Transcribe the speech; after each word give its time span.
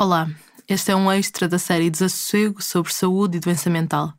Olá, 0.00 0.30
este 0.66 0.92
é 0.92 0.96
um 0.96 1.12
extra 1.12 1.46
da 1.46 1.58
série 1.58 1.90
Desassossego 1.90 2.62
sobre 2.62 2.90
saúde 2.90 3.36
e 3.36 3.40
doença 3.40 3.68
mental. 3.68 4.14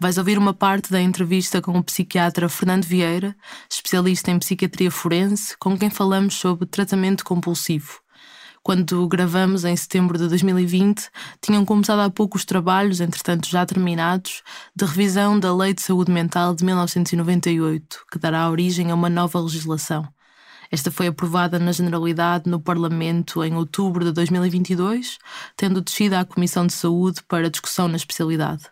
Vais 0.00 0.16
ouvir 0.16 0.38
uma 0.38 0.54
parte 0.54 0.90
da 0.90 1.02
entrevista 1.02 1.60
com 1.60 1.76
o 1.76 1.84
psiquiatra 1.84 2.48
Fernando 2.48 2.86
Vieira, 2.86 3.36
especialista 3.70 4.30
em 4.30 4.38
psiquiatria 4.38 4.90
forense, 4.90 5.54
com 5.58 5.76
quem 5.76 5.90
falamos 5.90 6.34
sobre 6.36 6.64
tratamento 6.64 7.26
compulsivo. 7.26 8.00
Quando 8.62 9.06
gravamos 9.06 9.66
em 9.66 9.76
setembro 9.76 10.16
de 10.16 10.28
2020, 10.28 11.10
tinham 11.42 11.62
começado 11.62 12.00
há 12.00 12.08
pouco 12.08 12.38
os 12.38 12.46
trabalhos, 12.46 12.98
entretanto 12.98 13.50
já 13.50 13.66
terminados, 13.66 14.42
de 14.74 14.86
revisão 14.86 15.38
da 15.38 15.54
Lei 15.54 15.74
de 15.74 15.82
Saúde 15.82 16.10
Mental 16.10 16.54
de 16.54 16.64
1998, 16.64 17.98
que 18.10 18.18
dará 18.18 18.48
origem 18.48 18.90
a 18.90 18.94
uma 18.94 19.10
nova 19.10 19.38
legislação. 19.38 20.08
Esta 20.70 20.90
foi 20.90 21.06
aprovada 21.06 21.58
na 21.58 21.72
Generalidade 21.72 22.48
no 22.48 22.60
Parlamento 22.60 23.42
em 23.42 23.54
outubro 23.54 24.04
de 24.04 24.12
2022, 24.12 25.18
tendo 25.56 25.80
descido 25.80 26.16
à 26.16 26.24
Comissão 26.24 26.66
de 26.66 26.74
Saúde 26.74 27.22
para 27.26 27.48
discussão 27.48 27.88
na 27.88 27.96
especialidade. 27.96 28.64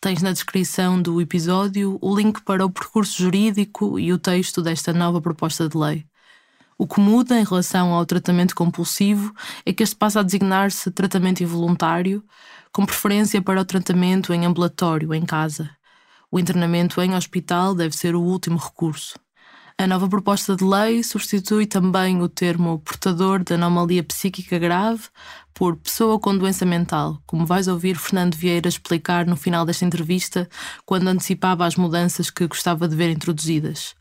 Tens 0.00 0.22
na 0.22 0.32
descrição 0.32 1.00
do 1.00 1.20
episódio 1.20 1.98
o 2.00 2.16
link 2.16 2.42
para 2.42 2.64
o 2.64 2.70
percurso 2.70 3.20
jurídico 3.20 3.98
e 3.98 4.12
o 4.12 4.18
texto 4.18 4.62
desta 4.62 4.92
nova 4.92 5.20
proposta 5.20 5.68
de 5.68 5.76
lei. 5.76 6.06
O 6.78 6.86
que 6.86 7.00
muda 7.00 7.38
em 7.38 7.44
relação 7.44 7.92
ao 7.92 8.06
tratamento 8.06 8.54
compulsivo 8.54 9.32
é 9.64 9.72
que 9.72 9.82
este 9.82 9.94
passa 9.94 10.20
a 10.20 10.22
designar-se 10.22 10.90
tratamento 10.90 11.42
involuntário, 11.42 12.24
com 12.72 12.86
preferência 12.86 13.40
para 13.42 13.60
o 13.60 13.64
tratamento 13.64 14.32
em 14.32 14.46
ambulatório, 14.46 15.14
em 15.14 15.24
casa. 15.24 15.70
O 16.30 16.40
internamento 16.40 17.00
em 17.00 17.14
hospital 17.14 17.74
deve 17.74 17.96
ser 17.96 18.14
o 18.16 18.22
último 18.22 18.58
recurso. 18.58 19.14
A 19.78 19.86
nova 19.86 20.08
proposta 20.08 20.54
de 20.54 20.64
lei 20.64 21.02
substitui 21.02 21.66
também 21.66 22.20
o 22.20 22.28
termo 22.28 22.78
portador 22.78 23.42
de 23.42 23.54
anomalia 23.54 24.02
psíquica 24.04 24.58
grave 24.58 25.04
por 25.54 25.76
pessoa 25.76 26.18
com 26.18 26.36
doença 26.36 26.64
mental, 26.64 27.20
como 27.26 27.46
vais 27.46 27.68
ouvir 27.68 27.96
Fernando 27.96 28.34
Vieira 28.34 28.68
explicar 28.68 29.26
no 29.26 29.36
final 29.36 29.64
desta 29.64 29.84
entrevista, 29.84 30.48
quando 30.84 31.08
antecipava 31.08 31.66
as 31.66 31.76
mudanças 31.76 32.30
que 32.30 32.46
gostava 32.46 32.86
de 32.86 32.94
ver 32.94 33.10
introduzidas. 33.10 33.94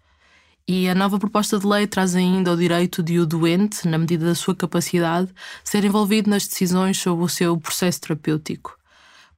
E 0.67 0.87
a 0.87 0.95
nova 0.95 1.17
proposta 1.17 1.57
de 1.57 1.65
lei 1.65 1.87
traz 1.87 2.15
ainda 2.15 2.53
o 2.53 2.57
direito 2.57 3.01
de 3.01 3.19
o 3.19 3.25
doente, 3.25 3.87
na 3.87 3.97
medida 3.97 4.25
da 4.25 4.35
sua 4.35 4.55
capacidade, 4.55 5.33
ser 5.63 5.83
envolvido 5.83 6.29
nas 6.29 6.47
decisões 6.47 6.97
sobre 6.97 7.25
o 7.25 7.29
seu 7.29 7.57
processo 7.57 8.01
terapêutico. 8.01 8.80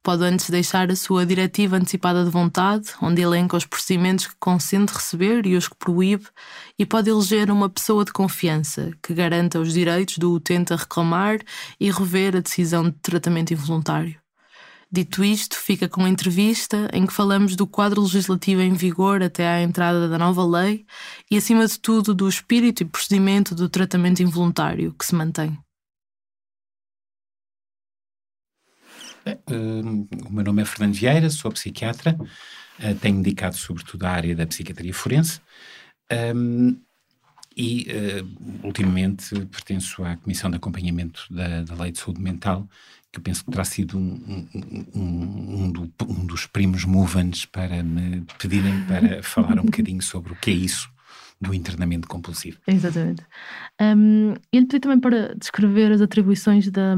Pode 0.04 0.22
antes 0.22 0.50
deixar 0.50 0.90
a 0.90 0.96
sua 0.96 1.24
diretiva 1.24 1.76
antecipada 1.76 2.22
de 2.22 2.30
vontade, 2.30 2.90
onde 3.00 3.22
elenca 3.22 3.56
os 3.56 3.64
procedimentos 3.64 4.26
que 4.26 4.34
consente 4.38 4.92
receber 4.92 5.46
e 5.46 5.56
os 5.56 5.66
que 5.66 5.76
proíbe, 5.76 6.26
e 6.78 6.84
pode 6.84 7.08
eleger 7.08 7.50
uma 7.50 7.70
pessoa 7.70 8.04
de 8.04 8.12
confiança 8.12 8.90
que 9.02 9.14
garanta 9.14 9.58
os 9.58 9.72
direitos 9.72 10.18
do 10.18 10.30
utente 10.30 10.74
a 10.74 10.76
reclamar 10.76 11.38
e 11.80 11.90
rever 11.90 12.36
a 12.36 12.40
decisão 12.40 12.84
de 12.84 12.96
tratamento 13.00 13.54
involuntário. 13.54 14.14
Dito 14.92 15.24
isto, 15.24 15.56
fica 15.56 15.88
com 15.88 16.04
a 16.04 16.08
entrevista 16.10 16.86
em 16.92 17.06
que 17.06 17.12
falamos 17.12 17.56
do 17.56 17.66
quadro 17.66 18.02
legislativo 18.02 18.60
em 18.60 18.74
vigor 18.74 19.22
até 19.22 19.48
à 19.48 19.62
entrada 19.62 20.06
da 20.06 20.18
nova 20.18 20.44
lei 20.44 20.84
e, 21.30 21.38
acima 21.38 21.66
de 21.66 21.80
tudo, 21.80 22.14
do 22.14 22.28
espírito 22.28 22.82
e 22.82 22.86
procedimento 22.86 23.54
do 23.54 23.70
tratamento 23.70 24.22
involuntário 24.22 24.94
que 24.98 25.06
se 25.06 25.14
mantém. 25.14 25.63
Uh, 29.26 30.06
o 30.28 30.32
meu 30.32 30.44
nome 30.44 30.62
é 30.62 30.64
Fernando 30.64 30.94
Vieira, 30.94 31.30
sou 31.30 31.50
psiquiatra, 31.50 32.16
uh, 32.20 32.94
tenho 33.00 33.22
dedicado 33.22 33.56
sobretudo 33.56 34.04
à 34.04 34.10
área 34.10 34.36
da 34.36 34.46
psiquiatria 34.46 34.92
forense 34.92 35.40
um, 36.34 36.78
e, 37.56 37.86
uh, 37.90 38.66
ultimamente, 38.66 39.34
pertenço 39.46 40.04
à 40.04 40.16
Comissão 40.16 40.50
de 40.50 40.56
Acompanhamento 40.56 41.26
da, 41.30 41.62
da, 41.62 41.74
Lei 41.74 41.92
de 41.92 41.98
Saúde 41.98 42.20
Mental, 42.20 42.68
que 43.10 43.18
eu 43.18 43.22
penso 43.22 43.44
que 43.44 43.50
terá 43.50 43.64
sido 43.64 43.96
um, 43.96 44.46
um, 44.94 45.64
um, 45.64 45.70
do, 45.70 45.86
dos 46.26 46.46
primos 46.46 46.84
movants 46.84 47.46
para 47.46 47.82
me 47.82 48.26
pedirem 48.38 48.84
para 48.84 49.22
falar 49.22 49.58
um 49.58 49.64
bocadinho 49.66 50.02
sobre 50.02 50.32
o 50.32 50.36
que 50.36 50.50
é 50.50 50.54
isso 50.54 50.93
do 51.40 51.52
internamento 51.52 52.08
compulsivo. 52.08 52.58
Exatamente. 52.66 53.22
Um, 53.80 54.34
ele 54.52 54.66
pediu 54.66 54.80
também 54.80 55.00
para 55.00 55.34
descrever 55.34 55.92
as 55.92 56.00
atribuições 56.00 56.70
da, 56.70 56.96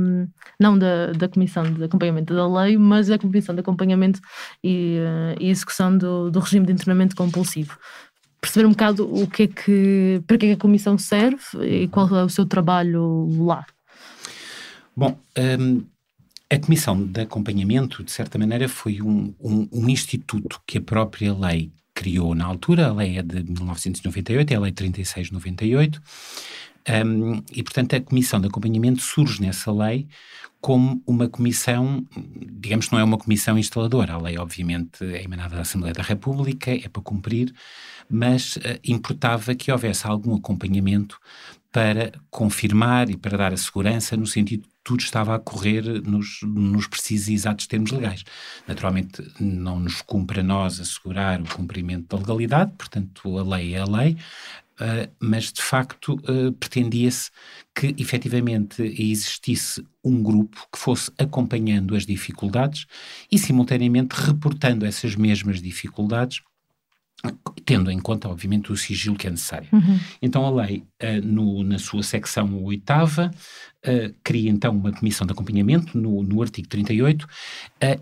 não 0.61 0.79
da, 0.79 1.13
da 1.13 1.29
Comissão 1.29 1.65
de 1.65 1.85
Acompanhamento 1.85 2.35
da 2.35 2.47
Lei, 2.47 2.77
mas 2.77 3.09
da 3.09 3.19
Comissão 3.19 3.55
de 3.55 3.61
Acompanhamento 3.61 4.21
e, 4.63 4.99
uh, 5.01 5.43
e 5.43 5.51
Execução 5.51 5.97
do, 5.97 6.31
do 6.31 6.39
Regime 6.39 6.67
de 6.67 6.73
Internamento 6.73 7.17
Compulsivo. 7.17 7.79
Perceber 8.41 8.67
um 8.67 8.71
bocado 8.71 9.13
o 9.13 9.27
que 9.27 9.45
é 9.45 9.47
que, 9.49 10.23
para 10.27 10.39
que, 10.39 10.47
é 10.47 10.49
que 10.51 10.55
a 10.55 10.59
Comissão 10.59 10.97
serve 10.97 11.39
e 11.63 11.89
qual 11.89 12.09
é 12.17 12.25
o 12.25 12.29
seu 12.29 12.47
trabalho 12.47 13.29
lá. 13.45 13.67
Bom, 14.95 15.19
um, 15.59 15.85
a 16.49 16.59
Comissão 16.59 17.05
de 17.05 17.23
Acompanhamento, 17.23 18.05
de 18.05 18.13
certa 18.13 18.39
maneira, 18.39 18.69
foi 18.69 19.03
um, 19.03 19.35
um, 19.41 19.69
um 19.73 19.89
instituto 19.89 20.61
que 20.65 20.79
a 20.79 20.81
própria 20.81 21.35
lei 21.35 21.73
criou 21.97 22.34
na 22.34 22.45
altura, 22.45 22.89
a 22.89 22.93
lei 22.93 23.19
é 23.19 23.23
de 23.23 23.43
1998, 23.43 24.53
é 24.53 24.57
a 24.57 24.61
lei 24.61 24.71
3698, 24.71 26.01
um, 27.07 27.43
e 27.51 27.62
portanto 27.62 27.97
a 27.97 28.01
comissão 28.01 28.39
de 28.41 28.47
acompanhamento 28.47 29.01
surge 29.01 29.41
nessa 29.41 29.73
lei 29.73 30.07
como 30.61 31.03
uma 31.07 31.29
comissão, 31.29 32.07
digamos 32.61 32.87
que 32.87 32.93
não 32.93 33.01
é 33.01 33.05
uma 33.05 33.19
comissão 33.19 33.59
instaladora, 33.59 34.15
a 34.15 34.19
lei 34.19 34.39
obviamente 34.39 35.05
é 35.05 35.25
emanada 35.25 35.57
da 35.57 35.62
Assembleia 35.62 35.95
da 35.95 36.03
República, 36.03 36.71
é 36.71 36.89
para 36.89 37.03
cumprir, 37.03 37.55
mas 38.09 38.57
uh, 38.57 38.61
importava 38.84 39.55
que 39.55 39.73
houvesse 39.73 40.07
algum 40.07 40.34
acompanhamento 40.34 41.19
para 41.73 42.13
confirmar 42.31 43.09
e 43.11 43.17
para 43.17 43.37
dar 43.37 43.53
a 43.53 43.57
segurança 43.57 44.17
no 44.17 44.27
sentido 44.27 44.69
tudo 44.87 45.01
estava 45.01 45.35
a 45.35 45.39
correr 45.41 45.83
nos, 46.03 46.39
nos 46.45 46.87
precisos 46.87 47.27
e 47.27 47.35
exatos 47.35 47.67
termos 47.67 47.91
legais. 47.91 48.23
Naturalmente, 48.69 49.21
não 49.41 49.81
nos 49.81 50.01
cumpre 50.01 50.39
a 50.39 50.43
nós 50.45 50.79
assegurar 50.79 51.43
o 51.43 51.49
cumprimento 51.57 52.07
da 52.15 52.23
legalidade, 52.23 52.71
portanto, 52.79 53.37
a 53.37 53.43
lei 53.43 53.75
é 53.75 53.81
a 53.81 53.85
lei, 53.85 54.13
uh, 54.81 55.11
mas 55.19 55.53
de 55.53 55.61
facto 55.61 56.15
uh, 56.15 56.53
pretendia-se 56.53 57.33
que 57.75 57.97
efetivamente 57.99 58.81
existisse 58.81 59.85
um 60.05 60.23
grupo 60.23 60.69
que 60.73 60.79
fosse 60.79 61.11
acompanhando 61.19 61.97
as 61.97 62.07
dificuldades 62.07 62.87
e 63.31 63.41
simultaneamente 63.41 64.15
reportando 64.15 64.87
essas 64.87 65.17
mesmas 65.17 65.61
dificuldades 65.61 66.43
tendo 67.65 67.91
em 67.91 67.99
conta, 67.99 68.28
obviamente, 68.28 68.71
o 68.71 68.77
sigilo 68.77 69.16
que 69.16 69.27
é 69.27 69.31
necessário. 69.31 69.69
Uhum. 69.72 69.99
Então, 70.22 70.44
a 70.44 70.50
lei, 70.50 70.84
uh, 71.03 71.27
no, 71.27 71.65
na 71.65 71.78
sua 71.78 72.03
secção 72.03 72.62
oitava, 72.62 73.31
uh, 73.84 74.15
cria 74.22 74.50
então 74.50 74.72
uma 74.75 74.93
comissão 74.93 75.27
de 75.27 75.32
acompanhamento, 75.32 75.99
no, 75.99 76.22
no 76.22 76.43
artigo 76.43 76.69
38, 76.69 77.25
uh, 77.25 77.28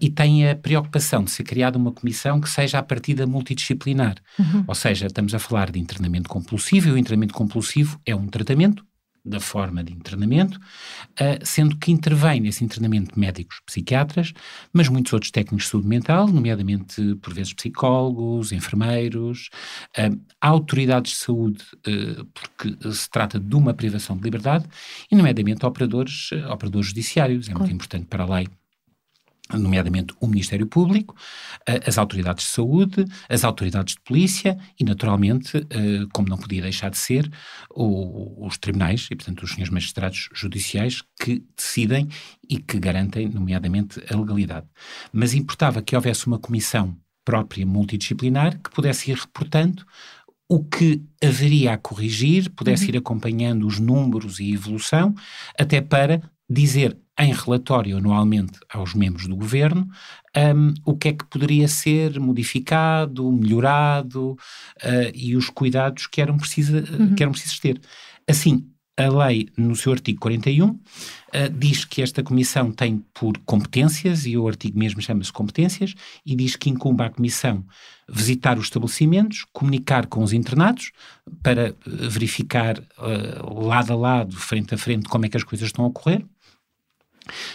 e 0.01 0.11
tem 0.11 0.49
a 0.49 0.55
preocupação 0.55 1.25
de 1.25 1.31
ser 1.31 1.45
criada 1.45 1.79
uma 1.79 1.93
comissão 1.93 2.41
que 2.41 2.51
seja 2.51 2.79
a 2.79 2.83
partida 2.83 3.27
multidisciplinar. 3.27 4.17
Uhum. 4.39 4.65
Ou 4.67 4.75
seja, 4.75 5.07
estamos 5.07 5.35
a 5.35 5.39
falar 5.39 5.71
de 5.71 5.79
internamento 5.79 6.29
compulsivo, 6.29 6.89
e 6.89 6.93
o 6.93 6.99
internamento 6.99 7.35
compulsivo 7.35 7.99
é 8.05 8.15
um 8.15 8.27
tratamento 8.27 8.85
da 9.25 9.41
forma 9.41 9.83
de 9.83 9.93
internamento, 9.93 10.59
uh, 10.59 11.45
sendo 11.45 11.77
que 11.77 11.91
intervém 11.91 12.41
nesse 12.41 12.63
internamento 12.63 13.19
médicos 13.19 13.61
psiquiatras, 13.65 14.33
mas 14.73 14.89
muitos 14.89 15.13
outros 15.13 15.31
técnicos 15.31 15.65
de 15.65 15.71
saúde 15.71 15.89
mental, 15.89 16.29
nomeadamente, 16.29 17.15
por 17.17 17.33
vezes, 17.33 17.55
psicólogos, 17.55 18.53
enfermeiros, 18.53 19.49
uh, 19.99 20.21
autoridades 20.41 21.13
de 21.13 21.19
saúde, 21.19 21.65
uh, 21.87 22.25
porque 22.27 22.93
se 22.93 23.09
trata 23.11 23.41
de 23.41 23.55
uma 23.57 23.73
privação 23.73 24.17
de 24.17 24.23
liberdade, 24.23 24.67
e, 25.11 25.17
nomeadamente, 25.17 25.65
operadores, 25.65 26.31
operadores 26.51 26.89
judiciários. 26.89 27.49
É 27.49 27.53
claro. 27.53 27.61
muito 27.61 27.75
importante 27.75 28.07
para 28.07 28.25
a 28.25 28.37
lei 28.37 28.49
nomeadamente 29.53 30.15
o 30.21 30.27
Ministério 30.27 30.67
Público, 30.67 31.15
as 31.87 31.99
autoridades 31.99 32.47
de 32.47 32.51
saúde, 32.51 33.05
as 33.29 33.45
autoridades 33.45 33.95
de 33.95 34.01
polícia 34.01 34.59
e, 34.81 34.85
naturalmente, 34.85 35.59
eh, 35.69 36.07
como 36.13 36.29
não 36.29 36.39
podia 36.39 36.63
deixar 36.63 36.91
de 36.91 36.97
ser, 36.97 37.31
os 37.71 38.57
tribunais 38.57 39.07
e, 39.11 39.17
portanto, 39.17 39.43
os 39.43 39.51
senhores 39.51 39.73
magistrados 39.73 40.31
judiciais 40.33 41.03
que 41.21 41.45
decidem 41.55 42.09
e 42.49 42.59
que 42.59 42.79
garantem, 42.79 43.29
nomeadamente, 43.29 44.01
a 44.11 44.17
legalidade. 44.17 44.67
Mas 45.13 45.35
importava 45.35 45.83
que 45.83 45.95
houvesse 45.95 46.27
uma 46.27 46.39
comissão 46.39 46.97
própria 47.25 47.67
multidisciplinar 47.67 48.61
que 48.63 48.71
pudesse 48.71 49.11
ir 49.11 49.17
reportando 49.17 49.85
o 50.49 50.63
que 50.63 51.03
haveria 51.23 51.73
a 51.73 51.79
corrigir, 51.79 52.51
pudesse 52.51 52.85
uhum. 52.85 52.91
ir 52.91 52.99
acompanhando 52.99 53.67
os 53.67 53.79
números 53.79 54.41
e 54.41 54.53
evolução, 54.53 55.15
até 55.59 55.81
para 55.81 56.23
dizer 56.49 56.97
em 57.19 57.33
relatório 57.33 57.97
anualmente 57.97 58.59
aos 58.69 58.95
membros 58.95 59.27
do 59.27 59.37
governo 59.37 59.89
um, 60.37 60.75
o 60.85 60.97
que 60.97 61.09
é 61.09 61.13
que 61.13 61.25
poderia 61.27 61.69
ser 61.69 62.19
modificado, 62.19 63.31
melhorado 63.31 64.33
uh, 64.33 64.39
e 65.15 65.37
os 65.37 65.49
cuidados 65.49 66.07
que 66.07 66.21
eram, 66.21 66.37
precisa, 66.37 66.85
uhum. 66.99 67.15
que 67.15 67.23
eram 67.23 67.33
precisos 67.33 67.59
ter. 67.61 67.81
Assim, 68.29 68.69
a 68.97 69.09
lei, 69.09 69.49
no 69.57 69.75
seu 69.75 69.93
artigo 69.93 70.21
41, 70.21 70.69
uh, 70.69 70.79
diz 71.57 71.85
que 71.85 72.03
esta 72.03 72.23
comissão 72.23 72.73
tem 72.73 73.05
por 73.15 73.39
competências, 73.45 74.27
e 74.27 74.37
o 74.37 74.47
artigo 74.49 74.79
mesmo 74.79 75.01
chama-se 75.01 75.33
competências, 75.33 75.95
e 76.27 76.35
diz 76.35 76.57
que 76.57 76.71
incumbe 76.71 77.03
à 77.03 77.11
comissão 77.11 77.65
visitar 78.09 78.59
os 78.59 78.65
estabelecimentos, 78.65 79.47
comunicar 79.53 80.07
com 80.07 80.23
os 80.23 80.33
internados, 80.33 80.91
para 81.43 81.75
verificar 81.87 82.79
uh, 82.79 83.67
lado 83.67 83.93
a 83.93 83.97
lado, 83.97 84.37
frente 84.37 84.75
a 84.75 84.79
frente, 84.79 85.09
como 85.09 85.27
é 85.27 85.29
que 85.29 85.37
as 85.37 85.45
coisas 85.45 85.69
estão 85.69 85.85
a 85.85 85.89
ocorrer, 85.89 86.25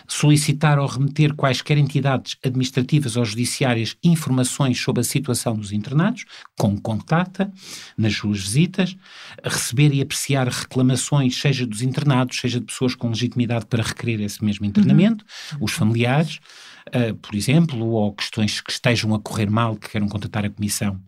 solicitar 0.07 0.80
ou 0.80 0.88
remeter 0.88 1.33
quaisquer 1.33 1.77
entidades 1.77 2.38
administrativas 2.44 3.16
ou 3.16 3.25
judiciárias 3.25 3.95
informações 4.04 4.80
sobre 4.80 5.01
a 5.01 5.04
situação 5.04 5.56
dos 5.56 5.71
internados, 5.71 6.25
com 6.57 6.77
contata, 6.77 7.51
nas 7.98 8.13
suas 8.16 8.39
visitas, 8.39 8.95
receber 9.44 9.94
e 9.94 10.01
apreciar 10.01 10.48
reclamações, 10.48 11.39
seja 11.39 11.66
dos 11.66 11.81
internados, 11.81 12.39
seja 12.39 12.60
de 12.60 12.66
pessoas 12.66 12.95
com 12.95 13.10
legitimidade 13.10 13.66
para 13.66 13.83
requerer 13.83 14.21
esse 14.21 14.44
mesmo 14.44 14.66
internamento, 14.66 15.25
uhum. 15.54 15.60
os 15.62 15.72
familiares, 15.72 16.39
uh, 16.88 17.15
por 17.15 17.36
exemplo, 17.36 17.88
ou 17.88 18.13
questões 18.13 18.62
que 18.62 18.72
estejam 18.72 19.13
a 19.13 19.19
correr 19.19 19.50
mal, 19.50 19.75
que 19.75 19.89
queiram 19.89 20.07
contatar 20.07 20.45
a 20.45 20.50
Comissão 20.50 21.00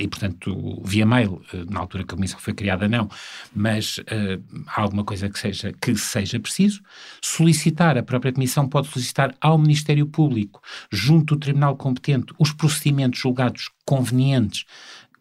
e, 0.00 0.08
portanto, 0.08 0.82
via 0.84 1.06
mail, 1.06 1.40
uh, 1.52 1.70
na 1.70 1.80
altura 1.80 2.04
que 2.04 2.12
a 2.12 2.16
comissão 2.16 2.40
foi 2.40 2.52
criada, 2.52 2.88
não, 2.88 3.08
mas 3.54 3.98
uh, 3.98 4.64
há 4.66 4.82
alguma 4.82 5.04
coisa 5.04 5.28
que 5.28 5.38
seja, 5.38 5.72
que 5.80 5.94
seja 5.96 6.40
preciso. 6.40 6.82
Solicitar, 7.22 7.96
a 7.96 8.02
própria 8.02 8.32
comissão 8.32 8.68
pode 8.68 8.88
solicitar 8.88 9.34
ao 9.40 9.56
Ministério 9.56 10.06
Público, 10.06 10.60
junto 10.90 11.34
do 11.34 11.40
tribunal 11.40 11.76
competente, 11.76 12.32
os 12.38 12.52
procedimentos 12.52 13.20
julgados 13.20 13.70
convenientes 13.84 14.64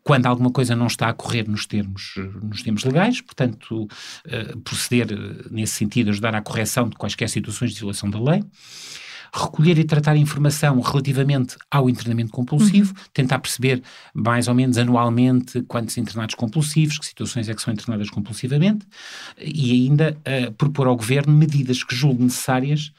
quando 0.04 0.26
alguma 0.26 0.50
coisa 0.50 0.74
não 0.74 0.88
está 0.88 1.10
a 1.10 1.14
correr 1.14 1.46
nos 1.50 1.66
termos, 1.66 2.14
nos 2.42 2.64
termos 2.64 2.86
legais, 2.86 3.20
portanto, 3.20 3.90
proceder 4.64 5.10
nesse 5.52 5.74
sentido, 5.74 6.12
ajudar 6.12 6.34
à 6.34 6.42
correção 6.42 6.88
de 6.88 6.96
quaisquer 6.96 7.28
situações 7.28 7.74
de 7.74 7.80
violação 7.80 8.10
da 8.10 8.18
lei 8.18 8.42
recolher 9.34 9.78
e 9.78 9.84
tratar 9.84 10.16
informação 10.16 10.80
relativamente 10.80 11.56
ao 11.70 11.90
internamento 11.90 12.32
compulsivo, 12.32 12.94
uhum. 12.96 13.04
tentar 13.14 13.40
perceber 13.40 13.82
mais 14.14 14.48
ou 14.48 14.54
menos 14.54 14.78
anualmente 14.78 15.62
quantos 15.64 15.98
internados 15.98 16.36
compulsivos, 16.36 16.98
que 16.98 17.06
situações 17.06 17.50
é 17.50 17.54
que 17.54 17.62
são 17.62 17.74
internadas 17.74 18.10
compulsivamente, 18.10 18.86
e 19.40 19.72
ainda 19.72 20.18
uh, 20.20 20.52
propor 20.54 20.88
ao 20.88 20.96
Governo 20.96 21.34
medidas 21.34 21.84
que 21.84 21.96
julgue 21.96 22.24
necessárias 22.24 22.92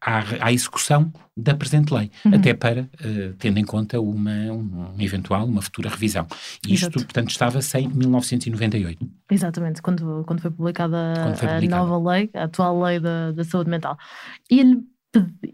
à, 0.00 0.46
à, 0.46 0.52
execução 0.52 1.10
da 1.36 1.54
presente 1.54 1.92
lei, 1.92 2.10
uhum. 2.24 2.34
até 2.34 2.52
para, 2.54 2.82
uh, 2.82 3.32
tendo 3.38 3.58
em 3.58 3.64
conta 3.64 4.00
uma, 4.00 4.30
um, 4.30 4.94
eventual, 4.98 5.46
uma 5.46 5.62
futura 5.62 5.88
revisão. 5.88 6.26
E 6.66 6.74
isto, 6.74 6.84
Exato. 6.86 7.04
portanto, 7.04 7.30
estava-se 7.30 7.78
em 7.78 7.88
1998. 7.88 9.10
Exatamente, 9.30 9.80
quando, 9.80 10.24
quando 10.26 10.40
foi 10.40 10.50
publicada 10.50 11.14
quando 11.16 11.36
foi 11.36 11.48
publicada. 11.48 11.82
a 11.82 11.86
nova 11.86 12.10
lei, 12.10 12.30
a 12.34 12.44
atual 12.44 12.82
lei 12.82 13.00
da, 13.00 13.32
da 13.32 13.44
saúde 13.44 13.70
mental. 13.70 13.96
E 14.50 14.60
ele 14.60 14.84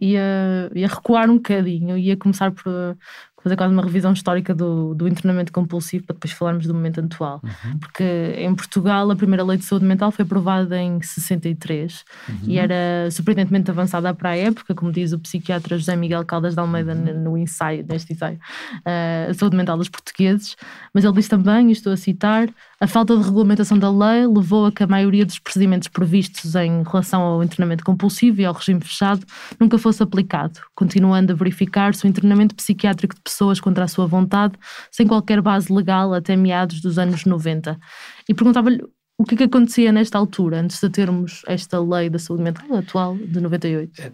ia, 0.01 0.71
ia 0.75 0.89
recuar 0.89 1.31
um 1.31 1.37
bocadinho, 1.37 1.97
ia 1.97 2.17
começar 2.17 2.51
por, 2.51 2.97
fazer 3.43 3.57
quase 3.57 3.73
uma 3.73 3.83
revisão 3.83 4.13
histórica 4.13 4.55
do, 4.55 4.95
do 4.95 5.09
internamento 5.09 5.53
compulsivo 5.53 6.05
para 6.05 6.15
depois 6.15 6.33
falarmos 6.33 6.67
do 6.67 6.75
momento 6.75 7.01
atual. 7.01 7.41
Uhum. 7.43 7.79
Porque 7.79 8.35
em 8.37 8.55
Portugal 8.55 9.11
a 9.11 9.17
primeira 9.17 9.43
lei 9.45 9.57
de 9.57 9.65
saúde 9.65 9.85
mental 9.85 10.11
foi 10.11 10.25
aprovada 10.25 10.79
em 10.79 11.01
63 11.01 12.05
uhum. 12.29 12.37
e 12.45 12.59
era 12.59 13.11
surpreendentemente 13.11 13.71
avançada 13.71 14.13
para 14.15 14.31
a 14.31 14.37
época, 14.37 14.75
como 14.75 14.93
diz 14.93 15.13
o 15.13 15.19
psiquiatra 15.19 15.79
José 15.79 15.97
Miguel 15.97 16.25
Caldas 16.25 16.55
de 16.55 16.61
Almeida 16.61 16.95
uhum. 16.95 17.23
no 17.23 17.39
ensaio, 17.39 17.85
neste 17.89 18.13
ensaio, 18.13 18.39
uh, 18.79 19.31
a 19.31 19.35
saúde 19.35 19.57
mental 19.57 19.77
dos 19.79 19.89
portugueses. 19.89 20.57
Mas 20.93 21.05
ele 21.05 21.15
diz 21.15 21.29
também, 21.29 21.69
e 21.69 21.73
estou 21.73 21.93
a 21.93 21.97
citar, 21.97 22.49
a 22.81 22.87
falta 22.87 23.15
de 23.15 23.23
regulamentação 23.23 23.79
da 23.79 23.91
lei 23.91 24.27
levou 24.27 24.65
a 24.65 24.73
que 24.73 24.83
a 24.83 24.87
maioria 24.87 25.27
dos 25.27 25.39
procedimentos 25.39 25.87
previstos 25.89 26.55
em 26.55 26.83
relação 26.83 27.21
ao 27.21 27.45
internamento 27.45 27.85
compulsivo 27.85 28.41
e 28.41 28.45
ao 28.47 28.55
regime 28.55 28.81
fechado 28.81 29.27
nunca 29.61 29.77
fosse 29.77 30.03
aplicado, 30.03 30.59
continuando 30.75 31.31
a 31.31 31.37
verificar 31.37 31.95
se 31.95 32.07
o 32.07 32.09
internamento 32.09 32.55
psiquiátrico 32.55 33.15
de 33.15 33.21
pessoas 33.21 33.61
contra 33.61 33.85
a 33.85 33.89
sua 33.89 34.07
vontade, 34.07 34.55
sem 34.91 35.07
qualquer 35.07 35.43
base 35.43 35.71
legal, 35.71 36.15
até 36.15 36.35
meados 36.35 36.81
dos 36.81 36.99
anos 36.99 37.27
90. 37.27 37.79
E 38.27 38.33
perguntava-lhe 38.33 38.83
o 39.19 39.25
que 39.25 39.35
é 39.35 39.37
que 39.37 39.45
acontecia 39.45 39.93
nesta 39.93 40.17
altura, 40.17 40.61
antes 40.61 40.81
de 40.81 40.89
termos 40.89 41.43
esta 41.47 41.79
lei 41.79 42.09
da 42.09 42.19
saúde 42.19 42.43
mental 42.43 42.75
atual 42.75 43.15
de 43.15 43.39
98. 43.39 44.01
É, 44.01 44.13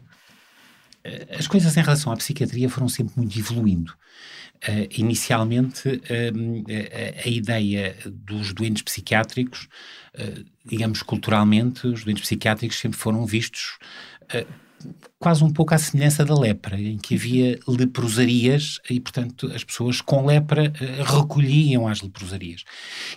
é, 1.05 1.37
as 1.39 1.47
coisas 1.47 1.77
em 1.77 1.83
relação 1.83 2.13
à 2.13 2.17
psiquiatria 2.17 2.69
foram 2.69 2.89
sempre 2.89 3.15
muito 3.17 3.39
evoluindo. 3.39 3.93
Uh, 4.57 4.89
inicialmente, 4.97 5.89
uh, 5.89 7.23
a, 7.23 7.27
a, 7.27 7.29
ideia 7.29 7.97
dos 8.07 8.53
doentes 8.53 8.83
psiquiátricos, 8.83 9.69
uh, 10.15 10.45
digamos 10.65 11.03
culturalmente, 11.03 11.87
os 11.87 12.05
doentes 12.05 12.25
psiquiátricos 12.25 12.79
sempre 12.79 12.99
foram 12.99 13.27
vistos 13.27 13.79
quase 15.19 15.43
um 15.43 15.53
pouco 15.53 15.75
à 15.75 15.79
semelhança 15.79 16.25
da 16.25 16.39
lepra, 16.39 16.81
em 16.81 16.99
que 16.99 17.15
havia 17.15 17.59
leprosarias 17.67 18.81
e, 18.89 19.01
portanto, 19.01 19.51
as 19.55 19.65
pessoas 19.65 20.01
com 20.01 20.25
lepra 20.25 20.71
uh, 20.71 21.17
recolhiam 21.19 21.89
às 21.89 22.03
leprosarias. 22.03 22.65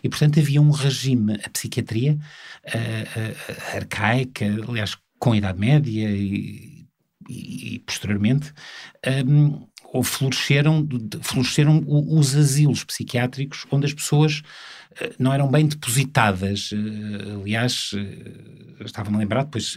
E, 0.03 0.09
portanto, 0.09 0.39
havia 0.39 0.61
um 0.61 0.71
regime, 0.71 1.37
a 1.43 1.49
psiquiatria 1.49 2.13
uh, 2.13 2.77
uh, 2.77 3.75
arcaica, 3.75 4.45
aliás, 4.67 4.97
com 5.17 5.33
a 5.33 5.37
Idade 5.37 5.59
Média 5.59 6.09
e, 6.09 6.87
e, 7.27 7.75
e 7.75 7.79
posteriormente, 7.79 8.53
um, 9.25 9.67
ou 9.91 10.03
floresceram, 10.03 10.87
floresceram 11.21 11.83
os 11.87 12.35
asilos 12.35 12.83
psiquiátricos 12.83 13.65
onde 13.71 13.85
as 13.87 13.93
pessoas 13.93 14.41
eh, 14.99 15.13
não 15.17 15.33
eram 15.33 15.49
bem 15.49 15.67
depositadas. 15.67 16.71
Eh, 16.73 17.33
aliás, 17.41 17.91
eh, 17.95 18.83
estava-me 18.85 19.17
a 19.17 19.19
lembrar 19.19 19.43
depois, 19.43 19.75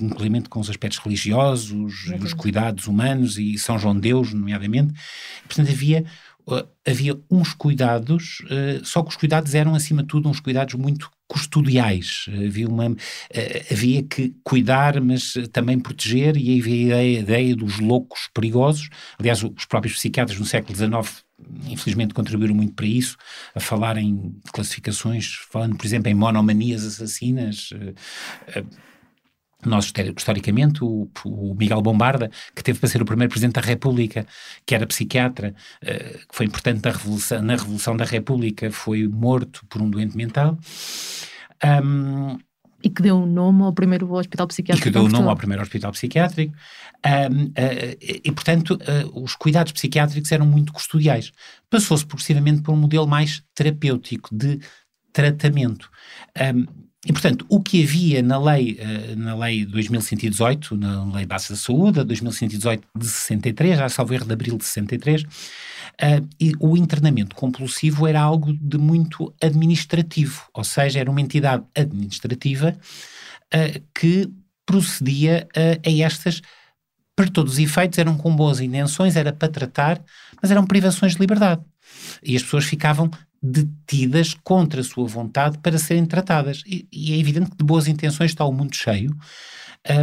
inclusive 0.00 0.48
com 0.48 0.60
os 0.60 0.70
aspectos 0.70 0.98
religiosos, 0.98 1.72
os 2.20 2.32
cuidados 2.34 2.86
humanos 2.86 3.38
e 3.38 3.58
São 3.58 3.78
João 3.78 3.98
Deus, 3.98 4.32
nomeadamente. 4.32 4.94
Portanto, 5.46 5.70
havia 5.70 6.04
havia 6.86 7.18
uns 7.30 7.52
cuidados, 7.52 8.38
só 8.84 9.02
que 9.02 9.08
os 9.10 9.16
cuidados 9.16 9.54
eram, 9.54 9.74
acima 9.74 10.02
de 10.02 10.08
tudo, 10.08 10.28
uns 10.28 10.40
cuidados 10.40 10.74
muito 10.74 11.10
custodiais. 11.28 12.26
Havia, 12.28 12.68
uma, 12.68 12.96
havia 13.70 14.02
que 14.02 14.32
cuidar, 14.44 15.00
mas 15.00 15.34
também 15.52 15.78
proteger, 15.78 16.36
e 16.36 16.60
havia 16.60 16.96
a 16.96 17.02
ideia, 17.04 17.18
a 17.18 17.22
ideia 17.22 17.56
dos 17.56 17.80
loucos 17.80 18.28
perigosos. 18.32 18.88
Aliás, 19.18 19.42
os 19.42 19.64
próprios 19.64 19.94
psiquiatras 19.94 20.38
no 20.38 20.44
século 20.44 20.76
XIX 20.76 21.24
infelizmente 21.68 22.14
contribuíram 22.14 22.54
muito 22.54 22.72
para 22.72 22.86
isso, 22.86 23.16
a 23.54 23.60
falar 23.60 23.98
em 23.98 24.34
classificações, 24.52 25.34
falando, 25.50 25.76
por 25.76 25.84
exemplo, 25.84 26.10
em 26.10 26.14
monomanias 26.14 26.84
assassinas. 26.84 27.70
Nós, 29.68 29.92
historicamente, 30.16 30.82
o, 30.82 31.08
o, 31.24 31.54
Miguel 31.54 31.82
Bombarda, 31.82 32.30
que 32.54 32.62
teve 32.62 32.78
para 32.78 32.88
ser 32.88 33.02
o 33.02 33.04
primeiro 33.04 33.30
Presidente 33.30 33.54
da 33.54 33.60
República, 33.60 34.26
que 34.64 34.74
era 34.74 34.86
psiquiatra, 34.86 35.54
uh, 35.82 36.18
que 36.26 36.34
foi 36.34 36.46
importante 36.46 36.82
na 36.84 36.90
Revolução, 36.90 37.42
na 37.42 37.56
Revolução 37.56 37.96
da 37.96 38.04
República, 38.04 38.70
foi 38.70 39.06
morto 39.06 39.64
por 39.68 39.82
um 39.82 39.90
doente 39.90 40.16
mental. 40.16 40.58
Um, 41.64 42.38
e 42.82 42.90
que 42.90 43.02
deu 43.02 43.16
o 43.16 43.26
nome 43.26 43.62
ao 43.62 43.72
primeiro 43.72 44.12
hospital 44.12 44.46
psiquiátrico. 44.46 44.88
E 44.88 44.92
que 44.92 44.96
deu 44.96 45.04
o 45.04 45.08
nome 45.08 45.28
ao 45.28 45.36
primeiro 45.36 45.62
hospital 45.62 45.90
psiquiátrico. 45.92 46.54
Um, 47.04 47.44
uh, 47.46 47.96
e, 48.00 48.30
portanto, 48.32 48.74
uh, 48.74 49.22
os 49.22 49.34
cuidados 49.34 49.72
psiquiátricos 49.72 50.30
eram 50.30 50.46
muito 50.46 50.72
custodiais. 50.72 51.32
Passou-se 51.70 52.06
progressivamente 52.06 52.62
por 52.62 52.72
um 52.72 52.76
modelo 52.76 53.06
mais 53.06 53.42
terapêutico, 53.54 54.28
de 54.32 54.60
tratamento. 55.12 55.90
Um, 56.54 56.85
e, 57.04 57.12
portanto, 57.12 57.44
o 57.48 57.60
que 57.60 57.82
havia 57.84 58.22
na 58.22 58.38
lei, 58.38 58.80
uh, 58.80 59.16
na 59.16 59.34
lei 59.36 59.64
2118, 59.64 60.76
na 60.76 61.04
Lei 61.12 61.26
Base 61.26 61.50
da 61.50 61.56
Saúde, 61.56 62.02
2118 62.04 62.86
de 62.96 63.06
63, 63.06 63.78
já 63.78 63.88
salvo 63.88 64.14
erro 64.14 64.26
de 64.26 64.32
abril 64.32 64.56
de 64.56 64.64
63, 64.64 65.24
Uh, 65.96 66.28
e 66.38 66.52
o 66.60 66.76
internamento 66.76 67.34
compulsivo 67.34 68.06
era 68.06 68.20
algo 68.20 68.52
de 68.52 68.76
muito 68.76 69.34
administrativo, 69.42 70.42
ou 70.52 70.62
seja, 70.62 71.00
era 71.00 71.10
uma 71.10 71.22
entidade 71.22 71.64
administrativa 71.74 72.76
uh, 73.54 73.82
que 73.98 74.30
procedia 74.66 75.48
uh, 75.56 75.88
a 75.88 76.06
estas, 76.06 76.42
para 77.16 77.30
todos 77.30 77.54
os 77.54 77.58
efeitos, 77.58 77.98
eram 77.98 78.18
com 78.18 78.36
boas 78.36 78.60
intenções, 78.60 79.16
era 79.16 79.32
para 79.32 79.48
tratar, 79.48 80.02
mas 80.42 80.50
eram 80.50 80.66
privações 80.66 81.14
de 81.14 81.20
liberdade. 81.20 81.62
E 82.22 82.36
as 82.36 82.42
pessoas 82.42 82.66
ficavam 82.66 83.10
detidas 83.42 84.34
contra 84.34 84.80
a 84.80 84.84
sua 84.84 85.06
vontade 85.06 85.58
para 85.58 85.78
serem 85.78 86.06
tratadas. 86.06 86.62
E, 86.66 86.86
e 86.92 87.12
é 87.12 87.18
evidente 87.18 87.50
que 87.50 87.56
de 87.56 87.64
boas 87.64 87.88
intenções 87.88 88.30
está 88.30 88.44
o 88.44 88.52
mundo 88.52 88.74
cheio, 88.74 89.16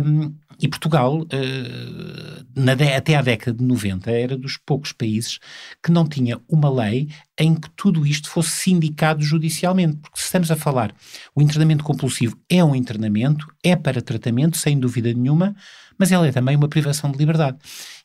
um, 0.06 0.34
e 0.62 0.68
Portugal, 0.68 1.22
uh, 1.22 2.46
na, 2.56 2.74
até 2.96 3.16
à 3.16 3.22
década 3.22 3.58
de 3.58 3.64
90, 3.64 4.10
era 4.12 4.38
dos 4.38 4.58
poucos 4.58 4.92
países 4.94 5.40
que 5.84 5.92
não 5.92 6.08
tinha 6.08 6.40
uma 6.48 6.70
lei 6.70 7.10
em 7.38 7.56
que 7.56 7.70
tudo 7.76 8.06
isto 8.06 8.30
fosse 8.30 8.52
sindicado 8.52 9.22
judicialmente. 9.22 9.98
Porque 9.98 10.20
se 10.20 10.26
estamos 10.26 10.52
a 10.52 10.56
falar, 10.56 10.94
o 11.36 11.42
internamento 11.42 11.84
compulsivo 11.84 12.38
é 12.50 12.64
um 12.64 12.76
internamento, 12.76 13.48
é 13.64 13.76
para 13.76 14.02
tratamento, 14.02 14.58
sem 14.58 14.80
dúvida 14.80 15.12
nenhuma, 15.12 15.56
mas 15.98 16.12
ela 16.12 16.28
é 16.28 16.32
também 16.32 16.56
uma 16.56 16.68
privação 16.68 17.12
de 17.12 17.18
liberdade. 17.18 17.58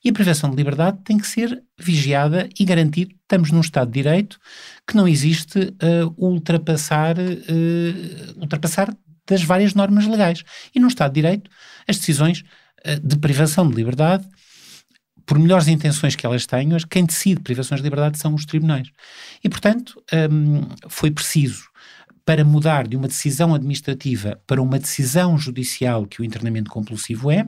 E 0.04 0.10
a 0.10 0.12
privação 0.12 0.50
de 0.50 0.56
liberdade 0.56 0.98
tem 1.04 1.18
que 1.18 1.26
ser 1.26 1.62
vigiada 1.78 2.48
e 2.58 2.64
garantida. 2.64 3.12
Estamos 3.22 3.50
num 3.50 3.60
Estado 3.60 3.90
de 3.90 4.02
Direito 4.02 4.38
que 4.86 4.96
não 4.96 5.08
existe 5.08 5.58
uh, 5.58 6.14
ultrapassar, 6.16 7.16
uh, 7.18 8.40
ultrapassar 8.40 8.94
das 9.26 9.42
várias 9.42 9.74
normas 9.74 10.06
legais. 10.06 10.44
E 10.74 10.80
no 10.80 10.88
Estado 10.88 11.12
de 11.12 11.20
Direito, 11.20 11.50
as 11.86 11.98
decisões 11.98 12.44
uh, 12.86 13.00
de 13.06 13.16
privação 13.18 13.68
de 13.68 13.74
liberdade, 13.74 14.26
por 15.26 15.38
melhores 15.38 15.68
intenções 15.68 16.16
que 16.16 16.24
elas 16.24 16.46
tenham, 16.46 16.78
quem 16.88 17.04
decide 17.04 17.42
privações 17.42 17.80
de 17.80 17.84
liberdade 17.84 18.18
são 18.18 18.34
os 18.34 18.46
tribunais. 18.46 18.88
E, 19.44 19.48
portanto, 19.48 20.02
um, 20.30 20.62
foi 20.88 21.10
preciso 21.10 21.68
para 22.24 22.44
mudar 22.44 22.88
de 22.88 22.96
uma 22.96 23.08
decisão 23.08 23.54
administrativa 23.54 24.40
para 24.46 24.60
uma 24.60 24.78
decisão 24.78 25.38
judicial 25.38 26.06
que 26.06 26.20
o 26.20 26.24
internamento 26.24 26.70
compulsivo 26.70 27.30
é, 27.30 27.46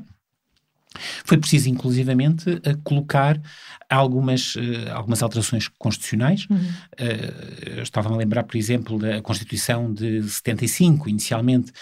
foi 1.24 1.38
preciso, 1.38 1.68
inclusivamente, 1.68 2.50
uh, 2.50 2.78
colocar 2.82 3.40
algumas, 3.88 4.56
uh, 4.56 4.90
algumas 4.92 5.22
alterações 5.22 5.68
constitucionais. 5.68 6.46
Uhum. 6.50 6.56
Uh, 6.56 7.80
Estava-me 7.82 8.16
a 8.16 8.18
lembrar, 8.18 8.44
por 8.44 8.56
exemplo, 8.56 8.98
da 8.98 9.22
Constituição 9.22 9.92
de 9.92 10.22
75, 10.22 11.08
inicialmente 11.08 11.72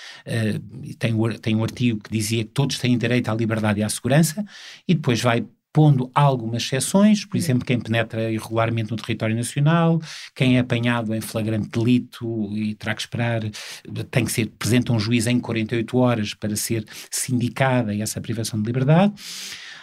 tem, 0.99 1.15
tem 1.41 1.57
um 1.57 1.63
artigo 1.63 2.01
que 2.03 2.11
dizia 2.11 2.45
que 2.45 2.51
todos 2.51 2.79
têm 2.79 2.97
direito 2.97 3.31
à 3.31 3.35
liberdade 3.35 3.81
e 3.81 3.83
à 3.83 3.89
segurança, 3.89 4.45
e 4.87 4.95
depois 4.95 5.21
vai 5.21 5.45
pondo 5.73 6.11
algumas 6.15 6.63
exceções, 6.63 7.25
por 7.25 7.37
exemplo, 7.37 7.65
quem 7.65 7.79
penetra 7.79 8.31
irregularmente 8.31 8.91
no 8.91 8.97
território 8.97 9.37
nacional, 9.37 10.01
quem 10.35 10.57
é 10.57 10.61
apanhado 10.61 11.15
em 11.15 11.21
flagrante 11.21 11.69
delito 11.69 12.51
e 12.57 12.75
terá 12.75 12.95
que 12.95 13.03
esperar, 13.03 13.43
tem 14.11 14.25
que 14.25 14.33
ser 14.33 14.47
presente 14.59 14.91
a 14.91 14.95
um 14.95 14.99
juiz 14.99 15.27
em 15.27 15.39
48 15.39 15.99
horas 15.99 16.35
para 16.35 16.57
ser 16.57 16.85
sindicada 17.11 17.95
essa 17.97 18.21
privação 18.21 18.61
de 18.61 18.67
liberdade. 18.67 19.13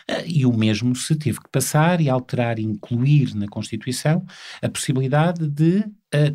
Eh, 0.08 0.26
e 0.28 0.46
o 0.46 0.54
mesmo 0.54 0.96
se 0.96 1.16
teve 1.16 1.40
que 1.40 1.50
passar 1.50 2.00
e 2.02 2.10
alterar 2.10 2.60
e 2.60 2.64
incluir 2.64 3.36
na 3.36 3.48
Constituição 3.48 4.26
a 4.62 4.70
possibilidade 4.70 5.48
de, 5.48 5.84
eh, 6.14 6.34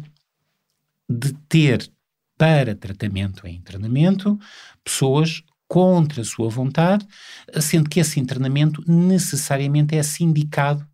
de 1.09 1.33
ter 1.49 1.91
para 2.37 2.75
tratamento 2.75 3.47
em 3.47 3.57
internamento 3.57 4.39
pessoas 4.83 5.43
contra 5.71 6.23
a 6.23 6.25
sua 6.25 6.49
vontade, 6.49 7.07
sendo 7.61 7.89
que 7.89 8.01
esse 8.01 8.19
internamento 8.19 8.83
necessariamente 8.91 9.95
é 9.95 10.03
sindicado 10.03 10.85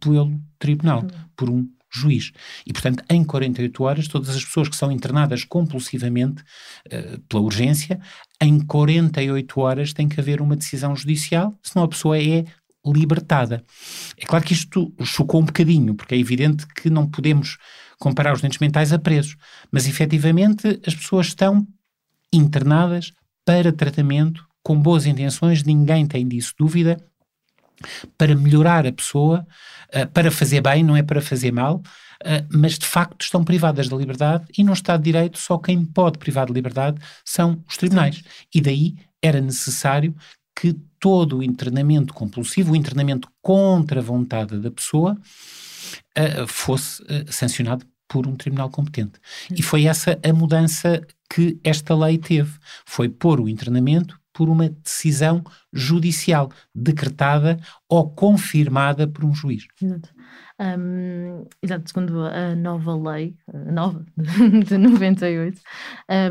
pelo 0.00 0.40
tribunal, 0.58 1.02
uhum. 1.02 1.08
por 1.36 1.50
um 1.50 1.68
juiz. 1.92 2.32
E, 2.66 2.72
portanto, 2.72 3.04
em 3.10 3.22
48 3.22 3.84
horas, 3.84 4.08
todas 4.08 4.30
as 4.30 4.42
pessoas 4.42 4.70
que 4.70 4.76
são 4.76 4.90
internadas 4.90 5.44
compulsivamente 5.44 6.42
uh, 6.86 7.20
pela 7.28 7.42
urgência, 7.42 8.00
em 8.40 8.58
48 8.58 9.60
horas 9.60 9.92
tem 9.92 10.08
que 10.08 10.18
haver 10.18 10.40
uma 10.40 10.56
decisão 10.56 10.96
judicial, 10.96 11.54
senão 11.62 11.84
a 11.84 11.88
pessoa 11.88 12.18
é 12.18 12.46
libertada. 12.86 13.62
É 14.16 14.24
claro 14.24 14.46
que 14.46 14.54
isto 14.54 14.94
chocou 15.04 15.42
um 15.42 15.44
bocadinho, 15.44 15.94
porque 15.94 16.14
é 16.14 16.18
evidente 16.18 16.66
que 16.68 16.88
não 16.88 17.06
podemos 17.06 17.58
comparar 17.98 18.32
os 18.32 18.40
doentes 18.40 18.60
mentais 18.60 18.94
a 18.94 18.98
presos, 18.98 19.36
mas 19.70 19.86
efetivamente 19.86 20.80
as 20.86 20.94
pessoas 20.94 21.26
estão 21.26 21.66
internadas 22.32 23.12
para 23.44 23.72
tratamento, 23.72 24.46
com 24.62 24.80
boas 24.80 25.06
intenções, 25.06 25.64
ninguém 25.64 26.06
tem 26.06 26.26
disso 26.26 26.54
dúvida, 26.58 27.02
para 28.16 28.34
melhorar 28.34 28.86
a 28.86 28.92
pessoa, 28.92 29.46
uh, 29.94 30.06
para 30.12 30.30
fazer 30.30 30.60
bem, 30.60 30.84
não 30.84 30.96
é 30.96 31.02
para 31.02 31.20
fazer 31.20 31.52
mal, 31.52 31.76
uh, 31.76 32.46
mas 32.50 32.78
de 32.78 32.86
facto 32.86 33.22
estão 33.22 33.44
privadas 33.44 33.88
da 33.88 33.96
liberdade 33.96 34.46
e 34.56 34.62
no 34.62 34.72
Estado 34.72 35.00
de 35.00 35.12
Direito 35.12 35.38
só 35.38 35.58
quem 35.58 35.84
pode 35.84 36.18
privar 36.18 36.46
de 36.46 36.52
liberdade 36.52 37.00
são 37.24 37.62
os 37.68 37.76
tribunais. 37.76 38.22
E 38.54 38.60
daí 38.60 38.94
era 39.20 39.40
necessário 39.40 40.14
que 40.54 40.74
todo 41.00 41.38
o 41.38 41.42
internamento 41.42 42.14
compulsivo, 42.14 42.72
o 42.72 42.76
internamento 42.76 43.28
contra 43.40 44.00
a 44.00 44.02
vontade 44.02 44.58
da 44.58 44.70
pessoa, 44.70 45.16
uh, 46.16 46.46
fosse 46.46 47.02
sancionado 47.28 47.84
por 48.12 48.26
um 48.26 48.36
tribunal 48.36 48.68
competente. 48.68 49.18
E 49.50 49.62
foi 49.62 49.86
essa 49.86 50.18
a 50.22 50.32
mudança 50.34 51.00
que 51.30 51.58
esta 51.64 51.96
lei 51.96 52.18
teve. 52.18 52.52
Foi 52.84 53.08
pôr 53.08 53.40
o 53.40 53.48
internamento 53.48 54.20
por 54.34 54.50
uma 54.50 54.68
decisão 54.68 55.42
judicial, 55.72 56.50
decretada 56.74 57.58
ou 57.88 58.10
confirmada 58.10 59.08
por 59.08 59.24
um 59.24 59.34
juiz. 59.34 59.66
Exato. 59.80 60.10
Um, 60.62 61.44
exato, 61.60 61.88
segundo 61.88 62.20
a 62.24 62.54
nova 62.54 62.94
lei, 62.94 63.34
a 63.52 63.72
nova, 63.72 64.04
de 64.64 64.78
98, 64.78 65.60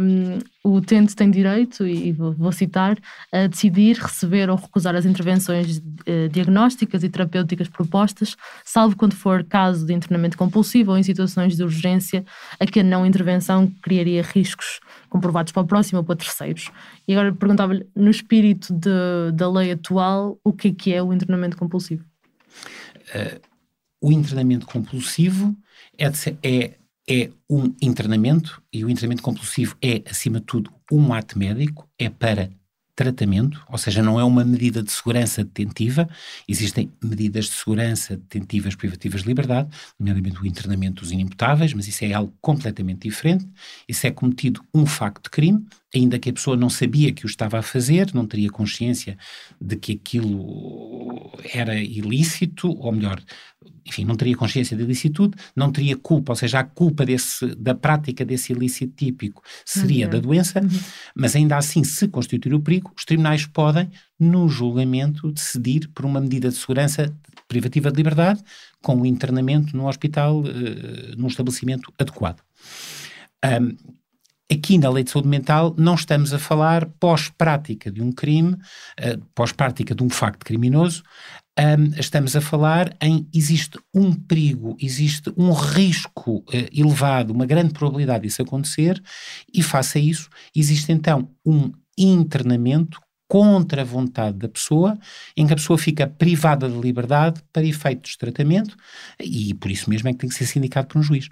um, 0.01 0.39
o 0.63 0.75
utente 0.75 1.13
tem 1.17 1.29
direito, 1.29 1.85
e 1.85 2.13
vou, 2.13 2.51
citar, 2.53 2.97
a 3.29 3.47
decidir 3.47 3.97
receber 3.97 4.49
ou 4.49 4.55
recusar 4.55 4.95
as 4.95 5.05
intervenções 5.05 5.79
uh, 5.79 6.29
diagnósticas 6.31 7.03
e 7.03 7.09
terapêuticas 7.09 7.67
propostas, 7.67 8.37
salvo 8.63 8.95
quando 8.95 9.15
for 9.15 9.43
caso 9.43 9.85
de 9.85 9.93
internamento 9.93 10.37
compulsivo 10.37 10.91
ou 10.91 10.97
em 10.97 11.03
situações 11.03 11.57
de 11.57 11.63
urgência 11.63 12.23
a 12.57 12.65
que 12.65 12.79
a 12.79 12.83
não 12.83 13.05
intervenção 13.05 13.67
criaria 13.81 14.21
riscos 14.21 14.79
comprovados 15.09 15.51
para 15.51 15.63
o 15.63 15.67
próximo 15.67 15.99
ou 15.99 16.05
para 16.05 16.15
terceiros. 16.15 16.71
E 17.05 17.11
agora 17.11 17.33
perguntava-lhe, 17.33 17.85
no 17.93 18.09
espírito 18.09 18.73
de, 18.73 19.31
da 19.33 19.51
lei 19.51 19.73
atual, 19.73 20.39
o 20.41 20.53
que 20.53 20.69
é 20.69 20.73
que 20.73 20.93
é 20.93 21.03
o 21.03 21.11
internamento 21.11 21.57
compulsivo? 21.57 22.05
Uh, 23.13 23.50
o 24.01 24.11
internamento 24.11 24.65
compulsivo 24.65 25.55
é, 25.97 26.07
é, 26.41 26.73
é 27.07 27.29
um 27.49 27.73
internamento, 27.81 28.61
e 28.73 28.83
o 28.83 28.89
internamento 28.89 29.21
compulsivo 29.21 29.75
é, 29.81 30.01
acima 30.09 30.39
de 30.39 30.45
tudo, 30.45 30.73
um 30.91 31.13
ato 31.13 31.37
médico, 31.37 31.87
é 31.97 32.09
para 32.09 32.49
tratamento, 32.95 33.63
ou 33.69 33.77
seja, 33.77 34.03
não 34.03 34.19
é 34.19 34.23
uma 34.23 34.43
medida 34.43 34.83
de 34.83 34.91
segurança 34.91 35.43
detentiva, 35.43 36.07
existem 36.47 36.91
medidas 37.03 37.45
de 37.45 37.51
segurança 37.51 38.17
detentivas 38.17 38.75
privativas 38.75 39.21
de 39.21 39.27
liberdade, 39.27 39.69
nomeadamente 39.99 40.41
o 40.41 40.45
internamento 40.45 41.01
dos 41.01 41.11
inimputáveis, 41.11 41.73
mas 41.73 41.87
isso 41.87 42.03
é 42.03 42.13
algo 42.13 42.33
completamente 42.41 43.07
diferente. 43.07 43.47
Isso 43.87 44.05
é 44.05 44.11
cometido 44.11 44.61
um 44.73 44.85
facto 44.85 45.23
de 45.23 45.29
crime, 45.29 45.65
ainda 45.93 46.17
que 46.17 46.29
a 46.29 46.33
pessoa 46.33 46.55
não 46.55 46.69
sabia 46.69 47.11
que 47.11 47.25
o 47.25 47.27
estava 47.27 47.59
a 47.59 47.61
fazer, 47.61 48.13
não 48.13 48.25
teria 48.25 48.49
consciência 48.49 49.17
de 49.59 49.75
que 49.75 49.93
aquilo 49.93 51.31
era 51.53 51.75
ilícito, 51.75 52.69
ou 52.79 52.91
melhor, 52.91 53.21
enfim, 53.85 54.05
não 54.05 54.15
teria 54.15 54.35
consciência 54.35 54.75
de 54.75 54.83
ilicitude, 54.83 55.35
não 55.55 55.71
teria 55.71 55.97
culpa, 55.97 56.31
ou 56.31 56.35
seja, 56.35 56.59
a 56.59 56.63
culpa 56.63 57.05
desse, 57.05 57.45
da 57.55 57.75
prática 57.75 58.23
desse 58.23 58.53
ilícito 58.53 58.93
típico 58.95 59.43
seria 59.65 60.05
uhum. 60.05 60.11
da 60.11 60.19
doença, 60.19 60.61
uhum. 60.61 60.69
mas 61.15 61.35
ainda 61.35 61.57
assim, 61.57 61.83
se 61.83 62.07
constituir 62.07 62.53
o 62.53 62.61
perigo, 62.61 62.91
os 62.95 63.03
tribunais 63.03 63.45
podem, 63.45 63.89
no 64.19 64.47
julgamento, 64.47 65.31
decidir 65.31 65.89
por 65.89 66.05
uma 66.05 66.21
medida 66.21 66.49
de 66.49 66.55
segurança 66.55 67.13
privativa 67.47 67.91
de 67.91 67.97
liberdade, 67.97 68.41
com 68.81 68.95
o 69.01 69.05
internamento 69.05 69.75
no 69.75 69.87
hospital, 69.87 70.39
uh, 70.39 70.45
num 71.17 71.27
estabelecimento 71.27 71.91
adequado. 71.99 72.41
Um, 73.43 73.75
Aqui 74.51 74.77
na 74.77 74.89
lei 74.89 75.05
de 75.05 75.11
saúde 75.11 75.29
mental 75.29 75.73
não 75.77 75.95
estamos 75.95 76.33
a 76.33 76.39
falar 76.39 76.85
pós-prática 76.99 77.89
de 77.89 78.01
um 78.01 78.11
crime, 78.11 78.53
uh, 78.53 79.25
pós-prática 79.33 79.95
de 79.95 80.03
um 80.03 80.09
facto 80.09 80.43
criminoso, 80.43 81.03
estamos 81.97 82.35
a 82.35 82.41
falar 82.41 82.95
em 83.01 83.27
existe 83.33 83.79
um 83.93 84.13
perigo, 84.13 84.75
existe 84.81 85.31
um 85.37 85.53
risco 85.53 86.39
uh, 86.39 86.45
elevado, 86.73 87.31
uma 87.31 87.45
grande 87.45 87.73
probabilidade 87.73 88.23
disso 88.23 88.41
acontecer, 88.41 89.01
e 89.53 89.63
face 89.63 89.97
a 89.97 90.01
isso, 90.01 90.29
existe 90.53 90.91
então 90.91 91.29
um 91.45 91.71
internamento 91.97 92.99
contra 93.31 93.83
a 93.83 93.85
vontade 93.85 94.37
da 94.39 94.49
pessoa, 94.49 94.99
em 95.37 95.47
que 95.47 95.53
a 95.53 95.55
pessoa 95.55 95.77
fica 95.77 96.05
privada 96.05 96.67
de 96.67 96.77
liberdade 96.77 97.41
para 97.53 97.63
efeitos 97.63 98.11
de 98.11 98.17
tratamento, 98.17 98.75
e 99.17 99.53
por 99.53 99.71
isso 99.71 99.89
mesmo 99.89 100.09
é 100.09 100.11
que 100.11 100.17
tem 100.17 100.29
que 100.29 100.35
ser 100.35 100.45
sindicado 100.45 100.87
por 100.87 100.99
um 100.99 101.01
juiz. 101.01 101.29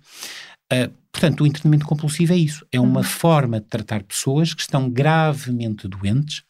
Uh, 0.71 0.93
portanto, 1.11 1.41
o 1.41 1.47
internamento 1.47 1.85
compulsivo 1.85 2.33
é 2.33 2.37
isso, 2.37 2.65
é 2.71 2.79
uma 2.79 2.99
uhum. 2.99 3.03
forma 3.03 3.59
de 3.59 3.67
tratar 3.67 4.03
pessoas 4.03 4.53
que 4.53 4.61
estão 4.61 4.89
gravemente 4.89 5.87
doentes, 5.87 6.43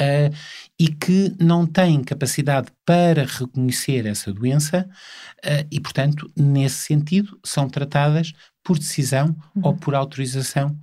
uh, 0.00 0.34
e 0.78 0.88
que 0.88 1.34
não 1.38 1.66
têm 1.66 2.02
capacidade 2.02 2.68
para 2.84 3.24
reconhecer 3.24 4.06
essa 4.06 4.32
doença 4.32 4.88
uh, 5.44 5.66
e, 5.70 5.80
portanto, 5.80 6.30
nesse 6.36 6.86
sentido, 6.86 7.38
são 7.44 7.68
tratadas 7.68 8.32
por 8.62 8.78
decisão 8.78 9.36
uhum. 9.54 9.62
ou 9.64 9.76
por 9.76 9.94
autorização 9.94 10.76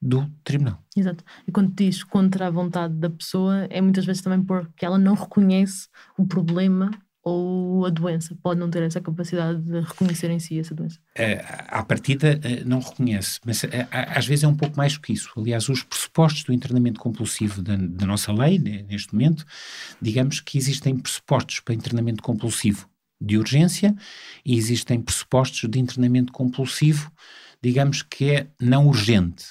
do 0.00 0.30
tribunal. 0.42 0.82
Exato. 0.94 1.24
E 1.46 1.52
quando 1.52 1.72
diz 1.74 2.04
contra 2.04 2.46
a 2.46 2.50
vontade 2.50 2.94
da 2.94 3.08
pessoa, 3.08 3.66
é 3.70 3.80
muitas 3.80 4.04
vezes 4.04 4.20
também 4.20 4.42
porque 4.42 4.84
ela 4.84 4.98
não 4.98 5.14
reconhece 5.14 5.88
o 6.18 6.26
problema 6.26 6.90
ou 7.24 7.86
a 7.86 7.90
doença 7.90 8.36
pode 8.42 8.60
não 8.60 8.70
ter 8.70 8.82
essa 8.82 9.00
capacidade 9.00 9.58
de 9.62 9.80
reconhecer 9.80 10.30
em 10.30 10.38
si 10.38 10.58
essa 10.58 10.74
doença? 10.74 10.98
É, 11.14 11.42
à 11.68 11.82
partida 11.82 12.38
eh, 12.42 12.62
não 12.64 12.80
reconhece, 12.80 13.40
mas 13.46 13.64
é, 13.64 13.88
às 13.90 14.26
vezes 14.26 14.44
é 14.44 14.48
um 14.48 14.54
pouco 14.54 14.76
mais 14.76 14.98
que 14.98 15.14
isso. 15.14 15.30
Aliás, 15.34 15.70
os 15.70 15.82
pressupostos 15.82 16.44
do 16.44 16.52
internamento 16.52 17.00
compulsivo 17.00 17.62
da, 17.62 17.76
da 17.76 18.06
nossa 18.06 18.30
lei, 18.30 18.58
neste 18.58 19.14
momento, 19.14 19.46
digamos 20.02 20.40
que 20.40 20.58
existem 20.58 20.98
pressupostos 20.98 21.60
para 21.60 21.74
internamento 21.74 22.22
compulsivo 22.22 22.86
de 23.18 23.38
urgência 23.38 23.96
e 24.44 24.58
existem 24.58 25.00
pressupostos 25.00 25.68
de 25.68 25.78
internamento 25.78 26.30
compulsivo, 26.30 27.10
digamos 27.62 28.02
que 28.02 28.30
é 28.32 28.46
não 28.60 28.86
urgente. 28.86 29.46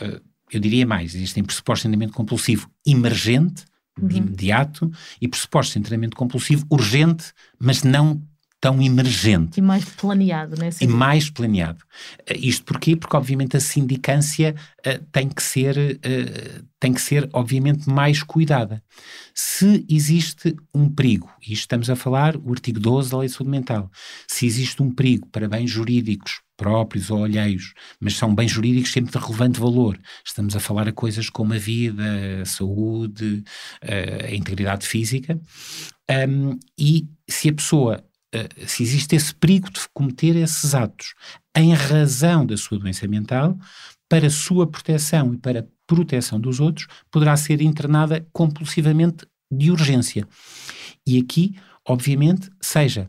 Eh, 0.00 0.20
eu 0.50 0.58
diria 0.58 0.84
mais, 0.84 1.14
existem 1.14 1.44
pressupostos 1.44 1.82
de 1.82 1.88
internamento 1.88 2.14
compulsivo 2.14 2.68
emergente, 2.84 3.64
de 3.98 4.14
uhum. 4.14 4.26
imediato 4.26 4.90
e 5.20 5.28
pressupostos 5.28 5.74
de 5.74 5.82
treinamento 5.82 6.16
compulsivo 6.16 6.66
urgente, 6.70 7.32
mas 7.58 7.82
não 7.82 8.22
tão 8.62 8.80
emergente. 8.80 9.58
E 9.58 9.60
mais 9.60 9.84
planeado, 9.84 10.56
né? 10.56 10.70
E 10.80 10.86
mais 10.86 11.28
planeado. 11.28 11.80
Uh, 12.20 12.38
isto 12.38 12.64
porquê? 12.64 12.94
Porque, 12.94 13.16
obviamente, 13.16 13.56
a 13.56 13.60
sindicância 13.60 14.54
uh, 14.86 15.04
tem, 15.10 15.28
que 15.28 15.42
ser, 15.42 15.76
uh, 15.76 16.64
tem 16.78 16.94
que 16.94 17.00
ser, 17.00 17.28
obviamente, 17.32 17.90
mais 17.90 18.22
cuidada. 18.22 18.80
Se 19.34 19.84
existe 19.90 20.54
um 20.72 20.88
perigo, 20.88 21.28
e 21.44 21.52
estamos 21.52 21.90
a 21.90 21.96
falar, 21.96 22.36
o 22.36 22.52
artigo 22.52 22.78
12 22.78 23.10
da 23.10 23.18
Lei 23.18 23.26
de 23.26 23.34
Saúde 23.34 23.50
Mental, 23.50 23.90
se 24.28 24.46
existe 24.46 24.80
um 24.80 24.92
perigo 24.92 25.26
para 25.32 25.48
bens 25.48 25.68
jurídicos 25.68 26.40
próprios 26.56 27.10
ou 27.10 27.24
alheios, 27.24 27.74
mas 27.98 28.16
são 28.16 28.32
bens 28.32 28.52
jurídicos 28.52 28.92
sempre 28.92 29.10
de 29.10 29.18
relevante 29.18 29.58
valor. 29.58 29.98
Estamos 30.24 30.54
a 30.54 30.60
falar 30.60 30.86
a 30.86 30.92
coisas 30.92 31.28
como 31.28 31.52
a 31.52 31.58
vida, 31.58 32.04
a 32.40 32.44
saúde, 32.44 33.42
a 33.82 34.32
integridade 34.32 34.86
física. 34.86 35.40
Um, 36.28 36.60
e 36.78 37.08
se 37.28 37.48
a 37.48 37.52
pessoa 37.52 37.96
eh, 37.96 38.11
se 38.66 38.82
existe 38.82 39.14
esse 39.14 39.34
perigo 39.34 39.70
de 39.70 39.80
cometer 39.92 40.36
esses 40.36 40.74
atos 40.74 41.14
em 41.56 41.74
razão 41.74 42.46
da 42.46 42.56
sua 42.56 42.78
doença 42.78 43.06
mental, 43.06 43.58
para 44.08 44.30
sua 44.30 44.66
proteção 44.66 45.34
e 45.34 45.38
para 45.38 45.66
proteção 45.86 46.40
dos 46.40 46.60
outros, 46.60 46.86
poderá 47.10 47.36
ser 47.36 47.60
internada 47.60 48.26
compulsivamente 48.32 49.26
de 49.50 49.70
urgência. 49.70 50.26
E 51.06 51.18
aqui, 51.18 51.54
obviamente, 51.86 52.50
seja 52.60 53.06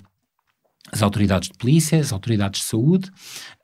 as 0.92 1.02
autoridades 1.02 1.50
de 1.50 1.58
polícia, 1.58 2.00
as 2.00 2.12
autoridades 2.12 2.62
de 2.62 2.68
saúde, 2.68 3.10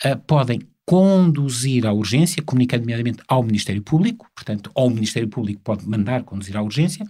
uh, 0.06 0.18
podem 0.26 0.62
conduzir 0.90 1.86
à 1.86 1.94
urgência, 1.94 2.42
comunicando 2.42 2.82
imediatamente 2.82 3.22
ao 3.28 3.44
Ministério 3.44 3.80
Público, 3.80 4.28
portanto, 4.34 4.72
ou 4.74 4.88
o 4.88 4.90
Ministério 4.90 5.30
Público 5.30 5.62
pode 5.64 5.88
mandar 5.88 6.24
conduzir 6.24 6.58
à 6.58 6.64
urgência, 6.64 7.06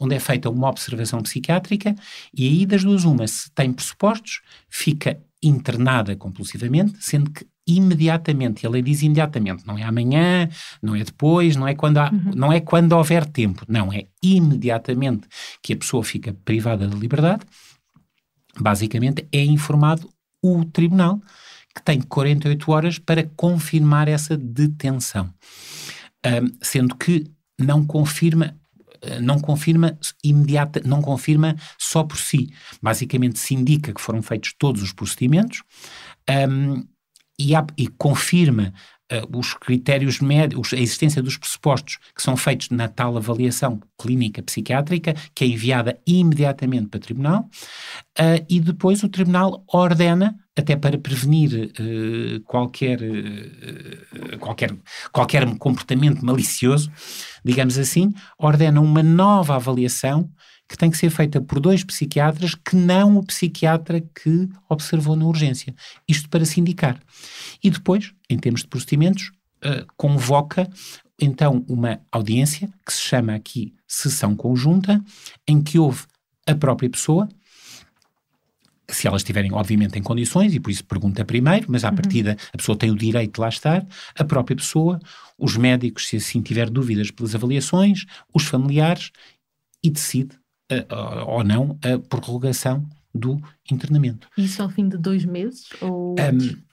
onde 0.00 0.14
é 0.14 0.18
feita 0.18 0.48
uma 0.48 0.66
observação 0.70 1.20
psiquiátrica 1.20 1.94
e 2.32 2.48
aí 2.48 2.64
das 2.64 2.82
duas 2.82 3.04
uma, 3.04 3.26
se 3.26 3.50
tem 3.50 3.70
pressupostos, 3.70 4.40
fica 4.70 5.20
internada 5.42 6.16
compulsivamente, 6.16 6.96
sendo 7.00 7.30
que 7.30 7.46
imediatamente, 7.66 8.62
e 8.62 8.66
a 8.66 8.70
lei 8.70 8.80
diz 8.80 9.02
imediatamente, 9.02 9.66
não 9.66 9.76
é 9.76 9.82
amanhã, 9.82 10.48
não 10.82 10.96
é 10.96 11.04
depois, 11.04 11.54
não 11.54 11.68
é 11.68 11.74
quando, 11.74 11.98
há, 11.98 12.10
uhum. 12.10 12.30
não 12.34 12.50
é 12.50 12.60
quando 12.60 12.92
houver 12.92 13.26
tempo, 13.26 13.62
não, 13.68 13.92
é 13.92 14.06
imediatamente 14.22 15.28
que 15.62 15.74
a 15.74 15.76
pessoa 15.76 16.02
fica 16.02 16.34
privada 16.46 16.86
de 16.86 16.96
liberdade, 16.96 17.42
basicamente 18.58 19.28
é 19.30 19.44
informado 19.44 20.08
o 20.42 20.64
tribunal, 20.64 21.20
que 21.78 21.84
tem 21.84 22.00
48 22.00 22.70
horas 22.70 22.98
para 22.98 23.24
confirmar 23.36 24.08
essa 24.08 24.36
detenção. 24.36 25.32
Um, 26.26 26.52
sendo 26.60 26.96
que 26.96 27.24
não 27.58 27.86
confirma 27.86 28.54
eh, 29.00 29.20
não 29.20 29.38
confirma 29.38 29.96
imediata, 30.24 30.82
não 30.84 31.00
confirma 31.00 31.56
só 31.78 32.02
por 32.02 32.18
si. 32.18 32.52
Basicamente 32.82 33.38
se 33.38 33.54
indica 33.54 33.92
que 33.92 34.00
foram 34.00 34.22
feitos 34.22 34.52
todos 34.58 34.82
os 34.82 34.92
procedimentos 34.92 35.62
um, 36.28 36.84
e, 37.38 37.54
há, 37.54 37.64
e, 37.76 37.86
confirma 37.86 38.74
os 39.34 39.54
critérios 39.54 40.20
médicos, 40.20 40.72
a 40.72 40.76
existência 40.76 41.22
dos 41.22 41.36
pressupostos 41.36 41.98
que 42.14 42.22
são 42.22 42.36
feitos 42.36 42.68
na 42.70 42.88
tal 42.88 43.16
avaliação 43.16 43.80
clínica 43.98 44.42
psiquiátrica, 44.42 45.14
que 45.34 45.44
é 45.44 45.46
enviada 45.46 45.98
imediatamente 46.06 46.88
para 46.88 46.98
o 46.98 47.00
tribunal, 47.00 47.48
uh, 48.18 48.44
e 48.48 48.60
depois 48.60 49.02
o 49.02 49.08
tribunal 49.08 49.64
ordena 49.66 50.36
até 50.56 50.76
para 50.76 50.98
prevenir 50.98 51.70
uh, 51.70 52.40
qualquer, 52.44 53.00
uh, 53.00 54.38
qualquer, 54.38 54.76
qualquer 55.12 55.58
comportamento 55.58 56.24
malicioso, 56.24 56.90
digamos 57.44 57.78
assim, 57.78 58.12
ordena 58.38 58.80
uma 58.80 59.02
nova 59.02 59.54
avaliação 59.54 60.30
que 60.68 60.76
tem 60.76 60.90
que 60.90 60.98
ser 60.98 61.10
feita 61.10 61.40
por 61.40 61.58
dois 61.60 61.82
psiquiatras 61.82 62.54
que 62.54 62.76
não 62.76 63.16
o 63.16 63.24
psiquiatra 63.24 64.00
que 64.00 64.48
observou 64.68 65.16
na 65.16 65.24
urgência. 65.24 65.74
Isto 66.06 66.28
para 66.28 66.44
se 66.44 66.60
indicar. 66.60 67.00
E 67.62 67.70
depois, 67.70 68.12
em 68.28 68.38
termos 68.38 68.62
de 68.62 68.68
procedimentos, 68.68 69.32
uh, 69.64 69.86
convoca 69.96 70.68
então 71.20 71.64
uma 71.68 72.00
audiência 72.12 72.68
que 72.86 72.92
se 72.92 73.00
chama 73.00 73.34
aqui 73.34 73.74
sessão 73.86 74.36
conjunta, 74.36 75.02
em 75.46 75.62
que 75.62 75.78
houve 75.78 76.04
a 76.46 76.54
própria 76.54 76.90
pessoa, 76.90 77.28
se 78.90 79.06
elas 79.06 79.20
estiverem, 79.20 79.52
obviamente, 79.52 79.98
em 79.98 80.02
condições, 80.02 80.54
e 80.54 80.60
por 80.60 80.70
isso 80.70 80.84
pergunta 80.84 81.24
primeiro, 81.24 81.66
mas 81.68 81.84
à 81.84 81.90
uhum. 81.90 81.96
partida 81.96 82.36
a 82.52 82.56
pessoa 82.56 82.76
tem 82.76 82.90
o 82.90 82.96
direito 82.96 83.34
de 83.34 83.40
lá 83.40 83.48
estar, 83.48 83.86
a 84.14 84.24
própria 84.24 84.56
pessoa, 84.56 84.98
os 85.38 85.56
médicos, 85.56 86.08
se 86.08 86.16
assim 86.16 86.40
tiver 86.40 86.70
dúvidas 86.70 87.10
pelas 87.10 87.34
avaliações, 87.34 88.06
os 88.32 88.44
familiares, 88.44 89.10
e 89.82 89.90
decide 89.90 90.36
uh, 90.72 91.24
ou 91.26 91.44
não 91.44 91.78
a 91.82 91.98
prorrogação 91.98 92.86
do 93.14 93.40
internamento. 93.70 94.28
Isso 94.36 94.62
ao 94.62 94.68
fim 94.68 94.88
de 94.88 94.96
dois 94.96 95.24
meses? 95.24 95.68
Ou... 95.80 96.14
Um, 96.18 96.68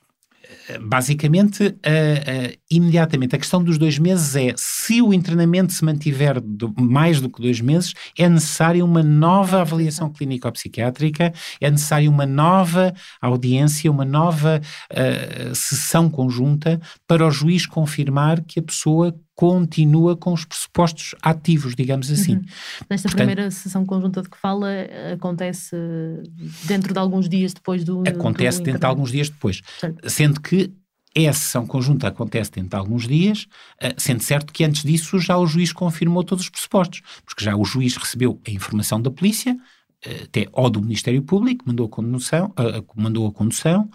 basicamente, 0.81 1.63
uh, 1.63 1.69
uh, 1.69 2.57
imediatamente, 2.69 3.35
a 3.35 3.39
questão 3.39 3.63
dos 3.63 3.77
dois 3.77 3.97
meses 3.97 4.35
é 4.35 4.53
se 4.55 5.01
o 5.01 5.13
internamento 5.13 5.73
se 5.73 5.83
mantiver 5.83 6.39
do, 6.39 6.73
mais 6.77 7.19
do 7.21 7.29
que 7.29 7.41
dois 7.41 7.61
meses, 7.61 7.93
é 8.17 8.27
necessária 8.27 8.83
uma 8.83 9.03
nova 9.03 9.61
avaliação 9.61 10.11
clínico-psiquiátrica, 10.11 11.33
é 11.59 11.71
necessária 11.71 12.09
uma 12.09 12.25
nova 12.25 12.93
audiência, 13.21 13.91
uma 13.91 14.05
nova 14.05 14.61
uh, 14.91 15.55
sessão 15.55 16.09
conjunta 16.09 16.79
para 17.07 17.25
o 17.25 17.31
juiz 17.31 17.65
confirmar 17.65 18.43
que 18.43 18.59
a 18.59 18.63
pessoa 18.63 19.15
continua 19.35 20.15
com 20.15 20.33
os 20.33 20.45
pressupostos 20.45 21.13
ativos, 21.21 21.75
digamos 21.75 22.09
assim. 22.09 22.35
Uhum. 22.35 22.45
Nesta 22.89 23.09
Portanto, 23.09 23.15
primeira 23.15 23.51
sessão 23.51 23.85
conjunta 23.85 24.21
de 24.21 24.29
que 24.29 24.37
fala, 24.37 24.69
acontece 25.13 25.75
dentro 26.63 26.93
de 26.93 26.99
alguns 26.99 27.27
dias 27.27 27.53
depois 27.53 27.83
do. 27.83 28.03
Acontece 28.07 28.59
do 28.59 28.63
dentro 28.63 28.79
de 28.79 28.85
alguns 28.85 29.11
dias 29.11 29.29
depois. 29.29 29.61
Certo. 29.79 30.09
Sendo 30.09 30.39
que 30.39 30.73
essa 31.15 31.39
sessão 31.39 31.65
conjunta 31.65 32.09
acontece 32.09 32.51
dentro 32.51 32.71
de 32.71 32.75
alguns 32.75 33.07
dias, 33.07 33.47
eh, 33.79 33.95
sendo 33.97 34.21
certo 34.21 34.51
que 34.51 34.65
antes 34.65 34.83
disso 34.83 35.17
já 35.17 35.37
o 35.37 35.47
juiz 35.47 35.71
confirmou 35.71 36.23
todos 36.25 36.43
os 36.43 36.49
pressupostos, 36.49 37.01
porque 37.25 37.43
já 37.43 37.55
o 37.55 37.63
juiz 37.63 37.95
recebeu 37.95 38.41
a 38.45 38.51
informação 38.51 39.01
da 39.01 39.09
polícia, 39.09 39.55
até 40.23 40.47
ou 40.51 40.69
do 40.69 40.81
Ministério 40.81 41.21
Público, 41.21 41.63
mandou 41.67 41.85
a 41.85 41.89
condução, 41.89 42.53
uh, 42.59 42.85
mandou 42.95 43.27
a 43.27 43.31
condução, 43.31 43.89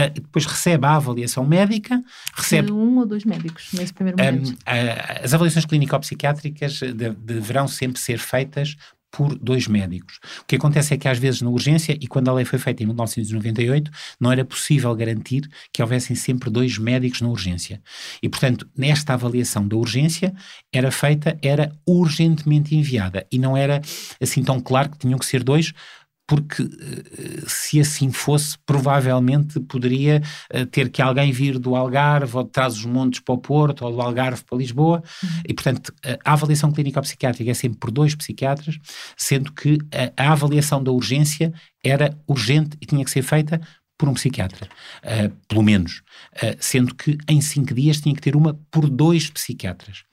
uh, 0.00 0.10
depois 0.12 0.44
recebe 0.44 0.86
a 0.86 0.96
avaliação 0.96 1.44
médica, 1.46 2.02
recebe... 2.34 2.72
um 2.72 2.98
ou 2.98 3.06
dois 3.06 3.24
médicos 3.24 3.68
nesse 3.72 3.92
primeiro 3.92 4.18
momento. 4.18 4.50
Um, 4.50 4.52
uh, 4.52 5.24
as 5.24 5.32
avaliações 5.32 5.64
clínico-psiquiátricas 5.64 6.78
de, 6.78 7.10
deverão 7.10 7.66
sempre 7.66 8.00
ser 8.00 8.18
feitas 8.18 8.76
por 9.10 9.38
dois 9.38 9.66
médicos. 9.66 10.18
O 10.42 10.44
que 10.46 10.56
acontece 10.56 10.94
é 10.94 10.96
que 10.96 11.08
às 11.08 11.18
vezes 11.18 11.40
na 11.40 11.50
urgência, 11.50 11.96
e 12.00 12.06
quando 12.06 12.28
a 12.28 12.32
lei 12.34 12.44
foi 12.44 12.58
feita 12.58 12.82
em 12.82 12.86
1998, 12.86 13.90
não 14.20 14.30
era 14.30 14.44
possível 14.44 14.94
garantir 14.94 15.48
que 15.72 15.82
houvessem 15.82 16.14
sempre 16.14 16.50
dois 16.50 16.78
médicos 16.78 17.20
na 17.20 17.28
urgência. 17.28 17.82
E, 18.22 18.28
portanto, 18.28 18.68
nesta 18.76 19.14
avaliação 19.14 19.66
da 19.66 19.76
urgência 19.76 20.34
era 20.72 20.90
feita, 20.90 21.38
era 21.42 21.72
urgentemente 21.86 22.74
enviada. 22.74 23.26
E 23.30 23.38
não 23.38 23.56
era 23.56 23.80
assim 24.20 24.42
tão 24.42 24.60
claro 24.60 24.90
que 24.90 24.98
tinham 24.98 25.18
que 25.18 25.26
ser 25.26 25.42
dois, 25.42 25.72
porque 26.26 26.62
eh, 26.62 27.44
se 27.46 27.80
assim 27.80 28.10
fosse, 28.10 28.56
provavelmente 28.66 29.60
poderia 29.60 30.22
eh, 30.50 30.64
ter 30.66 30.90
que 30.90 31.00
alguém 31.00 31.30
vir 31.30 31.58
do 31.58 31.76
Algarve 31.76 32.36
ou 32.36 32.42
de 32.42 32.50
trás 32.50 32.74
os 32.74 32.84
montes 32.84 33.20
para 33.20 33.34
o 33.34 33.38
Porto 33.38 33.84
ou 33.84 33.92
do 33.92 34.00
Algarve 34.00 34.42
para 34.44 34.58
Lisboa 34.58 35.02
uhum. 35.22 35.28
e, 35.48 35.54
portanto, 35.54 35.94
a 36.24 36.32
avaliação 36.32 36.72
clínica 36.72 37.00
psiquiátrica 37.00 37.50
é 37.50 37.54
sempre 37.54 37.78
por 37.78 37.90
dois 37.90 38.14
psiquiatras, 38.14 38.78
sendo 39.16 39.52
que 39.52 39.78
a, 40.16 40.24
a, 40.24 40.32
avaliação 40.32 40.82
da 40.82 40.90
urgência 40.90 41.52
era 41.82 42.16
urgente 42.26 42.76
e 42.80 42.86
tinha 42.86 43.04
que 43.04 43.10
ser 43.10 43.22
feita 43.22 43.60
por 43.98 44.08
um 44.08 44.14
psiquiatra, 44.14 44.68
uh, 45.02 45.30
pelo 45.48 45.62
menos, 45.62 46.02
uh, 46.34 46.56
sendo 46.60 46.94
que 46.94 47.16
em 47.28 47.40
cinco 47.40 47.72
dias 47.72 48.00
tinha 48.00 48.14
que 48.14 48.20
ter 48.20 48.36
uma 48.36 48.58
por 48.70 48.88
dois 48.90 49.30
psiquiatras. 49.30 50.04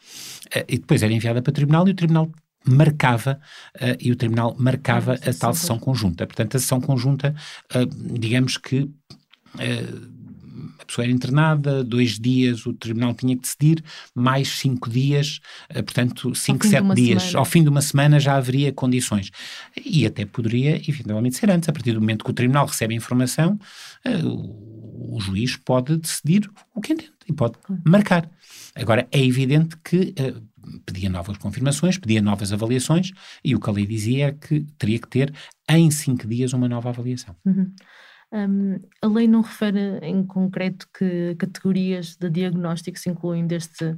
Uh, 0.55 0.63
e 0.69 0.77
depois 0.77 1.03
era 1.03 1.11
enviada 1.11 1.41
para 1.41 1.51
o 1.51 1.53
tribunal 1.53 1.87
e 1.87 1.91
o 1.91 1.95
tribunal 1.95 2.31
marcava 2.65 3.39
uh, 3.75 3.97
e 3.99 4.11
o 4.11 4.15
tribunal 4.15 4.55
marcava 4.57 5.13
a 5.13 5.33
tal 5.33 5.53
sessão 5.53 5.77
conjunta. 5.77 6.25
Portanto, 6.25 6.57
a 6.57 6.59
sessão 6.59 6.79
conjunta, 6.79 7.35
uh, 7.75 8.17
digamos 8.19 8.57
que 8.57 8.79
uh, 8.79 10.13
a 10.79 10.85
pessoa 10.85 11.05
era 11.05 11.13
internada, 11.13 11.83
dois 11.83 12.19
dias 12.19 12.65
o 12.65 12.73
tribunal 12.73 13.13
tinha 13.13 13.35
que 13.35 13.41
decidir, 13.41 13.83
mais 14.13 14.49
cinco 14.49 14.89
dias, 14.89 15.39
portanto, 15.73 16.35
cinco, 16.35 16.65
sete 16.67 16.93
dias. 16.93 17.23
Semana. 17.23 17.39
Ao 17.39 17.45
fim 17.45 17.63
de 17.63 17.69
uma 17.69 17.81
semana 17.81 18.19
já 18.19 18.35
haveria 18.35 18.71
condições. 18.71 19.31
E 19.83 20.05
até 20.05 20.25
poderia, 20.25 20.75
eventualmente, 20.77 21.37
ser 21.37 21.49
antes. 21.49 21.69
A 21.69 21.73
partir 21.73 21.93
do 21.93 22.01
momento 22.01 22.23
que 22.25 22.31
o 22.31 22.33
tribunal 22.33 22.65
recebe 22.65 22.93
a 22.93 22.97
informação, 22.97 23.57
o, 24.23 25.15
o 25.15 25.21
juiz 25.21 25.55
pode 25.55 25.97
decidir 25.97 26.49
o 26.75 26.81
que 26.81 26.93
entende 26.93 27.13
e 27.27 27.33
pode 27.33 27.55
marcar. 27.85 28.29
Agora, 28.75 29.07
é 29.11 29.23
evidente 29.23 29.77
que 29.83 30.13
pedia 30.85 31.09
novas 31.09 31.37
confirmações, 31.37 31.97
pedia 31.97 32.21
novas 32.21 32.53
avaliações 32.53 33.11
e 33.43 33.55
o 33.55 33.59
que 33.59 33.69
a 33.69 33.73
lei 33.73 33.85
dizia 33.85 34.27
é 34.27 34.31
que 34.31 34.65
teria 34.77 34.99
que 34.99 35.07
ter 35.07 35.33
em 35.69 35.89
cinco 35.91 36.27
dias 36.27 36.53
uma 36.53 36.67
nova 36.67 36.89
avaliação. 36.89 37.35
Uhum. 37.45 37.71
Um, 38.33 38.79
a 39.01 39.07
lei 39.07 39.27
não 39.27 39.41
refere 39.41 39.99
em 40.01 40.25
concreto 40.25 40.87
que 40.97 41.35
categorias 41.35 42.15
de 42.15 42.29
diagnóstico 42.29 42.97
se 42.97 43.09
incluem 43.09 43.45
deste 43.45 43.95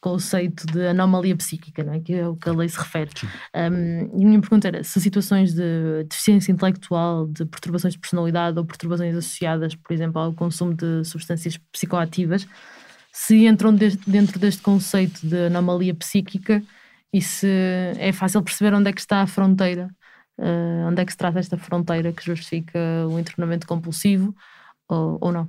conceito 0.00 0.66
de 0.66 0.86
anomalia 0.86 1.36
psíquica, 1.36 1.82
não 1.82 1.94
é? 1.94 2.00
que 2.00 2.14
é 2.14 2.28
o 2.28 2.36
que 2.36 2.48
a 2.48 2.52
lei 2.52 2.68
se 2.68 2.78
refere. 2.78 3.10
Um, 3.54 4.20
e 4.20 4.24
a 4.24 4.28
minha 4.28 4.40
pergunta 4.40 4.68
era 4.68 4.84
se 4.84 5.00
situações 5.00 5.54
de 5.54 6.04
deficiência 6.08 6.52
intelectual, 6.52 7.26
de 7.26 7.44
perturbações 7.44 7.94
de 7.94 8.00
personalidade 8.00 8.58
ou 8.58 8.64
perturbações 8.64 9.16
associadas, 9.16 9.74
por 9.74 9.92
exemplo, 9.92 10.20
ao 10.20 10.32
consumo 10.32 10.74
de 10.74 11.04
substâncias 11.04 11.56
psicoativas, 11.72 12.46
se 13.16 13.46
entram 13.46 13.74
de, 13.74 13.96
dentro 14.06 14.38
deste 14.38 14.60
conceito 14.60 15.26
de 15.26 15.46
anomalia 15.46 15.94
psíquica 15.94 16.62
e 17.10 17.22
se 17.22 17.48
é 17.96 18.12
fácil 18.12 18.42
perceber 18.42 18.74
onde 18.74 18.90
é 18.90 18.92
que 18.92 19.00
está 19.00 19.22
a 19.22 19.26
fronteira, 19.26 19.88
uh, 20.38 20.86
onde 20.86 21.00
é 21.00 21.04
que 21.04 21.12
se 21.12 21.16
trata 21.16 21.38
esta 21.38 21.56
fronteira 21.56 22.12
que 22.12 22.22
justifica 22.22 22.78
o 23.08 23.18
internamento 23.18 23.66
compulsivo 23.66 24.36
ou, 24.86 25.16
ou 25.18 25.32
não. 25.32 25.44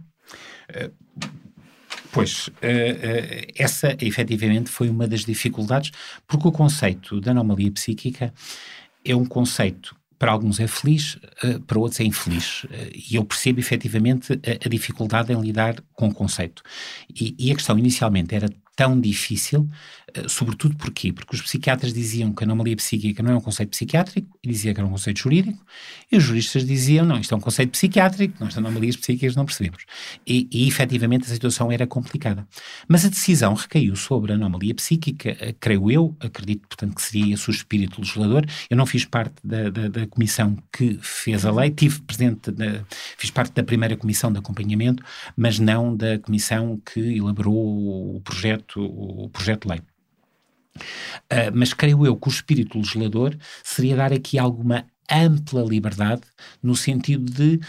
Uh, 0.70 1.28
pois, 2.10 2.48
uh, 2.48 3.52
essa 3.54 3.98
efetivamente 4.00 4.70
foi 4.70 4.88
uma 4.88 5.06
das 5.06 5.26
dificuldades, 5.26 5.92
porque 6.26 6.48
o 6.48 6.54
conceito 6.54 7.20
de 7.20 7.30
anomalia 7.30 7.72
psíquica 7.74 8.34
é 9.04 9.14
um 9.14 9.26
conceito 9.26 9.94
para 10.20 10.32
alguns 10.32 10.60
é 10.60 10.68
feliz, 10.68 11.18
eh, 11.44 11.60
para 11.66 11.78
outros 11.80 12.00
é 12.00 12.04
infeliz. 12.04 12.66
Eh, 12.72 12.92
e 13.12 13.16
eu 13.16 13.24
percebo 13.24 13.60
efetivamente 13.60 14.34
a, 14.34 14.66
a 14.66 14.70
dificuldade 14.70 15.32
em 15.32 15.40
lidar 15.40 15.76
com 15.94 16.08
o 16.08 16.14
conceito. 16.14 16.64
E, 17.10 17.36
e, 17.38 17.52
a 17.52 17.56
questão 17.56 17.78
inicialmente 17.78 18.34
era 18.34 18.50
tão 18.78 19.02
difícil, 19.02 19.68
uh, 20.16 20.30
sobretudo 20.30 20.78
porquê? 20.78 21.12
Porque 21.12 21.36
os 21.36 21.42
psiquiatras 21.42 21.92
diziam 21.92 22.32
que 22.32 22.44
a 22.44 22.46
anomalia 22.46 22.76
psíquica 22.76 23.24
não 23.24 23.32
é 23.32 23.36
um 23.36 23.42
conceito 23.42 23.72
psiquiátrico, 23.72 24.38
e 24.42 24.48
dizia 24.50 24.72
que 24.74 24.80
era 24.80 24.88
um 24.88 24.92
conceito 24.92 25.20
jurídico, 25.20 25.66
e 26.12 26.16
os 26.16 26.24
juristas 26.24 26.64
diziam, 26.66 27.04
não, 27.04 27.20
isto 27.20 27.34
é 27.34 27.38
um 27.38 27.42
conceito 27.42 27.72
psiquiátrico, 27.72 28.36
nós 28.40 28.56
anomalias 28.56 28.96
psíquicas 28.96 29.36
não 29.36 29.46
percebemos. 29.46 29.84
E, 30.26 30.48
e 30.52 30.68
efetivamente 30.68 31.24
a 31.26 31.34
situação 31.34 31.72
era 31.72 31.88
complicada. 31.88 32.48
Mas 32.88 33.04
a 33.04 33.10
decisão 33.10 33.56
recaiu 33.56 33.96
sobre 33.96 34.32
a 34.32 34.36
anomalia 34.36 34.76
psíquica, 34.76 35.32
uh, 35.32 35.56
creio 35.60 35.92
eu, 35.92 36.16
acredito, 36.20 36.68
portanto, 36.68 36.96
que 36.96 37.02
seria 37.02 37.34
esse 37.34 37.50
o 37.50 37.52
espírito 37.52 38.00
legislador. 38.00 38.46
Eu 38.70 38.78
não 38.78 38.86
fiz 38.86 39.06
parte 39.06 39.36
da, 39.44 39.72
da, 39.72 39.88
da 39.88 40.08
comissão 40.08 40.56
que 40.72 41.00
fez 41.02 41.44
a 41.46 41.52
lei, 41.52 41.72
tive 41.72 42.00
presente, 42.02 42.52
da, 42.52 42.86
fiz 43.18 43.32
parte 43.32 43.54
da 43.56 43.64
primeira 43.64 43.98
comissão 43.98 44.32
de 44.32 44.38
acompanhamento, 44.38 45.04
mas 45.36 45.58
não 45.58 45.98
da 45.98 46.20
comissão 46.20 46.80
que 46.86 47.00
elaborou 47.00 48.18
o 48.18 48.22
projeto 48.22 48.67
projeto, 48.68 48.82
o 48.82 49.30
projeto 49.30 49.64
de 49.64 49.70
lei. 49.70 49.82
Uh, 51.32 51.52
mas 51.54 51.74
creio 51.74 52.06
eu 52.06 52.16
que 52.16 52.28
o 52.28 52.32
espírito 52.32 52.78
legislador 52.78 53.36
seria 53.64 53.96
dar 53.96 54.14
aqui 54.14 54.38
alguma 54.38 54.86
ampla 55.10 55.64
liberdade 55.64 56.22
no 56.62 56.76
sentido 56.76 57.32
de 57.32 57.56
uh, 57.56 57.60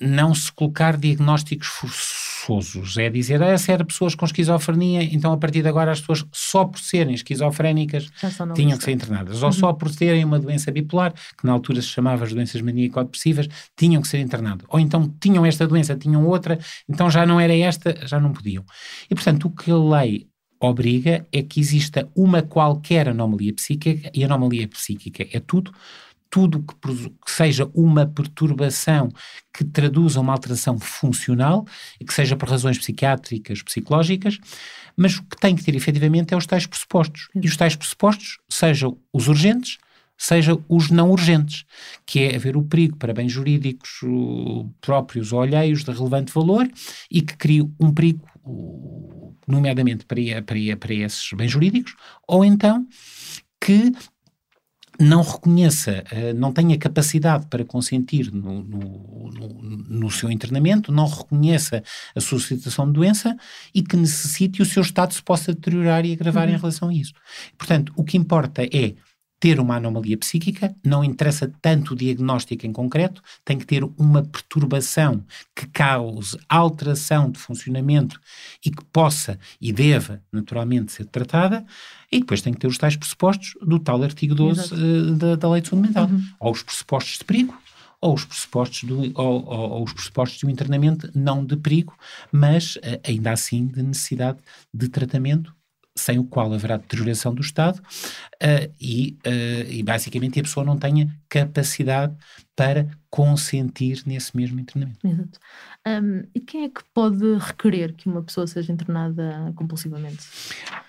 não 0.00 0.34
se 0.34 0.52
colocar 0.52 0.98
diagnósticos 0.98 1.68
forçosos. 1.68 2.98
É 2.98 3.08
dizer, 3.08 3.42
ah, 3.42 3.56
se 3.56 3.72
era 3.72 3.84
pessoas 3.84 4.14
com 4.14 4.26
esquizofrenia, 4.26 5.02
então 5.02 5.32
a 5.32 5.36
partir 5.38 5.62
de 5.62 5.68
agora 5.68 5.92
as 5.92 6.00
pessoas 6.00 6.26
só 6.32 6.64
por 6.66 6.78
serem 6.80 7.14
esquizofrénicas 7.14 8.10
tinham 8.54 8.76
que 8.76 8.84
ser 8.84 8.90
internadas. 8.90 9.38
Uhum. 9.38 9.46
Ou 9.46 9.52
só 9.52 9.72
por 9.72 9.94
terem 9.94 10.24
uma 10.24 10.38
doença 10.38 10.70
bipolar, 10.70 11.14
que 11.14 11.46
na 11.46 11.52
altura 11.52 11.80
se 11.80 11.88
chamava 11.88 12.24
as 12.24 12.32
doenças 12.32 12.60
maníaco-depressivas, 12.60 13.48
tinham 13.76 14.02
que 14.02 14.08
ser 14.08 14.18
internadas. 14.18 14.66
Ou 14.68 14.78
então 14.78 15.08
tinham 15.20 15.46
esta 15.46 15.66
doença, 15.66 15.96
tinham 15.96 16.26
outra, 16.26 16.58
então 16.88 17.08
já 17.08 17.24
não 17.24 17.40
era 17.40 17.56
esta, 17.56 17.96
já 18.06 18.20
não 18.20 18.32
podiam. 18.32 18.64
E 19.08 19.14
portanto 19.14 19.46
o 19.46 19.50
que 19.50 19.70
a 19.70 19.76
lei 19.76 20.31
obriga 20.68 21.26
é 21.32 21.42
que 21.42 21.60
exista 21.60 22.08
uma 22.14 22.42
qualquer 22.42 23.08
anomalia 23.08 23.52
psíquica, 23.52 24.10
e 24.14 24.24
anomalia 24.24 24.68
psíquica 24.68 25.26
é 25.32 25.40
tudo, 25.40 25.72
tudo 26.30 26.62
que, 26.62 26.74
que, 27.10 27.30
seja 27.30 27.70
uma 27.74 28.06
perturbação 28.06 29.10
que 29.52 29.64
traduza 29.64 30.18
uma 30.18 30.32
alteração 30.32 30.78
funcional 30.78 31.66
que 32.06 32.14
seja 32.14 32.36
por 32.36 32.48
razões 32.48 32.78
psiquiátricas, 32.78 33.62
psicológicas, 33.62 34.38
mas 34.96 35.18
o 35.18 35.22
que 35.24 35.36
tem 35.38 35.54
que 35.54 35.62
ter 35.62 35.74
efetivamente 35.74 36.32
é 36.32 36.36
os 36.36 36.46
tais 36.46 36.66
pressupostos. 36.66 37.28
E 37.34 37.46
os 37.46 37.56
tais 37.56 37.76
pressupostos 37.76 38.38
sejam 38.48 38.96
os 39.12 39.28
urgentes, 39.28 39.78
sejam 40.16 40.64
os 40.68 40.90
não 40.90 41.10
urgentes, 41.10 41.64
que 42.06 42.20
é 42.20 42.36
haver 42.36 42.56
o 42.56 42.62
perigo 42.62 42.96
para 42.96 43.12
bens 43.12 43.32
jurídicos 43.32 44.00
próprios 44.80 45.32
ou 45.32 45.42
alheios 45.42 45.84
de 45.84 45.90
relevante 45.90 46.32
valor 46.32 46.66
e 47.10 47.20
que 47.20 47.36
crie 47.36 47.62
um 47.80 47.92
perigo 47.92 48.24
nomeadamente 49.46 50.04
para, 50.04 50.20
para, 50.42 50.76
para 50.78 50.94
esses 50.94 51.32
bens 51.32 51.50
jurídicos, 51.50 51.94
ou 52.26 52.44
então 52.44 52.86
que 53.60 53.92
não 55.00 55.22
reconheça, 55.22 56.04
eh, 56.10 56.32
não 56.32 56.52
tenha 56.52 56.78
capacidade 56.78 57.46
para 57.46 57.64
consentir 57.64 58.32
no, 58.32 58.62
no, 58.62 59.30
no, 59.32 59.62
no, 59.62 60.10
seu 60.10 60.30
internamento, 60.30 60.92
não 60.92 61.06
reconheça 61.06 61.82
a 62.14 62.20
sua 62.20 62.38
situação 62.38 62.86
de 62.86 62.92
doença 62.92 63.36
e 63.74 63.82
que 63.82 63.96
necessite 63.96 64.62
o 64.62 64.66
seu 64.66 64.82
estado 64.82 65.14
se 65.14 65.22
possa 65.22 65.52
deteriorar 65.52 66.04
e 66.04 66.12
agravar 66.12 66.46
uhum. 66.48 66.54
em 66.54 66.58
relação 66.58 66.88
a 66.88 66.94
isso. 66.94 67.12
Portanto, 67.56 67.92
o 67.96 68.04
que 68.04 68.16
importa 68.16 68.62
é 68.64 68.94
ter 69.42 69.58
uma 69.58 69.74
anomalia 69.74 70.16
psíquica, 70.16 70.72
não 70.84 71.02
interessa 71.02 71.52
tanto 71.60 71.94
o 71.94 71.96
diagnóstico 71.96 72.64
em 72.64 72.72
concreto, 72.72 73.20
tem 73.44 73.58
que 73.58 73.66
ter 73.66 73.82
uma 73.98 74.22
perturbação 74.22 75.24
que 75.52 75.66
cause 75.66 76.38
alteração 76.48 77.28
de 77.28 77.40
funcionamento 77.40 78.20
e 78.64 78.70
que 78.70 78.84
possa 78.92 79.40
e 79.60 79.72
deva 79.72 80.22
naturalmente 80.30 80.92
ser 80.92 81.06
tratada, 81.06 81.66
e 82.12 82.20
depois 82.20 82.40
tem 82.40 82.52
que 82.52 82.60
ter 82.60 82.68
os 82.68 82.78
tais 82.78 82.94
pressupostos 82.94 83.54
do 83.60 83.80
tal 83.80 84.00
artigo 84.04 84.32
12 84.32 84.60
uh, 84.60 84.76
eh, 84.76 85.16
da, 85.16 85.34
da 85.34 85.50
Lei 85.50 85.60
de 85.60 85.70
Saúde 85.70 85.88
Mental, 85.88 86.06
uhum. 86.06 86.22
ou 86.38 86.52
os 86.52 86.62
pressupostos 86.62 87.18
de 87.18 87.24
perigo, 87.24 87.58
ou 88.00 88.14
os 88.14 88.24
pressupostos 88.24 88.84
do, 88.84 89.00
ou, 89.20 89.44
ou, 89.44 89.70
ou, 89.72 89.82
os 89.82 89.92
pressupostos 89.92 90.38
de 90.38 90.46
um 90.46 90.50
internamento 90.50 91.10
não 91.16 91.44
de 91.44 91.56
perigo, 91.56 91.96
mas 92.30 92.76
uh, 92.76 92.80
ainda 93.04 93.32
assim 93.32 93.66
de 93.66 93.82
necessidade 93.82 94.38
de 94.72 94.88
tratamento 94.88 95.52
sem 95.94 96.18
o 96.18 96.24
qual 96.24 96.52
haverá 96.52 96.76
deterioração 96.76 97.34
do 97.34 97.42
Estado 97.42 97.78
uh, 97.78 98.74
e, 98.80 99.18
uh, 99.26 99.70
e 99.70 99.82
basicamente 99.82 100.40
a 100.40 100.42
pessoa 100.42 100.64
não 100.64 100.78
tenha 100.78 101.08
capacidade 101.28 102.16
para 102.56 102.88
consentir 103.10 104.02
nesse 104.06 104.36
mesmo 104.36 104.58
internamento. 104.60 105.06
Exato. 105.06 105.38
Um, 105.84 106.22
e 106.32 106.38
quem 106.38 106.64
é 106.64 106.68
que 106.68 106.80
pode 106.94 107.38
requerer 107.38 107.92
que 107.94 108.08
uma 108.08 108.22
pessoa 108.22 108.46
seja 108.46 108.72
internada 108.72 109.52
compulsivamente? 109.56 110.24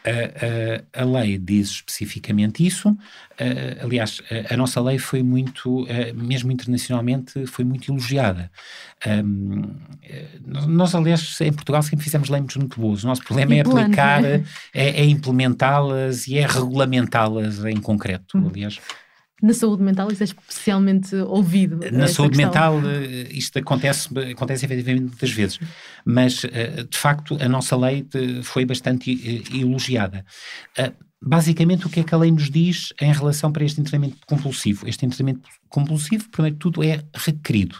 A, 0.06 1.00
a, 1.00 1.02
a 1.02 1.06
lei 1.06 1.40
diz 1.40 1.70
especificamente 1.72 2.64
isso. 2.66 2.90
Uh, 2.90 3.82
aliás, 3.82 4.22
a, 4.30 4.54
a, 4.54 4.58
nossa 4.58 4.80
lei 4.80 5.00
foi 5.00 5.24
muito, 5.24 5.82
uh, 5.84 5.88
mesmo 6.16 6.52
internacionalmente, 6.52 7.48
foi 7.48 7.66
muito 7.66 7.92
elogiada. 7.92 8.52
Um, 9.08 9.76
nós, 10.68 10.94
aliás, 10.94 11.42
em 11.42 11.52
Portugal 11.52 11.82
sempre 11.82 12.04
fizemos 12.04 12.30
leis 12.30 12.56
muito 12.56 12.80
boas. 12.80 13.04
O 13.04 13.08
nosso 13.08 13.24
problema 13.24 13.56
é 13.56 13.62
aplicar, 13.62 14.24
é, 14.24 14.44
é 14.74 15.06
implementá-las 15.06 16.28
e 16.28 16.38
é 16.38 16.46
regulamentá-las 16.46 17.66
em 17.66 17.78
concreto. 17.78 18.38
Uhum. 18.38 18.50
Aliás, 18.50 18.80
na 19.44 19.54
saúde 19.54 19.84
mental 19.84 20.10
isso 20.10 20.24
é 20.24 20.26
especialmente 20.26 21.14
ouvido. 21.18 21.80
Na 21.92 22.08
saúde 22.08 22.38
questão. 22.38 22.76
mental 22.78 22.82
eh, 22.90 23.28
isto 23.30 23.60
acontece, 23.60 24.08
acontece 24.32 24.66
efetivamente 24.66 25.10
muitas 25.10 25.32
vezes, 25.32 25.60
mas 26.06 26.46
eh, 26.46 26.86
de 26.90 26.98
facto 26.98 27.38
a 27.42 27.50
nossa 27.50 27.76
lei 27.76 28.08
eh, 28.14 28.42
foi 28.42 28.64
bastante 28.64 29.12
elogiada. 29.54 30.26
Basicamente, 31.22 31.86
o 31.86 31.90
que 31.90 32.00
é 32.00 32.04
que 32.04 32.16
a 32.16 32.18
lei 32.18 32.32
nos 32.32 32.50
diz 32.50 32.94
em 33.02 33.12
relação 33.12 33.52
para 33.52 33.66
este 33.66 33.82
internamento 33.82 34.18
compulsivo? 34.26 34.88
Este 34.88 35.06
internamento 35.06 35.50
compulsivo, 35.68 36.30
primeiro 36.30 36.56
de 36.56 36.60
tudo, 36.60 36.82
é 36.82 37.04
requerido. 37.14 37.76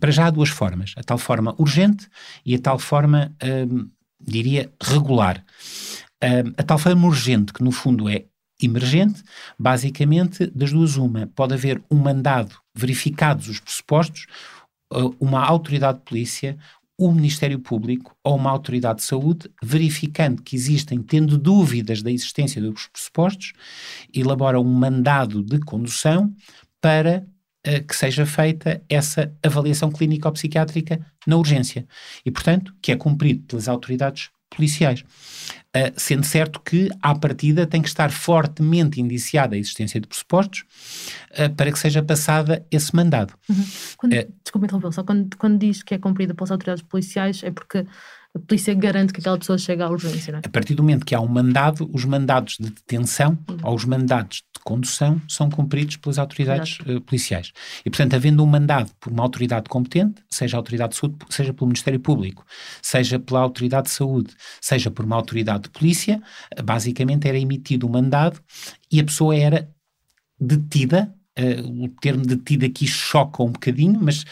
para 0.00 0.10
já 0.10 0.26
há 0.26 0.30
duas 0.30 0.48
formas: 0.48 0.92
a 0.96 1.02
tal 1.04 1.18
forma 1.18 1.54
urgente 1.56 2.08
e 2.44 2.56
a 2.56 2.58
tal 2.58 2.80
forma, 2.80 3.32
diria, 4.20 4.72
regular. 4.80 5.44
a 6.56 6.62
tal 6.62 6.78
forma 6.78 7.06
urgente, 7.06 7.52
que 7.52 7.62
no 7.62 7.72
fundo 7.72 8.08
é 8.08 8.26
emergente, 8.62 9.22
basicamente, 9.58 10.46
das 10.54 10.72
duas 10.72 10.96
uma. 10.96 11.26
Pode 11.28 11.54
haver 11.54 11.82
um 11.90 11.96
mandado, 11.96 12.54
verificados 12.74 13.48
os 13.48 13.60
pressupostos, 13.60 14.26
uma 15.20 15.44
autoridade 15.44 15.98
de 15.98 16.04
polícia, 16.04 16.58
o 17.00 17.10
Ministério 17.12 17.58
Público 17.58 18.14
ou 18.22 18.36
uma 18.36 18.50
autoridade 18.50 18.98
de 18.98 19.06
saúde, 19.06 19.50
verificando 19.62 20.42
que 20.42 20.54
existem, 20.54 21.00
tendo 21.02 21.38
dúvidas 21.38 22.02
da 22.02 22.10
existência 22.10 22.60
dos 22.60 22.88
pressupostos, 22.88 23.54
elabora 24.14 24.60
um 24.60 24.64
mandado 24.64 25.42
de 25.42 25.58
condução 25.60 26.34
para 26.78 27.26
uh, 27.66 27.86
que 27.86 27.96
seja 27.96 28.26
feita 28.26 28.82
essa 28.86 29.34
avaliação 29.42 29.90
clínico-psiquiátrica 29.90 31.00
na 31.26 31.38
urgência. 31.38 31.86
E, 32.22 32.30
portanto, 32.30 32.74
que 32.82 32.92
é 32.92 32.96
cumprido 32.96 33.44
pelas 33.46 33.66
autoridades 33.66 34.28
policiais. 34.50 35.04
Uh, 35.70 35.94
sendo 35.96 36.26
certo 36.26 36.60
que, 36.60 36.90
à 37.00 37.14
partida, 37.14 37.64
tem 37.64 37.80
que 37.80 37.86
estar 37.86 38.10
fortemente 38.10 39.00
indiciada 39.00 39.54
a 39.54 39.58
existência 39.58 40.00
de 40.00 40.08
pressupostos 40.08 40.64
uh, 41.30 41.54
para 41.54 41.70
que 41.70 41.78
seja 41.78 42.02
passada 42.02 42.66
esse 42.72 42.94
mandado. 42.94 43.34
Uhum. 43.48 43.64
Quando, 43.96 44.12
uh, 44.14 44.34
desculpa 44.42 44.66
interromper, 44.66 44.92
só 44.92 45.04
quando, 45.04 45.36
quando 45.36 45.58
diz 45.58 45.84
que 45.84 45.94
é 45.94 45.98
cumprida 45.98 46.34
pelas 46.34 46.50
autoridades 46.50 46.82
policiais 46.82 47.42
é 47.44 47.52
porque 47.52 47.86
a 48.34 48.38
polícia 48.40 48.74
garante 48.74 49.12
que 49.12 49.20
aquela 49.20 49.38
pessoa 49.38 49.58
chega 49.58 49.84
à 49.84 49.90
urgência, 49.90 50.32
não 50.32 50.38
é? 50.40 50.42
A 50.44 50.48
partir 50.48 50.74
do 50.74 50.82
momento 50.82 51.06
que 51.06 51.14
há 51.14 51.20
um 51.20 51.28
mandado, 51.28 51.88
os 51.92 52.04
mandados 52.04 52.56
de 52.58 52.70
detenção 52.70 53.38
uhum. 53.48 53.58
ou 53.62 53.74
os 53.74 53.84
mandados 53.84 54.42
de 54.60 54.64
condução 54.64 55.20
são 55.28 55.50
cumpridos 55.50 55.96
pelas 55.96 56.18
autoridades 56.18 56.78
uh, 56.80 57.00
policiais. 57.00 57.52
E, 57.84 57.90
portanto, 57.90 58.14
havendo 58.14 58.42
um 58.42 58.46
mandado 58.46 58.90
por 59.00 59.12
uma 59.12 59.22
autoridade 59.22 59.68
competente, 59.68 60.22
seja 60.30 60.56
a 60.56 60.58
autoridade 60.58 60.92
de 60.92 60.98
saúde, 60.98 61.16
seja 61.28 61.52
pelo 61.52 61.66
Ministério 61.66 61.98
Público, 61.98 62.44
seja 62.82 63.18
pela 63.18 63.40
autoridade 63.40 63.88
de 63.88 63.94
saúde, 63.94 64.34
seja 64.60 64.90
por 64.90 65.04
uma 65.04 65.16
autoridade 65.16 65.64
de 65.64 65.70
polícia, 65.70 66.22
basicamente 66.62 67.26
era 67.26 67.38
emitido 67.38 67.86
um 67.86 67.90
mandado 67.90 68.40
e 68.92 69.00
a 69.00 69.04
pessoa 69.04 69.34
era 69.36 69.68
detida 70.38 71.14
Uh, 71.40 71.84
o 71.84 71.88
termo 71.88 72.26
detido 72.26 72.66
aqui 72.66 72.86
choca 72.86 73.42
um 73.42 73.52
bocadinho, 73.52 73.98
mas 74.00 74.22
uh, 74.22 74.26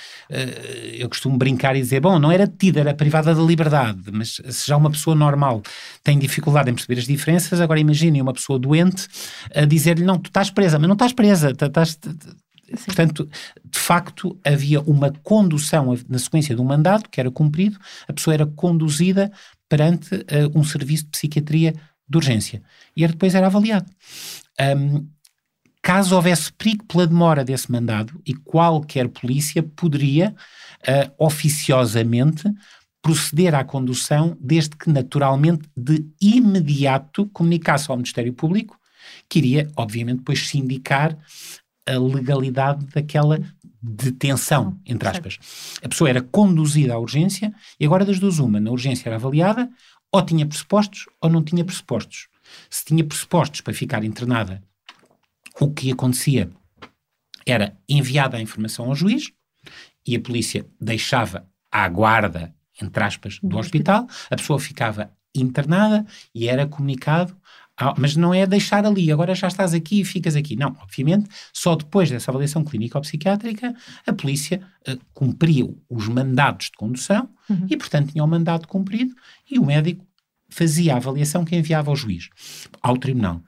eu 0.92 1.08
costumo 1.08 1.38
brincar 1.38 1.76
e 1.76 1.80
dizer: 1.80 2.00
bom, 2.00 2.18
não 2.18 2.30
era 2.30 2.46
detida, 2.46 2.80
era 2.80 2.92
privada 2.92 3.34
da 3.34 3.42
liberdade. 3.42 4.10
Mas 4.12 4.40
se 4.48 4.66
já 4.66 4.76
uma 4.76 4.90
pessoa 4.90 5.16
normal 5.16 5.62
tem 6.02 6.18
dificuldade 6.18 6.70
em 6.70 6.74
perceber 6.74 7.00
as 7.00 7.06
diferenças, 7.06 7.60
agora 7.60 7.80
imaginem 7.80 8.20
uma 8.20 8.32
pessoa 8.32 8.58
doente 8.58 9.06
a 9.54 9.64
dizer-lhe: 9.64 10.04
não, 10.04 10.18
tu 10.18 10.28
estás 10.28 10.50
presa, 10.50 10.78
mas 10.78 10.88
não 10.88 10.94
estás 10.94 11.12
presa, 11.12 11.50
estás. 11.50 11.98
Portanto, 12.84 13.26
de 13.64 13.78
facto, 13.78 14.38
havia 14.44 14.80
uma 14.82 15.10
condução 15.22 15.96
na 16.06 16.18
sequência 16.18 16.54
de 16.54 16.60
um 16.60 16.64
mandato 16.64 17.08
que 17.08 17.18
era 17.18 17.30
cumprido, 17.30 17.78
a 18.06 18.12
pessoa 18.12 18.34
era 18.34 18.46
conduzida 18.46 19.32
perante 19.68 20.14
uh, 20.14 20.52
um 20.54 20.62
serviço 20.62 21.04
de 21.04 21.10
psiquiatria 21.10 21.74
de 22.08 22.16
urgência 22.16 22.62
e 22.96 23.06
depois 23.06 23.34
era 23.34 23.46
avaliado. 23.46 23.86
Um, 24.60 25.06
caso 25.88 26.14
houvesse 26.14 26.52
perigo 26.52 26.84
pela 26.84 27.06
demora 27.06 27.42
desse 27.42 27.72
mandado, 27.72 28.20
e 28.26 28.34
qualquer 28.34 29.08
polícia 29.08 29.62
poderia 29.62 30.34
uh, 30.82 31.24
oficiosamente 31.24 32.44
proceder 33.00 33.54
à 33.54 33.64
condução, 33.64 34.36
desde 34.38 34.76
que 34.76 34.90
naturalmente 34.90 35.66
de 35.74 36.04
imediato 36.20 37.24
comunicasse 37.28 37.90
ao 37.90 37.96
Ministério 37.96 38.34
Público, 38.34 38.78
que 39.30 39.38
iria, 39.38 39.72
obviamente, 39.76 40.18
depois 40.18 40.46
sindicar 40.46 41.16
a 41.86 41.98
legalidade 41.98 42.84
daquela 42.88 43.40
detenção, 43.80 44.78
entre 44.84 45.08
aspas. 45.08 45.38
A 45.82 45.88
pessoa 45.88 46.10
era 46.10 46.20
conduzida 46.20 46.92
à 46.92 46.98
urgência 46.98 47.50
e 47.80 47.86
agora 47.86 48.04
das 48.04 48.18
duas 48.18 48.38
uma, 48.38 48.60
na 48.60 48.70
urgência 48.70 49.08
era 49.08 49.16
avaliada, 49.16 49.70
ou 50.12 50.20
tinha 50.20 50.44
pressupostos 50.44 51.06
ou 51.18 51.30
não 51.30 51.42
tinha 51.42 51.64
pressupostos. 51.64 52.28
Se 52.68 52.84
tinha 52.84 53.02
pressupostos 53.02 53.62
para 53.62 53.72
ficar 53.72 54.04
internada 54.04 54.62
o 55.60 55.72
que 55.72 55.92
acontecia 55.92 56.50
era 57.46 57.76
enviada 57.88 58.36
a 58.36 58.40
informação 58.40 58.86
ao 58.86 58.94
juiz 58.94 59.32
e 60.06 60.16
a 60.16 60.20
polícia 60.20 60.66
deixava 60.80 61.48
à 61.70 61.88
guarda, 61.88 62.54
entre 62.80 63.02
aspas, 63.02 63.38
do 63.42 63.58
hospital, 63.58 64.06
a 64.30 64.36
pessoa 64.36 64.58
ficava 64.58 65.10
internada 65.34 66.06
e 66.34 66.48
era 66.48 66.66
comunicado 66.66 67.36
mas 67.96 68.16
não 68.16 68.34
é 68.34 68.44
deixar 68.44 68.84
ali, 68.84 69.12
agora 69.12 69.34
já 69.34 69.46
estás 69.46 69.72
aqui 69.72 70.00
e 70.00 70.04
ficas 70.04 70.34
aqui. 70.34 70.56
Não, 70.56 70.76
obviamente, 70.82 71.28
só 71.52 71.76
depois 71.76 72.10
dessa 72.10 72.30
avaliação 72.30 72.64
clínica 72.64 72.98
ou 72.98 73.02
psiquiátrica, 73.02 73.74
a 74.06 74.12
polícia 74.12 74.60
uh, 74.88 74.98
cumpria 75.14 75.64
os 75.88 76.08
mandados 76.08 76.66
de 76.66 76.76
condução 76.76 77.28
uhum. 77.48 77.66
e, 77.70 77.76
portanto, 77.76 78.10
tinha 78.10 78.24
o 78.24 78.26
mandato 78.26 78.66
cumprido 78.66 79.14
e 79.48 79.58
o 79.58 79.64
médico 79.64 80.04
fazia 80.50 80.94
a 80.94 80.96
avaliação 80.96 81.44
que 81.44 81.54
enviava 81.54 81.90
ao 81.90 81.96
juiz, 81.96 82.28
ao 82.82 82.96
tribunal 82.96 83.42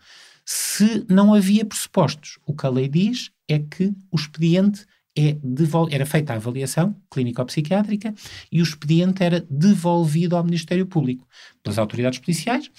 se 0.52 1.06
não 1.08 1.32
havia 1.32 1.64
pressupostos. 1.64 2.40
O 2.44 2.52
que 2.52 2.66
a 2.66 2.68
lei 2.68 2.88
diz 2.88 3.30
é 3.48 3.60
que 3.60 3.94
o 4.10 4.16
expediente 4.16 4.84
é 5.16 5.36
era 5.90 6.04
feita 6.04 6.32
a 6.32 6.36
avaliação 6.36 6.96
clínico-psiquiátrica 7.08 8.12
e 8.50 8.60
o 8.60 8.64
expediente 8.64 9.22
era 9.22 9.46
devolvido 9.48 10.36
ao 10.36 10.42
Ministério 10.42 10.86
Público 10.86 11.26
pelas 11.62 11.78
autoridades 11.78 12.18
policiais, 12.18 12.70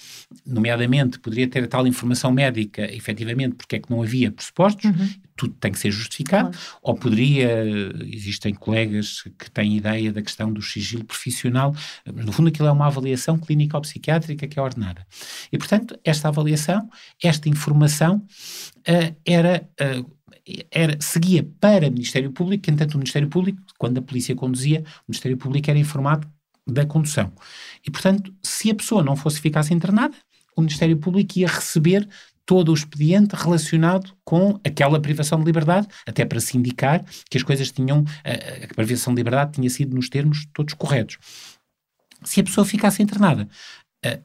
nomeadamente 0.46 1.20
poderia 1.20 1.48
ter 1.48 1.68
tal 1.68 1.88
informação 1.88 2.32
médica, 2.32 2.94
efetivamente, 2.94 3.56
porque 3.56 3.78
é 3.78 3.80
que 3.80 3.90
não 3.90 4.02
havia 4.02 4.32
pressupostos, 4.32 4.86
uhum. 4.86 5.10
Tudo 5.42 5.56
tem 5.60 5.72
que 5.72 5.80
ser 5.80 5.90
justificado, 5.90 6.52
claro. 6.52 6.78
ou 6.84 6.96
poderia, 6.96 7.66
existem 8.06 8.54
colegas 8.54 9.24
que 9.40 9.50
têm 9.50 9.76
ideia 9.76 10.14
da 10.14 10.22
questão 10.22 10.54
do 10.54 10.62
sigilo 10.62 11.04
profissional, 11.04 11.76
mas 12.06 12.26
no 12.26 12.32
fundo 12.32 12.50
aquilo 12.50 12.68
é 12.68 12.72
uma 12.72 12.86
avaliação 12.86 13.40
clínico-psiquiátrica 13.40 14.48
que 14.48 14.60
é 14.60 14.62
ordenada. 14.62 15.06
E, 15.52 15.58
portanto, 15.58 16.00
esta 16.04 16.28
avaliação, 16.28 16.88
esta 17.24 17.50
informação 17.50 18.18
uh, 18.18 19.16
era... 19.26 19.68
Uh, 19.80 20.22
era, 20.72 20.98
seguia 21.00 21.48
para 21.60 21.88
o 21.88 21.92
Ministério 21.92 22.32
Público, 22.32 22.64
que, 22.64 22.72
entanto, 22.72 22.96
o 22.96 22.98
Ministério 22.98 23.30
Público, 23.30 23.62
quando 23.78 24.00
a 24.00 24.02
polícia 24.02 24.36
conduzia, 24.36 24.84
o 25.08 25.12
Ministério 25.12 25.38
Público 25.38 25.70
era 25.70 25.78
informado 25.78 26.28
da 26.68 26.84
condução. 26.84 27.32
E, 27.86 27.92
portanto, 27.92 28.34
se 28.44 28.72
a 28.72 28.76
pessoa 28.76 29.04
não 29.04 29.16
fosse 29.16 29.40
ficasse 29.40 29.72
internada, 29.72 30.16
o 30.56 30.62
Ministério 30.62 30.98
Público 30.98 31.38
ia 31.38 31.48
receber 31.48 32.10
todo 32.46 32.70
o 32.70 32.74
expediente 32.74 33.36
relacionado 33.36 34.14
com 34.24 34.60
aquela 34.66 35.00
privação 35.00 35.40
de 35.40 35.46
liberdade, 35.46 35.88
até 36.06 36.26
para 36.26 36.40
se 36.40 36.58
indicar 36.58 37.04
que 37.30 37.38
as 37.38 37.44
coisas 37.44 37.72
tinham, 37.72 38.04
a, 38.24 38.72
a 38.72 38.76
privação 38.76 39.14
de 39.14 39.20
liberdade 39.20 39.54
tinha 39.54 39.70
sido 39.70 39.96
nos 39.96 40.10
termos 40.10 40.48
todos 40.54 40.74
corretos. 40.74 41.18
Se 42.24 42.40
a 42.40 42.44
pessoa 42.44 42.66
ficasse 42.66 43.02
internada, 43.02 43.48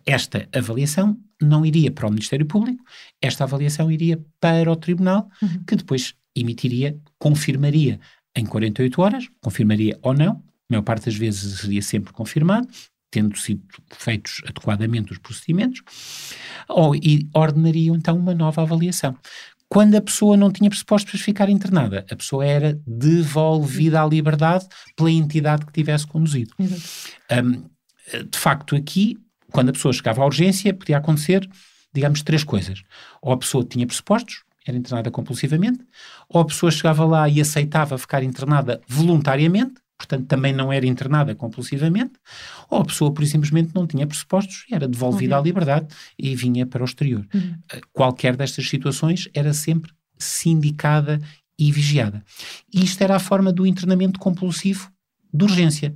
esta 0.05 0.48
avaliação 0.52 1.18
não 1.40 1.64
iria 1.64 1.90
para 1.90 2.07
o 2.07 2.11
Ministério 2.11 2.46
Público, 2.46 2.83
esta 3.20 3.44
avaliação 3.44 3.90
iria 3.90 4.22
para 4.40 4.70
o 4.70 4.76
Tribunal, 4.76 5.29
uhum. 5.42 5.64
que 5.66 5.76
depois 5.76 6.14
emitiria, 6.35 6.98
confirmaria 7.18 8.00
em 8.35 8.44
48 8.44 9.02
horas, 9.02 9.29
confirmaria 9.42 9.98
ou 10.02 10.14
não, 10.14 10.33
a 10.33 10.42
maior 10.70 10.83
parte 10.83 11.07
das 11.07 11.14
vezes 11.14 11.61
seria 11.61 11.83
sempre 11.83 12.12
confirmado, 12.12 12.68
tendo 13.10 13.36
sido 13.38 13.62
feitos 13.90 14.40
adequadamente 14.44 15.12
os 15.12 15.18
procedimentos, 15.18 15.82
ou, 16.68 16.94
e 16.94 17.28
ordenaria 17.34 17.92
então 17.92 18.16
uma 18.16 18.34
nova 18.34 18.62
avaliação. 18.62 19.16
Quando 19.68 19.96
a 19.96 20.00
pessoa 20.00 20.36
não 20.36 20.52
tinha 20.52 20.70
pressupostos 20.70 21.10
para 21.10 21.20
ficar 21.20 21.48
internada, 21.48 22.06
a 22.10 22.16
pessoa 22.16 22.46
era 22.46 22.80
devolvida 22.86 24.02
à 24.02 24.06
liberdade 24.06 24.66
pela 24.94 25.10
entidade 25.10 25.66
que 25.66 25.72
tivesse 25.72 26.06
conduzido. 26.06 26.54
Um, 26.60 27.68
de 28.30 28.38
facto, 28.38 28.76
aqui 28.76 29.18
quando 29.50 29.70
a 29.70 29.72
pessoa 29.72 29.92
chegava 29.92 30.22
à 30.22 30.26
urgência, 30.26 30.74
podia 30.74 30.98
acontecer, 30.98 31.48
digamos, 31.92 32.22
três 32.22 32.44
coisas. 32.44 32.82
Ou 33.22 33.32
a 33.32 33.38
pessoa 33.38 33.64
tinha 33.64 33.86
pressupostos, 33.86 34.42
era 34.66 34.76
internada 34.76 35.10
compulsivamente, 35.10 35.80
ou 36.28 36.40
a 36.40 36.44
pessoa 36.44 36.70
chegava 36.70 37.04
lá 37.04 37.28
e 37.28 37.40
aceitava 37.40 37.96
ficar 37.96 38.22
internada 38.22 38.80
voluntariamente, 38.86 39.74
portanto 39.96 40.26
também 40.26 40.52
não 40.52 40.72
era 40.72 40.87
internada 40.87 41.35
compulsivamente, 41.35 42.14
ou 42.68 42.80
a 42.80 42.85
pessoa, 42.85 43.12
por 43.12 43.26
simplesmente, 43.26 43.74
não 43.74 43.87
tinha 43.87 44.06
pressupostos 44.06 44.64
e 44.70 44.74
era 44.74 44.87
devolvida 44.87 45.35
uhum. 45.35 45.40
à 45.40 45.44
liberdade 45.44 45.87
e 46.18 46.35
vinha 46.35 46.66
para 46.66 46.82
o 46.82 46.85
exterior. 46.85 47.26
Uhum. 47.35 47.56
Eh, 47.72 47.80
qualquer 47.92 48.37
destas 48.37 48.68
situações 48.68 49.28
era 49.35 49.52
sempre 49.52 49.92
sindicada 50.18 51.20
e 51.59 51.72
vigiada. 51.72 52.22
E 52.72 52.85
isto 52.85 53.02
era 53.02 53.16
a 53.16 53.20
forma 53.20 53.52
do 53.52 53.66
internamento 53.66 54.18
compulsivo 54.18 54.90
de 55.32 55.44
urgência. 55.44 55.94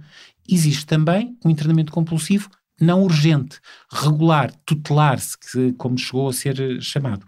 Existe 0.49 0.87
também 0.87 1.37
um 1.45 1.51
internamento 1.51 1.93
compulsivo 1.93 2.51
não 2.81 3.03
urgente, 3.03 3.61
regular, 3.93 4.51
tutelar-se, 4.65 5.37
como 5.77 5.99
chegou 5.99 6.31
a 6.31 6.33
ser 6.33 6.81
chamado. 6.81 7.27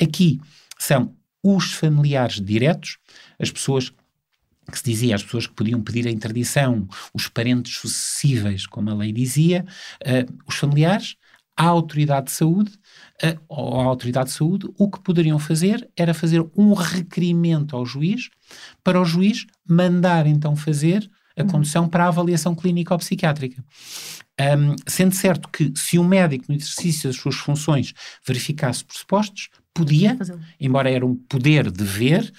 Aqui 0.00 0.40
são 0.78 1.14
os 1.42 1.72
familiares 1.72 2.40
diretos, 2.40 2.96
as 3.38 3.50
pessoas 3.50 3.92
que 4.70 4.78
se 4.78 4.84
dizia, 4.84 5.14
as 5.14 5.22
pessoas 5.22 5.46
que 5.46 5.54
podiam 5.54 5.80
pedir 5.80 6.06
a 6.06 6.10
interdição, 6.10 6.88
os 7.12 7.28
parentes 7.28 7.76
sucessíveis, 7.76 8.66
como 8.66 8.90
a 8.90 8.94
lei 8.94 9.12
dizia, 9.12 9.64
uh, 10.02 10.32
os 10.46 10.56
familiares, 10.56 11.16
a 11.56 11.66
autoridade 11.66 12.26
de 12.26 12.32
saúde, 12.32 12.72
uh, 13.22 13.40
ou 13.48 13.80
a 13.80 13.84
autoridade 13.84 14.30
de 14.30 14.36
saúde, 14.36 14.68
o 14.76 14.90
que 14.90 15.00
poderiam 15.00 15.38
fazer 15.38 15.88
era 15.96 16.14
fazer 16.14 16.44
um 16.56 16.72
requerimento 16.72 17.76
ao 17.76 17.86
juiz, 17.86 18.30
para 18.82 19.00
o 19.00 19.04
juiz 19.04 19.46
mandar 19.68 20.26
então 20.26 20.56
fazer 20.56 21.08
a 21.36 21.42
uhum. 21.42 21.48
condução 21.48 21.88
para 21.88 22.04
a 22.04 22.08
avaliação 22.08 22.54
clínica 22.54 22.94
ou 22.94 22.98
psiquiátrica. 22.98 23.64
Um, 24.40 24.74
sendo 24.86 25.14
certo 25.14 25.48
que 25.48 25.72
se 25.76 25.98
o 25.98 26.04
médico, 26.04 26.46
no 26.48 26.56
exercício 26.56 27.08
das 27.08 27.16
suas 27.16 27.36
funções, 27.36 27.92
verificasse 28.26 28.84
pressupostos, 28.84 29.48
podia, 29.72 30.16
embora 30.60 30.90
era 30.90 31.04
um 31.04 31.16
poder 31.16 31.70
dever, 31.70 32.32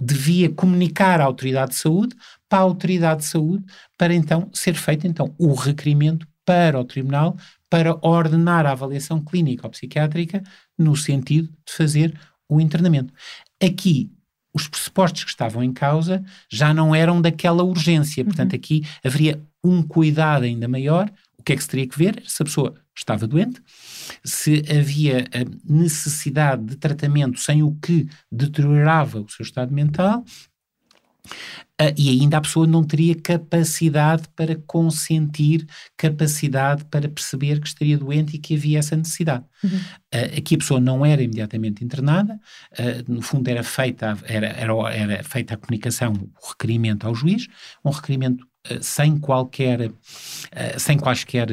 devia 0.00 0.50
comunicar 0.50 1.20
à 1.20 1.24
autoridade 1.24 1.70
de 1.70 1.78
saúde 1.78 2.14
para 2.48 2.58
a 2.58 2.62
autoridade 2.62 3.20
de 3.20 3.26
saúde 3.26 3.64
para 3.96 4.14
então 4.14 4.48
ser 4.52 4.74
feito 4.74 5.06
então 5.06 5.34
o 5.38 5.54
requerimento 5.54 6.26
para 6.44 6.78
o 6.78 6.84
tribunal 6.84 7.36
para 7.68 7.96
ordenar 8.06 8.66
a 8.66 8.72
avaliação 8.72 9.22
clínica 9.24 9.66
ou 9.66 9.70
psiquiátrica 9.70 10.42
no 10.78 10.94
sentido 10.94 11.48
de 11.48 11.72
fazer 11.72 12.18
o 12.48 12.60
internamento. 12.60 13.12
Aqui 13.62 14.12
os 14.54 14.68
pressupostos 14.68 15.24
que 15.24 15.30
estavam 15.30 15.62
em 15.62 15.72
causa 15.72 16.24
já 16.50 16.72
não 16.72 16.94
eram 16.94 17.20
daquela 17.20 17.62
urgência, 17.62 18.24
portanto 18.24 18.52
uhum. 18.52 18.58
aqui 18.58 18.82
haveria 19.04 19.42
um 19.62 19.82
cuidado 19.82 20.44
ainda 20.44 20.68
maior 20.68 21.10
que 21.46 21.52
é 21.52 21.56
que 21.56 21.62
se 21.62 21.68
teria 21.68 21.86
que 21.86 21.96
ver? 21.96 22.22
Se 22.26 22.42
a 22.42 22.44
pessoa 22.44 22.74
estava 23.00 23.26
doente, 23.26 23.60
se 24.24 24.62
havia 24.70 25.24
necessidade 25.64 26.64
de 26.64 26.76
tratamento 26.76 27.40
sem 27.40 27.62
o 27.62 27.74
que 27.76 28.08
deteriorava 28.30 29.20
o 29.20 29.28
seu 29.28 29.42
estado 29.42 29.72
mental 29.72 30.24
Uh, 31.80 31.92
e 31.94 32.08
ainda 32.08 32.38
a 32.38 32.40
pessoa 32.40 32.66
não 32.66 32.82
teria 32.82 33.14
capacidade 33.14 34.22
para 34.34 34.56
consentir, 34.66 35.66
capacidade 35.94 36.86
para 36.86 37.06
perceber 37.06 37.60
que 37.60 37.66
estaria 37.66 37.98
doente 37.98 38.36
e 38.36 38.38
que 38.38 38.54
havia 38.54 38.78
essa 38.78 38.96
necessidade. 38.96 39.44
Uhum. 39.62 39.76
Uh, 39.76 40.38
aqui 40.38 40.54
a 40.54 40.58
pessoa 40.58 40.80
não 40.80 41.04
era 41.04 41.22
imediatamente 41.22 41.84
internada, 41.84 42.40
uh, 42.78 43.12
no 43.12 43.20
fundo 43.20 43.48
era 43.48 43.62
feita, 43.62 44.16
era, 44.24 44.46
era, 44.48 44.72
era 44.94 45.22
feita 45.22 45.54
a 45.54 45.56
comunicação, 45.58 46.14
o 46.14 46.48
requerimento 46.48 47.06
ao 47.06 47.14
juiz, 47.14 47.46
um 47.84 47.90
requerimento 47.90 48.46
sem 48.80 49.18
qualquer, 49.18 49.90
sem 50.78 50.98
quaisquer 50.98 51.48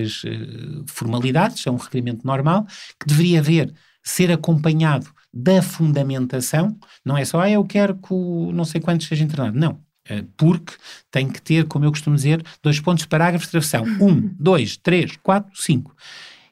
formalidades, 0.88 1.65
é 1.65 1.71
um 1.71 1.78
requerimento 1.78 2.26
normal, 2.26 2.65
que 2.99 3.08
deveria 3.08 3.39
haver, 3.39 3.73
ser 4.04 4.32
acompanhado 4.32 5.08
da 5.34 5.62
fundamentação, 5.62 6.78
não 7.04 7.17
é 7.17 7.26
só, 7.26 7.39
ah, 7.41 7.49
eu 7.49 7.63
quero 7.63 7.95
que 7.95 8.13
o 8.13 8.52
não 8.52 8.65
sei 8.65 8.80
quantos 8.80 9.08
seja 9.08 9.23
internado. 9.23 9.58
Não. 9.58 9.80
Eh, 10.08 10.23
porque 10.36 10.73
tem 11.10 11.28
que 11.30 11.41
ter, 11.41 11.65
como 11.65 11.86
eu 11.86 11.91
costumo 11.91 12.15
dizer, 12.15 12.43
dois 12.62 12.80
pontos, 12.80 13.06
parágrafos 13.06 13.47
de 13.47 13.52
travessão. 13.52 13.84
Um, 14.04 14.34
dois, 14.38 14.78
três, 14.78 15.17
quatro, 15.17 15.60
cinco. 15.60 15.95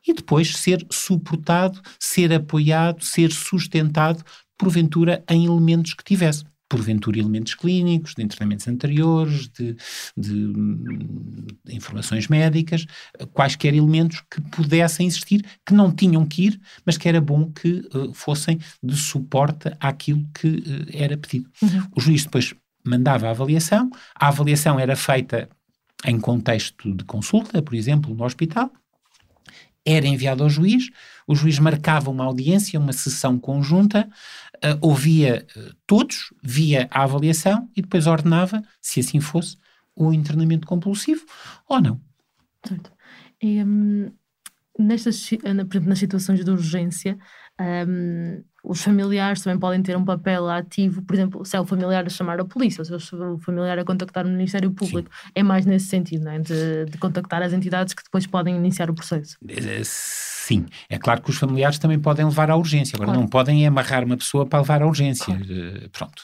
E 0.07 0.13
depois 0.13 0.55
ser 0.55 0.85
suportado, 0.89 1.79
ser 1.99 2.33
apoiado, 2.33 3.03
ser 3.03 3.31
sustentado, 3.31 4.23
porventura, 4.57 5.23
em 5.29 5.45
elementos 5.45 5.93
que 5.93 6.03
tivesse 6.03 6.45
porventura 6.71 7.19
elementos 7.19 7.53
clínicos, 7.53 8.15
de 8.15 8.23
internamentos 8.23 8.65
anteriores, 8.65 9.49
de, 9.49 9.75
de, 10.15 10.53
de, 10.53 11.75
informações 11.75 12.29
médicas, 12.29 12.85
quaisquer 13.33 13.73
elementos 13.73 14.23
que 14.31 14.39
pudessem 14.39 15.05
existir, 15.05 15.45
que 15.65 15.73
não 15.73 15.91
tinham 15.91 16.25
que 16.25 16.45
ir, 16.45 16.61
mas 16.85 16.97
que 16.97 17.09
era 17.09 17.19
bom 17.19 17.51
que 17.51 17.85
uh, 17.93 18.13
fossem 18.13 18.57
de 18.81 18.95
suporte 18.95 19.69
àquilo 19.81 20.25
que 20.33 20.47
uh, 20.47 20.85
era 20.93 21.17
pedido. 21.17 21.49
Uhum. 21.61 21.87
O 21.93 21.99
juiz 21.99 22.23
depois 22.23 22.55
mandava 22.85 23.27
a 23.27 23.31
avaliação, 23.31 23.89
a 24.15 24.29
avaliação 24.29 24.79
era 24.79 24.95
feita 24.95 25.49
em 26.05 26.17
contexto 26.17 26.95
de 26.95 27.03
consulta, 27.03 27.61
por 27.61 27.75
exemplo, 27.75 28.15
no 28.15 28.23
hospital, 28.23 28.71
era 29.85 30.07
enviado 30.07 30.43
ao 30.43 30.49
juiz, 30.49 30.89
o 31.27 31.35
juiz 31.35 31.59
marcava 31.59 32.09
uma 32.09 32.23
audiência, 32.23 32.79
uma 32.79 32.93
sessão 32.93 33.37
conjunta, 33.37 34.07
ouvia 34.81 35.45
uh, 35.55 35.75
todos, 35.87 36.33
via 36.43 36.87
a 36.91 37.03
avaliação 37.03 37.69
e 37.75 37.81
depois 37.81 38.07
ordenava, 38.07 38.61
se 38.81 38.99
assim 38.99 39.19
fosse, 39.19 39.57
o 39.95 40.13
internamento 40.13 40.67
compulsivo 40.67 41.25
ou 41.67 41.81
não. 41.81 42.01
Certo. 42.65 42.91
E, 43.41 43.63
um, 43.63 44.11
nestas, 44.77 45.29
nas 45.85 45.99
situações 45.99 46.43
de 46.43 46.51
urgência, 46.51 47.17
um, 47.87 48.43
os 48.63 48.83
familiares 48.83 49.41
também 49.41 49.59
podem 49.59 49.81
ter 49.81 49.97
um 49.97 50.05
papel 50.05 50.47
ativo, 50.49 51.01
por 51.01 51.13
exemplo, 51.15 51.45
se 51.45 51.55
é 51.55 51.59
o 51.59 51.65
familiar 51.65 52.05
a 52.05 52.09
chamar 52.09 52.39
a 52.39 52.45
polícia, 52.45 52.81
ou 52.81 52.99
se 52.99 53.15
é 53.15 53.17
o 53.17 53.37
familiar 53.39 53.79
a 53.79 53.83
contactar 53.83 54.25
o 54.25 54.29
Ministério 54.29 54.71
Público, 54.71 55.09
Sim. 55.11 55.31
é 55.33 55.43
mais 55.43 55.65
nesse 55.65 55.87
sentido, 55.87 56.25
não 56.25 56.31
é? 56.31 56.39
de, 56.39 56.85
de, 56.85 56.97
contactar 56.97 57.41
as 57.41 57.53
entidades 57.53 57.93
que 57.93 58.03
depois 58.03 58.27
podem 58.27 58.55
iniciar 58.55 58.89
o 58.89 58.93
processo. 58.93 59.37
Eh, 59.47 59.81
sim, 59.83 60.65
é 60.89 60.99
claro 60.99 61.21
que 61.21 61.31
os 61.31 61.37
familiares 61.37 61.79
também 61.79 61.99
podem 61.99 62.25
levar 62.25 62.51
à 62.51 62.55
urgência, 62.55 62.95
agora 62.95 63.09
claro. 63.09 63.21
não 63.21 63.27
podem 63.27 63.65
amarrar 63.65 64.03
uma 64.03 64.17
pessoa 64.17 64.45
para 64.45 64.59
levar 64.59 64.83
à 64.83 64.87
urgência, 64.87 65.25
claro. 65.25 65.43
uh, 65.43 65.89
pronto. 65.89 66.23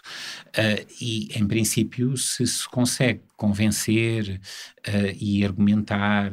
Uh, 0.49 0.85
e, 1.01 1.29
em 1.35 1.47
princípio, 1.47 2.15
se 2.17 2.45
se 2.45 2.67
consegue 2.69 3.21
convencer 3.35 4.39
uh, 4.87 5.15
e 5.19 5.43
argumentar 5.43 6.31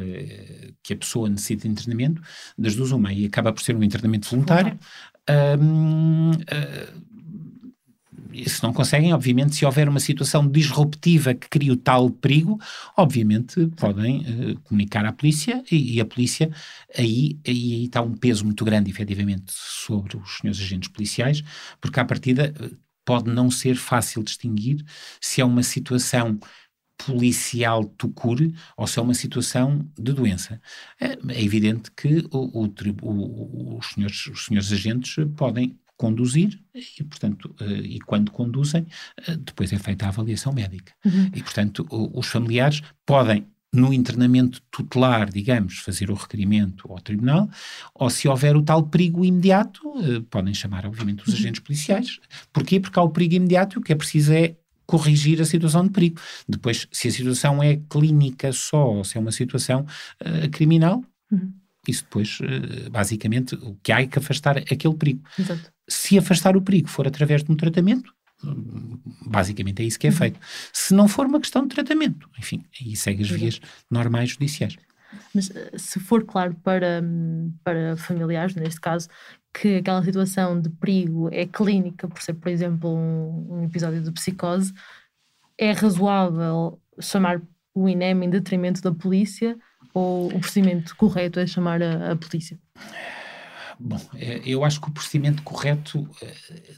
que 0.83 0.93
a 0.93 0.97
pessoa 0.97 1.29
necessita 1.29 1.63
de 1.63 1.69
internamento, 1.69 2.23
das 2.57 2.75
duas 2.75 2.91
uma, 2.93 3.13
e 3.13 3.27
acaba 3.27 3.53
por 3.53 3.63
ser 3.63 3.77
um 3.77 3.83
internamento 3.83 4.29
voluntário, 4.29 4.79
um, 5.31 6.31
uh, 6.33 7.05
se 8.47 8.63
não 8.63 8.73
conseguem, 8.73 9.13
obviamente, 9.13 9.55
se 9.55 9.65
houver 9.65 9.89
uma 9.89 10.01
situação 10.01 10.47
disruptiva 10.49 11.35
que 11.35 11.49
crie 11.49 11.71
o 11.71 11.77
tal 11.77 12.11
perigo, 12.11 12.61
obviamente 12.97 13.67
podem 13.77 14.19
uh, 14.21 14.61
comunicar 14.65 15.05
à 15.05 15.13
polícia 15.13 15.63
e, 15.71 15.97
e, 15.97 16.01
a 16.01 16.05
polícia, 16.05 16.51
aí, 16.97 17.39
aí, 17.47 17.75
aí 17.75 17.85
está 17.85 18.03
um 18.03 18.15
peso 18.15 18.45
muito 18.45 18.65
grande, 18.65 18.91
efetivamente, 18.91 19.53
sobre 19.53 20.17
os 20.17 20.39
senhores 20.39 20.61
agentes 20.61 20.89
policiais, 20.89 21.43
porque 21.81 22.01
à 22.01 22.05
partida 22.05 22.53
pode 23.05 23.31
não 23.31 23.51
ser 23.51 23.77
fácil 23.77 24.23
distinguir 24.23 24.85
se 25.21 25.41
é 25.41 25.45
uma 25.45 25.63
situação 25.63 26.39
policial 26.97 27.85
tucure 27.85 28.55
ou 28.77 28.87
se 28.87 28.99
é 28.99 29.03
uma 29.03 29.15
situação 29.15 29.87
de 29.99 30.13
doença. 30.13 30.61
É, 31.01 31.19
é 31.29 31.43
evidente 31.43 31.91
que 31.91 32.25
o, 32.31 32.65
o, 32.65 33.79
os, 33.79 33.87
senhores, 33.87 34.27
os 34.27 34.47
senhores 34.47 34.73
agentes 34.73 35.17
podem 35.37 35.79
conduzir 35.97 36.61
e, 36.75 37.05
portanto, 37.05 37.55
uh, 37.61 37.65
e 37.65 38.01
quando 38.01 38.31
conduzem, 38.31 38.83
uh, 39.29 39.37
depois 39.39 39.73
é 39.73 39.79
feita 39.79 40.07
a 40.07 40.09
avaliação 40.09 40.53
médica. 40.53 40.93
Uhum. 41.05 41.31
E, 41.35 41.43
portanto, 41.43 41.87
os 41.91 42.27
familiares 42.27 42.83
podem 43.07 43.47
no 43.73 43.93
internamento 43.93 44.63
tutelar, 44.71 45.29
digamos, 45.29 45.79
fazer 45.79 46.09
o 46.09 46.15
requerimento 46.15 46.91
ao 46.91 47.01
tribunal, 47.01 47.51
ou 47.93 48.09
se 48.09 48.29
houver 48.29 48.57
o 48.57 48.63
tal 48.63 48.85
perigo 48.85 49.25
imediato, 49.25 49.81
uh, 49.89 50.23
podem 50.25 50.55
chamar, 50.55 50.87
obviamente, 50.87 51.23
os 51.23 51.29
uhum. 51.29 51.41
agentes 51.41 51.61
policiais. 51.61 52.21
Porquê? 52.53 52.79
Porque 52.79 52.99
há 52.99 53.03
o 53.03 53.11
perigo 53.11 53.35
imediato 53.35 53.77
e 53.77 53.79
o 53.79 53.83
que 53.83 53.93
é 53.93 53.97
preciso 53.97 54.33
é 54.33 54.57
corrigir 54.87 55.41
a 55.41 55.45
situação 55.45 55.85
de 55.85 55.91
perigo. 55.91 56.21
Depois, 56.49 56.87
se 56.91 57.09
a 57.09 57.11
situação 57.11 57.63
é 57.63 57.81
clínica 57.89 58.53
só, 58.53 58.89
ou 58.89 59.05
se 59.05 59.17
é 59.17 59.21
uma 59.21 59.33
situação 59.33 59.87
uh, 60.21 60.51
criminal, 60.51 61.05
uhum. 61.31 61.53
isso 61.87 62.05
depois, 62.05 62.39
uh, 62.41 62.91
basicamente, 62.91 63.55
o 63.55 63.77
que 63.83 63.93
há 63.93 64.03
é 64.03 64.07
que 64.07 64.19
afastar 64.19 64.59
aquele 64.59 64.95
perigo. 64.95 65.23
Exato. 65.39 65.73
Se 65.89 66.19
afastar 66.19 66.57
o 66.57 66.63
perigo 66.63 66.89
for 66.89 67.07
através 67.07 67.45
de 67.45 67.53
um 67.53 67.57
tratamento, 67.57 68.13
hum, 68.43 68.99
basicamente 69.27 69.83
é 69.83 69.87
isso 69.87 69.99
que 69.99 70.07
é 70.07 70.11
uhum. 70.11 70.17
feito. 70.17 70.41
Se 70.73 70.95
não 70.95 71.09
for 71.09 71.27
uma 71.27 71.41
questão 71.41 71.63
de 71.63 71.75
tratamento, 71.75 72.29
enfim, 72.39 72.65
aí 72.81 72.97
segue 72.97 73.23
as 73.23 73.31
vias 73.31 73.61
normais 73.91 74.31
judiciais. 74.31 74.77
Mas 75.35 75.51
eh, 75.51 75.73
se 75.77 76.01
for 76.01 76.25
claro 76.25 76.55
para, 76.63 77.01
hum, 77.03 77.53
para 77.63 77.97
familiares, 77.97 78.55
neste 78.55 78.81
caso, 78.81 79.09
que 79.55 79.77
aquela 79.77 80.03
situação 80.03 80.61
de 80.61 80.69
perigo 80.69 81.29
é 81.33 81.47
clínica, 81.47 82.09
por 82.09 82.21
ser, 82.21 82.35
por 82.35 82.49
exemplo, 82.49 82.91
um, 82.91 83.61
um 83.61 83.65
episódio 83.65 84.03
de 84.03 84.11
psicose, 84.11 84.75
é 85.57 85.71
razoável 85.71 86.81
chamar 87.01 87.41
o 87.73 87.89
INEM 87.89 88.25
em 88.25 88.31
detrimento 88.31 88.83
da 88.83 88.93
polícia 88.93 89.57
ou 89.93 90.27
o 90.27 90.41
procedimento 90.41 90.97
correto 90.97 91.39
é 91.39 91.47
chamar 91.47 91.81
a, 91.81 92.13
a 92.13 92.17
polícia? 92.17 92.59
Bom, 93.79 94.01
é, 94.15 94.41
eu 94.45 94.65
acho 94.65 94.81
que 94.81 94.89
o 94.89 94.91
procedimento 94.93 95.43
correto 95.43 96.09
eh, 96.23 96.35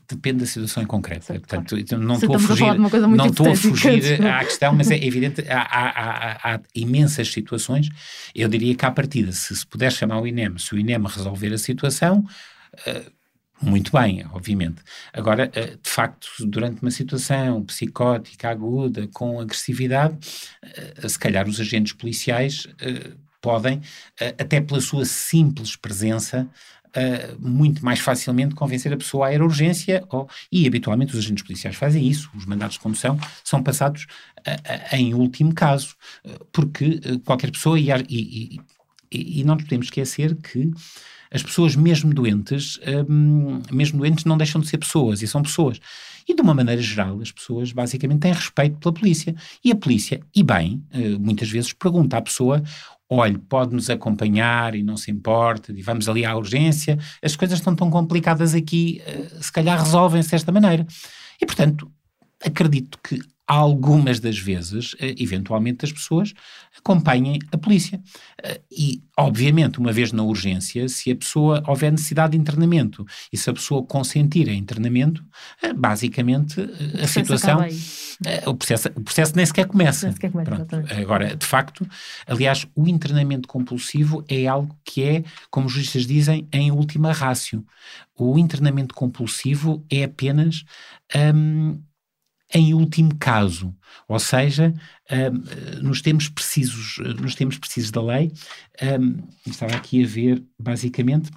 depende 0.08 0.40
da 0.40 0.46
situação 0.46 0.82
em 0.82 0.86
concreto. 0.86 1.26
Certo, 1.26 1.40
Portanto, 1.40 1.68
claro. 1.68 1.82
Então 1.82 1.98
não 1.98 2.14
estou 2.14 2.36
a 2.36 2.38
fugir, 2.38 2.78
não 2.78 3.26
estou 3.26 3.52
a 3.52 3.56
fugir 3.56 4.26
à 4.26 4.44
questão, 4.44 4.74
mas 4.74 4.90
é 4.90 4.96
evidente, 4.96 5.44
há, 5.48 5.60
há, 5.60 5.90
há, 5.90 6.54
há, 6.54 6.60
imensas 6.74 7.30
situações. 7.30 7.90
Eu 8.34 8.48
diria 8.48 8.74
que 8.74 8.84
à 8.84 8.90
partida, 8.90 9.30
se 9.32 9.54
se 9.54 9.66
puder 9.66 9.92
chamar 9.92 10.20
o 10.20 10.26
INEM, 10.26 10.58
se 10.58 10.74
o 10.74 10.78
INEM 10.78 11.02
resolver 11.02 11.52
a 11.52 11.58
situação, 11.58 12.24
muito 13.60 13.90
bem, 13.90 14.24
obviamente. 14.32 14.82
Agora, 15.12 15.50
uh, 15.50 15.78
de 15.82 15.90
facto, 15.90 16.28
durante 16.40 16.82
uma 16.82 16.90
situação 16.90 17.64
psicótica 17.64 18.50
aguda, 18.50 19.08
com 19.08 19.40
agressividade, 19.40 20.16
uh, 21.02 21.08
se 21.08 21.18
calhar 21.18 21.48
os 21.48 21.58
agentes 21.58 21.92
policiais 21.92 22.66
podem, 23.40 23.80
até 24.40 24.60
pela 24.60 24.80
sua 24.80 25.04
simples 25.04 25.76
presença, 25.76 26.48
muito 27.38 27.84
mais 27.84 28.00
facilmente 28.00 28.56
convencer 28.56 28.92
a 28.92 28.96
pessoa 28.96 29.28
a 29.28 29.32
ir 29.32 29.40
à 29.40 29.44
urgência, 29.44 30.04
ou, 30.08 30.28
e 30.50 30.66
habitualmente 30.66 31.12
os 31.12 31.18
agentes 31.18 31.44
policiais 31.44 31.76
fazem 31.76 32.08
isso, 32.08 32.28
os 32.34 32.44
mandados 32.44 32.74
de 32.74 32.80
condução 32.80 33.16
são 33.44 33.62
passados 33.62 34.06
em 34.90 35.14
último 35.14 35.54
caso, 35.54 35.94
porque 36.50 37.00
qualquer 37.24 37.52
pessoa, 37.52 37.78
e, 37.78 37.88
e, 38.08 38.60
e, 39.12 39.40
e 39.40 39.44
não 39.44 39.54
nos 39.54 39.64
podemos 39.64 39.86
esquecer 39.86 40.34
que 40.36 40.72
as 41.30 41.42
pessoas 41.42 41.76
mesmo 41.76 42.12
doentes, 42.12 42.78
um, 43.08 43.60
mesmo 43.70 43.98
doentes 43.98 44.24
não 44.24 44.36
deixam 44.36 44.60
de 44.60 44.68
ser 44.68 44.78
pessoas 44.78 45.22
e 45.22 45.26
são 45.26 45.42
pessoas. 45.42 45.80
E 46.28 46.34
de 46.34 46.42
uma 46.42 46.54
maneira 46.54 46.80
geral, 46.82 47.20
as 47.20 47.30
pessoas 47.30 47.72
basicamente 47.72 48.20
têm 48.20 48.32
respeito 48.32 48.78
pela 48.78 48.92
polícia. 48.92 49.34
E 49.64 49.70
a 49.70 49.76
polícia, 49.76 50.20
e 50.34 50.42
bem, 50.42 50.82
uh, 50.94 51.20
muitas 51.20 51.48
vezes 51.48 51.72
pergunta 51.72 52.16
à 52.16 52.22
pessoa: 52.22 52.62
olhe, 53.08 53.38
pode-nos 53.38 53.88
acompanhar 53.88 54.74
e 54.74 54.82
não 54.82 54.96
se 54.96 55.10
importa, 55.10 55.72
e 55.72 55.82
vamos 55.82 56.08
ali 56.08 56.24
à 56.24 56.36
urgência, 56.36 56.98
as 57.22 57.36
coisas 57.36 57.58
estão 57.58 57.76
tão 57.76 57.90
complicadas 57.90 58.54
aqui, 58.54 59.00
uh, 59.06 59.42
se 59.42 59.52
calhar 59.52 59.82
resolvem-se 59.82 60.30
desta 60.30 60.50
maneira. 60.50 60.86
E, 61.40 61.46
portanto, 61.46 61.90
acredito 62.44 62.98
que 63.02 63.20
algumas 63.46 64.18
das 64.18 64.38
vezes, 64.38 64.96
eh, 64.98 65.14
eventualmente, 65.18 65.84
as 65.84 65.92
pessoas 65.92 66.34
acompanhem 66.76 67.38
a 67.52 67.56
polícia. 67.56 68.02
Eh, 68.42 68.60
e, 68.70 69.02
obviamente, 69.16 69.78
uma 69.78 69.92
vez 69.92 70.10
na 70.10 70.24
urgência, 70.24 70.88
se 70.88 71.12
a 71.12 71.16
pessoa 71.16 71.62
houver 71.66 71.92
necessidade 71.92 72.32
de 72.32 72.38
internamento 72.38 73.06
e 73.32 73.36
se 73.36 73.48
a 73.48 73.52
pessoa 73.52 73.84
consentir 73.84 74.48
a 74.48 74.52
internamento, 74.52 75.24
eh, 75.62 75.72
basicamente 75.72 76.60
a 77.00 77.06
situação. 77.06 77.60
O 78.46 78.54
processo, 78.54 78.88
o 78.96 79.02
processo 79.02 79.36
nem 79.36 79.44
sequer 79.44 79.66
começa. 79.66 80.06
Nem 80.06 80.14
sequer 80.14 80.32
começa 80.32 80.66
Agora, 81.00 81.36
de 81.36 81.46
facto, 81.46 81.86
aliás, 82.26 82.66
o 82.74 82.88
internamento 82.88 83.46
compulsivo 83.46 84.24
é 84.26 84.46
algo 84.46 84.76
que 84.84 85.02
é, 85.02 85.24
como 85.50 85.66
os 85.66 85.72
juristas 85.72 86.06
dizem, 86.06 86.48
em 86.50 86.70
última 86.72 87.12
rácio. 87.12 87.64
O 88.18 88.38
internamento 88.38 88.94
compulsivo 88.94 89.84
é 89.90 90.04
apenas. 90.04 90.64
Hum, 91.14 91.78
em 92.52 92.74
último 92.74 93.16
caso, 93.18 93.74
ou 94.08 94.18
seja, 94.18 94.72
um, 95.10 95.82
nos 95.82 96.00
termos 96.00 96.28
precisos, 96.28 96.98
nos 97.20 97.34
termos 97.34 97.58
precisos 97.58 97.90
da 97.90 98.02
lei, 98.02 98.32
um, 99.00 99.22
estava 99.46 99.74
aqui 99.74 100.04
a 100.04 100.06
ver 100.06 100.44
basicamente 100.58 101.30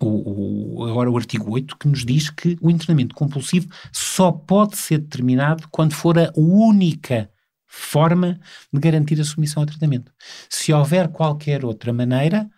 o, 0.00 0.80
o, 0.80 0.84
agora 0.84 1.10
o 1.10 1.16
artigo 1.16 1.50
8 1.50 1.76
que 1.76 1.88
nos 1.88 2.04
diz 2.04 2.30
que 2.30 2.56
o 2.60 2.70
internamento 2.70 3.14
compulsivo 3.14 3.68
só 3.92 4.30
pode 4.30 4.76
ser 4.76 4.98
determinado 4.98 5.68
quando 5.70 5.94
for 5.94 6.18
a 6.18 6.32
única 6.36 7.30
forma 7.66 8.40
de 8.72 8.80
garantir 8.80 9.20
a 9.20 9.24
submissão 9.24 9.62
ao 9.62 9.66
tratamento. 9.66 10.12
Se 10.48 10.72
houver 10.72 11.08
qualquer 11.08 11.64
outra 11.64 11.92
maneira, 11.92 12.48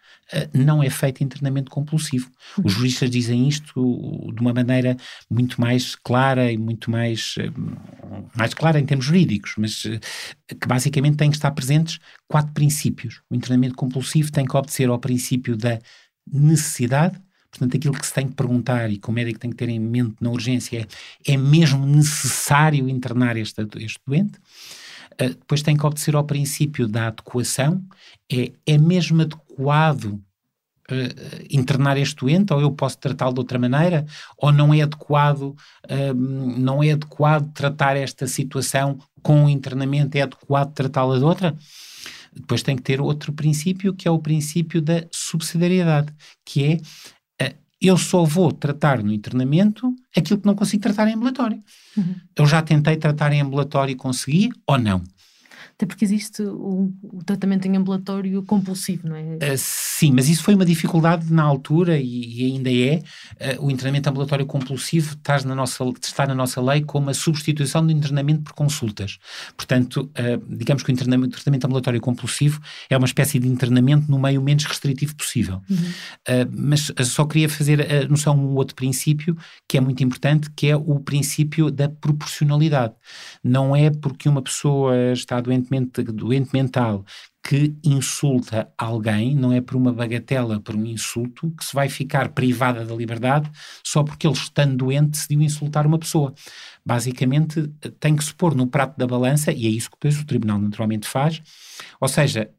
não 0.52 0.82
é 0.82 0.90
feito 0.90 1.22
internamento 1.22 1.70
compulsivo. 1.70 2.30
Os 2.62 2.72
juristas 2.72 3.10
dizem 3.10 3.48
isto 3.48 4.32
de 4.34 4.40
uma 4.40 4.52
maneira 4.52 4.96
muito 5.28 5.60
mais 5.60 5.94
clara 5.94 6.50
e 6.52 6.58
muito 6.58 6.90
mais, 6.90 7.34
eh, 7.38 7.50
mais 8.36 8.54
clara 8.54 8.78
em 8.78 8.86
termos 8.86 9.06
jurídicos, 9.06 9.54
mas 9.58 9.84
eh, 9.86 10.00
que 10.54 10.66
basicamente 10.66 11.16
têm 11.16 11.30
que 11.30 11.36
estar 11.36 11.50
presentes 11.50 11.98
quatro 12.28 12.52
princípios. 12.52 13.20
O 13.30 13.34
internamento 13.34 13.74
compulsivo 13.74 14.30
tem 14.30 14.44
que 14.44 14.56
obedecer 14.56 14.88
ao 14.88 14.98
princípio 14.98 15.56
da 15.56 15.78
necessidade, 16.32 17.20
Portanto, 17.50 17.76
aquilo 17.76 17.94
que 17.94 18.06
se 18.06 18.14
tem 18.14 18.28
que 18.28 18.34
perguntar 18.34 18.90
e 18.92 18.96
que 18.96 19.10
o 19.10 19.12
médico 19.12 19.40
tem 19.40 19.50
que 19.50 19.56
ter 19.56 19.68
em 19.68 19.80
mente 19.80 20.14
na 20.20 20.30
urgência 20.30 20.86
é: 21.26 21.32
é 21.32 21.36
mesmo 21.36 21.84
necessário 21.84 22.88
internar 22.88 23.36
este, 23.36 23.66
este 23.78 23.98
doente? 24.06 24.38
Uh, 25.20 25.28
depois 25.28 25.62
tem 25.62 25.76
que 25.76 25.84
obedecer 25.84 26.14
ao 26.14 26.24
princípio 26.24 26.88
da 26.88 27.08
adequação: 27.08 27.84
é, 28.30 28.52
é 28.66 28.78
mesmo 28.78 29.22
adequado 29.22 30.20
Uh, 30.90 31.46
internar 31.48 31.96
este 31.96 32.16
doente 32.16 32.52
ou 32.52 32.60
eu 32.60 32.72
posso 32.72 32.98
tratá-lo 32.98 33.32
de 33.32 33.38
outra 33.38 33.60
maneira? 33.60 34.04
Ou 34.36 34.50
não 34.50 34.74
é 34.74 34.82
adequado 34.82 35.42
uh, 35.42 36.14
não 36.14 36.82
é 36.82 36.90
adequado 36.90 37.52
tratar 37.52 37.96
esta 37.96 38.26
situação 38.26 38.98
com 39.22 39.44
o 39.44 39.48
internamento 39.48 40.18
é 40.18 40.22
adequado 40.22 40.72
tratá-la 40.74 41.16
de 41.16 41.22
outra? 41.22 41.56
Depois 42.34 42.64
tem 42.64 42.74
que 42.74 42.82
ter 42.82 43.00
outro 43.00 43.32
princípio 43.32 43.94
que 43.94 44.08
é 44.08 44.10
o 44.10 44.18
princípio 44.18 44.82
da 44.82 45.06
subsidiariedade 45.12 46.12
que 46.44 46.64
é 46.64 46.80
eu 47.80 47.96
só 47.96 48.24
vou 48.24 48.52
tratar 48.52 49.02
no 49.02 49.12
internamento 49.12 49.94
aquilo 50.16 50.40
que 50.40 50.46
não 50.46 50.54
consigo 50.54 50.82
tratar 50.82 51.08
em 51.08 51.14
ambulatório 51.14 51.62
uhum. 51.96 52.14
eu 52.36 52.46
já 52.46 52.62
tentei 52.62 52.96
tratar 52.96 53.32
em 53.32 53.40
ambulatório 53.40 53.92
e 53.92 53.96
consegui 53.96 54.50
ou 54.66 54.78
não 54.78 55.02
até 55.80 55.86
porque 55.86 56.04
existe 56.04 56.42
o, 56.42 56.92
o 57.02 57.24
tratamento 57.24 57.66
em 57.66 57.74
ambulatório 57.74 58.42
compulsivo, 58.42 59.08
não 59.08 59.16
é? 59.16 59.22
Uh, 59.36 59.56
sim, 59.56 60.12
mas 60.12 60.28
isso 60.28 60.42
foi 60.42 60.54
uma 60.54 60.66
dificuldade 60.66 61.32
na 61.32 61.42
altura 61.42 61.96
e, 61.96 62.42
e 62.42 62.52
ainda 62.52 62.70
é. 62.70 62.96
Uh, 63.56 63.64
o 63.64 63.70
internamento 63.70 64.10
ambulatório 64.10 64.44
compulsivo 64.44 65.14
está 65.14 65.40
na, 65.42 65.54
nossa, 65.54 65.82
está 66.02 66.26
na 66.26 66.34
nossa 66.34 66.60
lei 66.60 66.82
como 66.82 67.08
a 67.08 67.14
substituição 67.14 67.86
do 67.86 67.90
internamento 67.90 68.42
por 68.42 68.52
consultas. 68.52 69.16
Portanto, 69.56 70.10
uh, 70.18 70.54
digamos 70.54 70.82
que 70.82 70.92
o, 70.92 70.94
o 70.94 71.28
tratamento 71.28 71.64
ambulatório 71.64 72.00
compulsivo 72.00 72.60
é 72.90 72.96
uma 72.98 73.06
espécie 73.06 73.38
de 73.38 73.48
internamento 73.48 74.10
no 74.10 74.18
meio 74.18 74.42
menos 74.42 74.64
restritivo 74.64 75.16
possível. 75.16 75.62
Uhum. 75.70 76.46
mas 76.52 76.92
só 77.04 77.24
queria 77.24 77.48
fazer 77.48 77.80
a 77.80 78.08
noção 78.08 78.36
um 78.36 78.54
outro 78.56 78.74
princípio 78.74 79.36
que 79.68 79.78
é 79.78 79.80
muito 79.80 80.02
importante, 80.02 80.50
que 80.54 80.66
é 80.66 80.76
o 80.76 81.00
princípio 81.00 81.70
da 81.70 81.88
proporcionalidade. 81.88 82.94
Não 83.42 83.74
é 83.74 83.90
porque 83.90 84.28
uma 84.28 84.42
pessoa 84.42 85.12
está 85.12 85.40
doente 85.40 85.69
doente 86.12 86.50
mental 86.52 87.04
que 87.42 87.74
insulta 87.82 88.70
alguém, 88.76 89.34
não 89.34 89.52
é 89.52 89.60
por 89.60 89.74
uma 89.74 89.92
bagatela, 89.92 90.60
por 90.60 90.74
um 90.74 90.84
insulto, 90.84 91.50
que 91.52 91.64
se 91.64 91.74
vai 91.74 91.88
ficar 91.88 92.30
privada 92.30 92.84
da 92.84 92.94
liberdade 92.94 93.50
só 93.82 94.02
porque 94.02 94.26
ele, 94.26 94.34
estando 94.34 94.76
doente, 94.76 95.10
decidiu 95.10 95.40
insultar 95.40 95.86
uma 95.86 95.98
pessoa. 95.98 96.34
Basicamente, 96.84 97.68
tem 97.98 98.14
que 98.14 98.24
se 98.24 98.34
pôr 98.34 98.54
no 98.54 98.66
prato 98.66 98.98
da 98.98 99.06
balança, 99.06 99.52
e 99.52 99.66
é 99.66 99.70
isso 99.70 99.90
que 99.90 99.96
depois 99.96 100.20
o 100.20 100.26
Tribunal 100.26 100.58
naturalmente 100.58 101.08
faz, 101.08 101.40
ou 102.00 102.08
seja, 102.08 102.50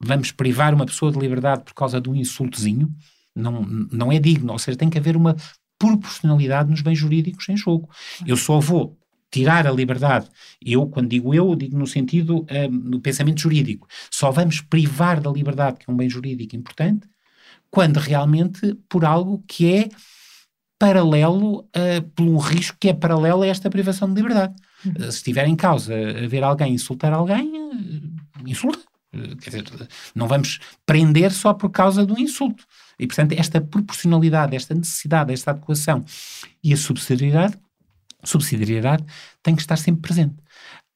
vamos 0.00 0.32
privar 0.32 0.74
uma 0.74 0.86
pessoa 0.86 1.12
de 1.12 1.18
liberdade 1.18 1.64
por 1.64 1.74
causa 1.74 2.00
de 2.00 2.08
um 2.08 2.14
insultozinho, 2.14 2.88
não, 3.34 3.62
não 3.62 4.10
é 4.10 4.18
digno, 4.18 4.52
ou 4.52 4.58
seja, 4.58 4.78
tem 4.78 4.88
que 4.88 4.98
haver 4.98 5.16
uma 5.16 5.36
proporcionalidade 5.78 6.70
nos 6.70 6.80
bens 6.80 6.98
jurídicos 6.98 7.48
em 7.50 7.56
jogo. 7.56 7.90
Eu 8.26 8.36
só 8.36 8.58
vou 8.58 8.98
tirar 9.36 9.66
a 9.66 9.70
liberdade. 9.70 10.28
Eu, 10.64 10.86
quando 10.86 11.10
digo 11.10 11.34
eu, 11.34 11.54
digo 11.54 11.76
no 11.76 11.86
sentido 11.86 12.38
um, 12.38 12.46
eh, 12.48 12.68
do 12.68 13.00
pensamento 13.00 13.42
jurídico. 13.42 13.86
Só 14.10 14.30
vamos 14.30 14.62
privar 14.62 15.20
da 15.20 15.30
liberdade, 15.30 15.78
que 15.78 15.90
é 15.90 15.92
um 15.92 15.96
bem 15.96 16.08
jurídico 16.08 16.56
importante, 16.56 17.06
quando 17.70 17.98
realmente 17.98 18.74
por 18.88 19.04
algo 19.04 19.44
que 19.46 19.74
é 19.74 19.88
paralelo, 20.78 21.60
uh, 21.60 22.02
por 22.14 22.24
um 22.24 22.38
risco 22.38 22.76
que 22.80 22.88
é 22.88 22.94
paralelo 22.94 23.42
a 23.42 23.46
esta 23.46 23.68
privação 23.68 24.08
de 24.08 24.14
liberdade. 24.14 24.54
Uhum. 24.84 24.92
Uh, 24.92 25.12
se 25.12 25.18
estiver 25.18 25.46
em 25.46 25.56
causa 25.56 25.94
haver 25.94 26.42
alguém 26.42 26.72
insultar 26.72 27.12
alguém, 27.12 27.50
uh, 27.50 28.48
insulta. 28.48 28.80
quer 29.40 29.50
dizer, 29.50 29.64
não 30.14 30.26
vamos 30.28 30.60
prender 30.86 31.30
só 31.30 31.52
por 31.52 31.70
causa 31.70 32.06
do 32.06 32.18
insulto. 32.18 32.64
E, 32.98 33.06
portanto, 33.06 33.32
esta 33.32 33.60
proporcionalidade, 33.60 34.56
esta 34.56 34.74
necessidade, 34.74 35.32
esta 35.32 35.50
adequação 35.50 36.04
e 36.62 36.72
a 36.72 36.76
subsidiariedade 36.76 37.58
subsidiariedade 38.26 39.04
tem 39.42 39.54
que 39.54 39.62
estar 39.62 39.76
sempre 39.76 40.02
presente. 40.02 40.34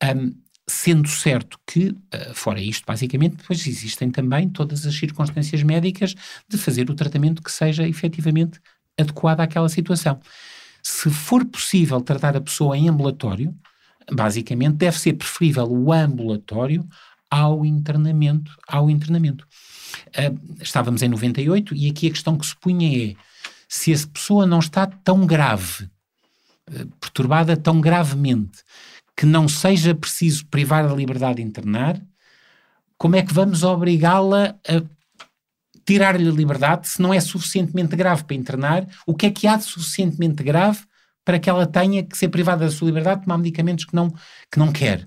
Um, 0.03 0.35
sendo 0.68 1.09
certo 1.09 1.59
que, 1.66 1.89
uh, 1.89 2.35
fora 2.35 2.61
isto, 2.61 2.85
basicamente, 2.87 3.37
depois 3.37 3.66
existem 3.66 4.11
também 4.11 4.49
todas 4.49 4.87
as 4.87 4.95
circunstâncias 4.95 5.62
médicas 5.62 6.14
de 6.49 6.57
fazer 6.57 6.89
o 6.91 6.95
tratamento 6.95 7.43
que 7.43 7.51
seja 7.51 7.87
efetivamente 7.87 8.61
adequado 8.99 9.41
àquela 9.41 9.68
situação. 9.68 10.20
Se 10.83 11.11
for 11.11 11.45
possível 11.45 12.01
tratar 12.01 12.37
a 12.37 12.41
pessoa 12.41 12.76
em 12.76 12.89
ambulatório, 12.89 13.55
basicamente 14.11 14.76
deve 14.76 14.99
ser 14.99 15.14
preferível 15.14 15.66
o 15.70 15.93
ambulatório 15.93 16.87
ao 17.31 17.64
internamento. 17.64 18.57
Ao 18.66 18.89
internamento. 18.89 19.47
Uh, 20.09 20.62
estávamos 20.62 21.03
em 21.03 21.09
98 21.09 21.74
e 21.74 21.91
aqui 21.91 22.07
a 22.07 22.11
questão 22.11 22.37
que 22.37 22.47
se 22.47 22.57
punha 22.57 23.11
é 23.11 23.16
se 23.68 23.95
a 23.95 23.99
pessoa 24.12 24.47
não 24.47 24.59
está 24.59 24.87
tão 24.87 25.24
grave 25.24 25.89
perturbada 27.01 27.57
tão 27.57 27.81
gravemente 27.81 28.62
que 29.16 29.27
não 29.27 29.49
seja 29.49 29.95
preciso 29.95 30.47
privar 30.47 30.89
da 30.89 30.95
liberdade 30.95 31.37
de 31.37 31.43
internar, 31.43 32.01
como 32.97 33.16
é 33.16 33.23
que 33.23 33.33
vamos 33.33 33.62
obrigá-la 33.62 34.57
a 34.68 34.83
tirar-lhe 35.85 36.29
a 36.29 36.33
liberdade 36.33 36.89
se 36.89 37.03
não 37.03 37.12
é 37.12 37.21
suficientemente 37.21 37.97
grave 37.97 38.25
para 38.25 38.37
internar? 38.37 38.87
O 39.07 39.14
que 39.14 39.27
é 39.27 39.31
que 39.31 39.47
há 39.47 39.57
de 39.57 39.64
suficientemente 39.64 40.43
grave 40.43 40.81
para 41.25 41.39
que 41.39 41.51
ela 41.51 41.66
tenha 41.66 42.03
que 42.03 42.16
ser 42.16 42.29
privada 42.29 42.64
da 42.64 42.71
sua 42.71 42.87
liberdade, 42.87 43.23
tomar 43.23 43.39
medicamentos 43.39 43.85
que 43.85 43.95
não, 43.95 44.11
que 44.51 44.59
não 44.59 44.71
quer? 44.73 45.07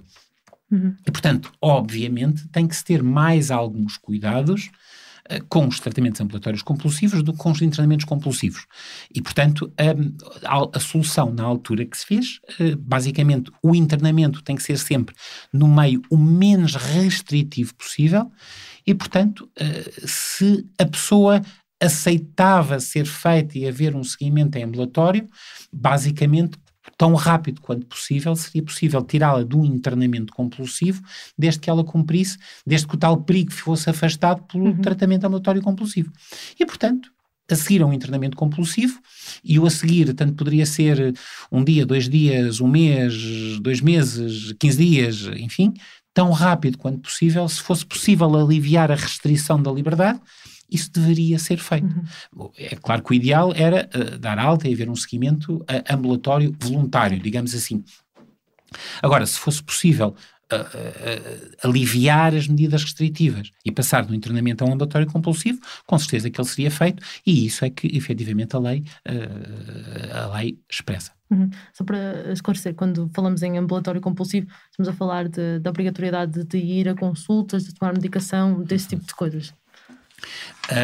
Uhum. 0.72 0.95
E, 1.05 1.11
portanto, 1.11 1.51
obviamente, 1.61 2.47
tem 2.49 2.68
que 2.68 2.76
se 2.76 2.84
ter 2.84 3.03
mais 3.03 3.51
alguns 3.51 3.95
cuidados 3.97 4.72
eh, 4.72 4.82
com 5.49 5.67
os 5.67 5.80
tratamentos 5.80 6.19
ambulatórios 6.19 6.61
compulsivos 6.61 7.24
do 7.24 7.32
que 7.32 7.38
com 7.38 7.51
os 7.51 7.61
internamentos 7.61 8.05
compulsivos. 8.05 8.65
E, 9.13 9.21
portanto, 9.21 9.71
a, 10.43 10.78
a, 10.78 10.80
solução 10.80 11.32
na 11.32 11.43
altura 11.43 11.86
que 11.86 11.97
se 11.97 12.05
fez, 12.05 12.39
eh, 12.59 12.76
basicamente, 12.76 13.51
o 13.61 13.74
internamento 13.74 14.41
tem 14.41 14.55
que 14.55 14.63
ser 14.63 14.78
sempre 14.78 15.15
no 15.51 15.67
meio 15.67 16.01
o 16.09 16.17
menos 16.17 16.76
restritivo 16.76 17.74
possível 17.76 18.30
e, 18.86 18.93
portanto, 18.93 19.49
eh, 19.57 19.91
se 20.05 20.65
a 20.78 20.86
pessoa 20.86 21.41
aceitava 21.82 22.80
ser 22.80 23.05
feita 23.05 23.57
e 23.57 23.67
haver 23.67 23.95
um 23.95 24.03
seguimento 24.03 24.57
em 24.57 24.63
ambulatório, 24.63 25.28
basicamente 25.71 26.57
tão 26.97 27.13
rápido 27.15 27.61
quanto 27.61 27.85
possível, 27.85 28.35
seria 28.35 28.63
possível 28.63 29.01
tirá-la 29.01 29.43
de 29.43 29.55
um 29.55 29.65
internamento 29.65 30.33
compulsivo, 30.33 31.01
desde 31.37 31.59
que 31.59 31.69
ela 31.69 31.83
cumprisse, 31.83 32.37
desde 32.65 32.87
que 32.87 32.95
o 32.95 32.97
tal 32.97 33.17
perigo 33.21 33.51
fosse 33.51 33.89
afastado 33.89 34.43
pelo 34.43 34.65
uhum. 34.65 34.81
tratamento 34.81 35.25
ambulatório 35.25 35.61
compulsivo. 35.61 36.11
E, 36.59 36.65
portanto, 36.65 37.11
a 37.49 37.55
seguir 37.55 37.81
a 37.81 37.85
um 37.85 37.93
internamento 37.93 38.37
compulsivo, 38.37 38.99
e 39.43 39.59
o 39.59 39.65
a 39.65 39.69
seguir, 39.69 40.13
tanto 40.13 40.33
poderia 40.33 40.65
ser 40.65 41.13
um 41.51 41.63
dia, 41.63 41.85
dois 41.85 42.07
dias, 42.09 42.61
um 42.61 42.67
mês, 42.67 43.59
dois 43.59 43.81
meses, 43.81 44.53
quinze 44.59 44.77
dias, 44.77 45.27
enfim, 45.37 45.73
tão 46.13 46.31
rápido 46.31 46.77
quanto 46.77 46.99
possível, 46.99 47.47
se 47.49 47.61
fosse 47.61 47.85
possível 47.85 48.33
aliviar 48.35 48.91
a 48.91 48.95
restrição 48.95 49.61
da 49.61 49.71
liberdade, 49.71 50.21
isso 50.70 50.91
deveria 50.91 51.38
ser 51.39 51.57
feito. 51.57 51.86
Uhum. 52.36 52.51
É 52.57 52.76
claro 52.76 53.03
que 53.03 53.11
o 53.11 53.14
ideal 53.14 53.53
era 53.55 53.89
uh, 53.93 54.18
dar 54.18 54.39
alta 54.39 54.68
e 54.68 54.74
haver 54.74 54.89
um 54.89 54.95
seguimento 54.95 55.57
uh, 55.57 55.66
ambulatório 55.89 56.55
voluntário, 56.59 57.20
digamos 57.20 57.53
assim. 57.53 57.84
Agora, 59.01 59.26
se 59.26 59.38
fosse 59.38 59.61
possível 59.61 60.16
uh, 60.51 61.68
aliviar 61.68 62.34
as 62.34 62.47
medidas 62.47 62.84
restritivas 62.84 63.51
e 63.64 63.72
passar 63.72 64.03
do 64.05 64.16
internamento 64.16 64.64
a 64.64 64.68
um 64.68 64.74
ambulatório 64.74 65.07
compulsivo, 65.07 65.59
com 65.86 65.97
certeza 65.99 66.30
que 66.30 66.41
ele 66.41 66.47
seria 66.47 66.72
feito, 66.72 67.03
e 67.26 67.45
isso 67.45 67.64
é 67.64 67.70
que 67.70 67.95
efetivamente 67.95 68.55
a 68.55 68.59
lei, 68.59 68.84
a 70.11 70.38
lei 70.38 70.57
expressa. 70.70 71.11
Uhum. 71.30 71.49
Só 71.74 71.84
para 71.84 72.32
esclarecer, 72.32 72.76
quando 72.76 73.09
falamos 73.14 73.41
em 73.41 73.57
ambulatório 73.57 74.01
compulsivo, 74.01 74.47
estamos 74.70 74.88
a 74.88 74.93
falar 74.93 75.28
de, 75.28 75.59
da 75.59 75.70
obrigatoriedade 75.70 76.43
de 76.43 76.57
ir 76.57 76.89
a 76.89 76.95
consultas, 76.95 77.64
de 77.66 77.74
tomar 77.74 77.93
medicação, 77.93 78.64
desse 78.64 78.89
tipo 78.89 79.05
de 79.05 79.16
coisas. 79.16 79.53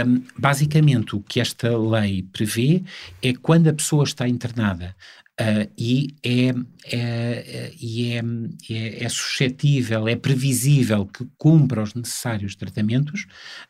Um, 0.06 0.24
basicamente, 0.38 1.16
o 1.16 1.22
que 1.22 1.40
esta 1.40 1.78
lei 1.78 2.24
prevê 2.34 2.84
é 3.22 3.34
quando 3.34 3.68
a 3.68 3.74
pessoa 3.74 4.04
está 4.04 4.28
internada 4.28 4.96
Uh, 5.40 5.72
e 5.78 6.18
é, 6.22 6.50
é, 6.92 7.74
e 7.80 8.12
é, 8.12 8.22
é, 8.70 9.06
é, 9.06 9.10
suscetível, 9.10 10.06
é 10.06 10.14
previsível 10.14 11.06
que 11.06 11.26
cumpra 11.38 11.82
os 11.82 11.94
necessários 11.94 12.58
tratamentos, 12.58 13.26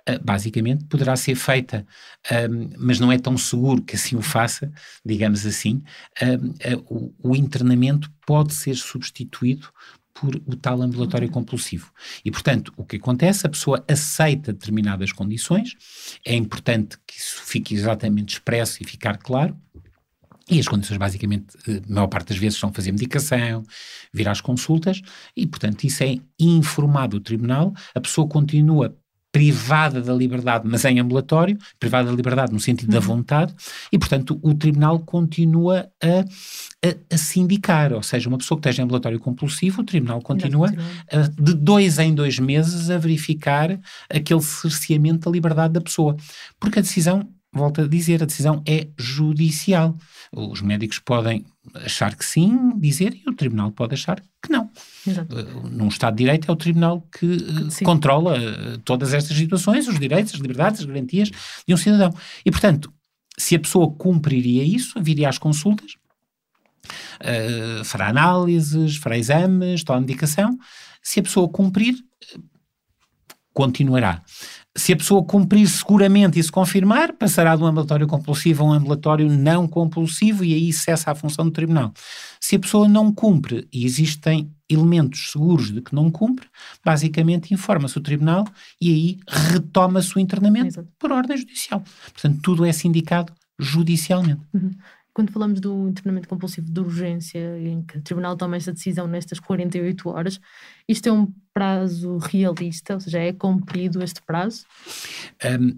uh, 0.10 0.20
basicamente 0.24 0.86
poderá 0.86 1.16
ser 1.16 1.36
feita, 1.36 1.86
um, 2.50 2.72
mas 2.76 3.00
não 3.00 3.12
é 3.12 3.20
tão 3.20 3.38
seguro 3.38 3.84
que 3.84 3.96
assim 3.96 4.16
o 4.16 4.22
faça, 4.24 4.72
digamos 5.06 5.46
assim, 5.46 5.84
um, 6.24 6.48
uh, 6.48 7.14
o, 7.22 7.30
o 7.30 7.36
internamento 7.36 8.12
pode 8.26 8.56
ser 8.56 8.74
substituído 8.74 9.70
por 10.20 10.36
o 10.36 10.56
tal 10.56 10.82
ambulatório 10.82 11.28
uhum. 11.28 11.34
compulsivo. 11.34 11.92
E, 12.26 12.30
portanto, 12.30 12.74
o 12.76 12.84
que 12.84 12.98
acontece? 12.98 13.48
A 13.48 13.50
pessoa 13.50 13.84
aceita 13.88 14.52
determinadas 14.52 15.14
condições, 15.14 15.76
é 16.26 16.36
importante 16.36 16.98
que 17.08 17.18
isso 17.18 17.42
fique 17.44 17.74
exatamente 17.74 18.34
expresso 18.34 18.84
e 18.84 18.86
ficar 18.86 19.18
claro. 19.18 19.56
E 20.52 20.60
as 20.60 20.68
condições, 20.68 20.98
basicamente, 20.98 21.56
eh, 21.68 21.82
a 21.88 21.94
maior 21.94 22.08
parte 22.08 22.30
das 22.30 22.38
vezes 22.38 22.58
são 22.58 22.74
fazer 22.74 22.92
medicação, 22.92 23.64
vir 24.12 24.28
às 24.28 24.42
consultas, 24.42 25.00
e, 25.38 25.46
portanto, 25.46 25.84
isso 25.84 26.04
é 26.04 26.18
informado 26.40 27.18
o 27.18 27.20
tribunal, 27.22 27.72
a 27.94 28.02
pessoa 28.02 28.28
continua 28.28 28.98
privada 29.32 30.02
da 30.02 30.14
liberdade, 30.14 30.68
mas 30.68 30.84
em 30.86 31.00
ambulatório, 31.00 31.58
privada 31.80 32.10
da 32.10 32.16
liberdade 32.16 32.52
no 32.52 32.60
sentido 32.60 32.90
uhum. 32.90 33.00
da 33.00 33.00
vontade, 33.00 33.54
e, 33.92 34.00
portanto, 34.00 34.40
o 34.42 34.54
tribunal 34.54 35.00
continua 35.00 35.90
a, 36.02 36.88
a, 36.88 36.96
a, 37.14 37.18
sindicar, 37.18 37.94
ou 37.94 38.02
seja, 38.02 38.28
uma 38.28 38.38
pessoa 38.38 38.60
que 38.60 38.68
esteja 38.68 38.82
em 38.82 38.86
ambulatório 38.86 39.20
compulsivo, 39.20 39.82
o 39.82 39.86
tribunal 39.86 40.22
continua 40.22 40.74
a, 41.12 41.42
de 41.42 41.54
dois 41.54 42.00
em 42.00 42.14
dois 42.14 42.40
meses 42.40 42.90
a 42.90 42.98
verificar 42.98 43.80
aquele 44.10 44.42
cerceamento 44.42 45.30
da 45.30 45.32
liberdade 45.32 45.74
da 45.74 45.82
pessoa, 45.82 46.16
porque 46.60 46.80
a 46.80 46.82
decisão, 46.82 47.30
volto 47.52 47.82
a 47.82 47.88
dizer, 47.88 48.22
a 48.22 48.26
decisão 48.26 48.64
é 48.66 48.88
judicial. 48.98 49.98
Os 50.32 50.62
médicos 50.62 51.00
podem 51.00 51.46
achar 51.74 52.16
que 52.16 52.26
sim, 52.26 52.78
dizer, 52.78 53.14
e 53.16 53.30
o 53.30 53.34
tribunal 53.34 53.72
pode 53.72 53.94
achar 53.94 54.22
que 54.42 54.52
não. 54.52 54.70
Exato. 55.06 55.36
Uh, 55.36 55.70
num 55.70 55.88
Estado 55.88 56.16
de 56.16 56.24
Direito 56.24 56.50
é 56.50 56.54
o 56.54 56.56
tribunal 56.56 57.02
que 57.12 57.26
uh, 57.26 57.84
controla 57.84 58.38
uh, 58.38 58.78
todas 58.80 59.14
estas 59.14 59.36
situações, 59.36 59.88
os 59.88 60.00
direitos, 60.00 60.34
as 60.34 60.40
liberdades, 60.40 60.82
as 60.82 60.86
garantias 60.86 61.32
de 61.68 61.74
um 61.74 61.78
cidadão. 61.78 62.14
E, 62.46 62.52
portanto, 62.52 62.94
se 63.38 63.56
a 63.56 63.60
pessoa 63.60 63.92
cumpriria 63.92 64.64
isso, 64.64 65.02
viria 65.02 65.30
às 65.30 65.38
consultas, 65.38 65.96
fará 67.86 68.10
análises, 68.10 68.98
fará 68.98 69.18
exames, 69.18 69.84
toma 69.84 70.02
medicação. 70.02 70.58
Se 71.02 71.20
a 71.20 71.24
pessoa 71.24 71.48
cumprir, 71.48 71.96
continuará. 73.54 74.22
Se 74.78 74.94
a 74.94 74.98
pessoa 74.98 75.24
cumprir 75.24 75.68
seguramente 75.68 76.40
e 76.40 76.44
se 76.44 76.52
confirmar, 76.52 77.14
passará 77.14 77.56
de 77.56 77.64
um 77.64 77.66
ambulatório 77.66 78.08
compulsivo 78.08 78.64
a 78.64 78.68
um 78.68 78.74
ambulatório 78.74 79.30
não 79.30 79.68
compulsivo 79.68 80.46
e 80.46 80.54
aí 80.54 80.72
cessa 80.72 81.12
a 81.12 81.16
função 81.16 81.46
do 81.46 81.52
tribunal. 81.52 81.92
Se 82.40 82.56
a 82.56 82.60
pessoa 82.60 82.88
não 82.88 83.12
cumpre 83.12 83.68
e 83.74 83.84
existem 83.84 84.52
elementos 84.70 85.32
seguros 85.32 85.72
de 85.72 85.82
que 85.82 85.94
não 85.94 86.12
cumpre, 86.12 86.48
basicamente 86.86 87.54
informa-se 87.54 87.98
o 87.98 88.02
tribunal 88.02 88.46
e 88.80 88.90
aí 88.90 89.20
retoma-se 89.28 90.16
o 90.16 90.20
internamento 90.20 90.68
Exato. 90.68 90.88
por 91.00 91.12
ordem 91.12 91.38
judicial. 91.38 91.84
Portanto, 92.14 92.40
tudo 92.42 92.64
é 92.64 92.72
sindicado 92.72 93.34
judicialmente. 93.60 94.42
Uhum 94.54 94.72
quando 95.20 95.34
falamos 95.34 95.60
do 95.60 95.90
internamento 95.90 96.30
compulsivo 96.30 96.72
de 96.72 96.80
urgência, 96.80 97.60
em 97.60 97.82
que 97.82 97.98
o 97.98 98.02
Tribunal 98.02 98.38
toma 98.38 98.56
esta 98.56 98.72
decisão 98.72 99.06
nestas 99.06 99.38
48 99.38 100.08
horas, 100.08 100.40
isto 100.88 101.10
é 101.10 101.12
um 101.12 101.28
prazo 101.54 102.18
realista, 102.20 102.94
ou 102.94 103.02
seja, 103.02 103.20
é 103.20 103.34
cumprido 103.34 104.02
este 104.02 104.22
prazo? 104.22 104.64
Um, 105.44 105.78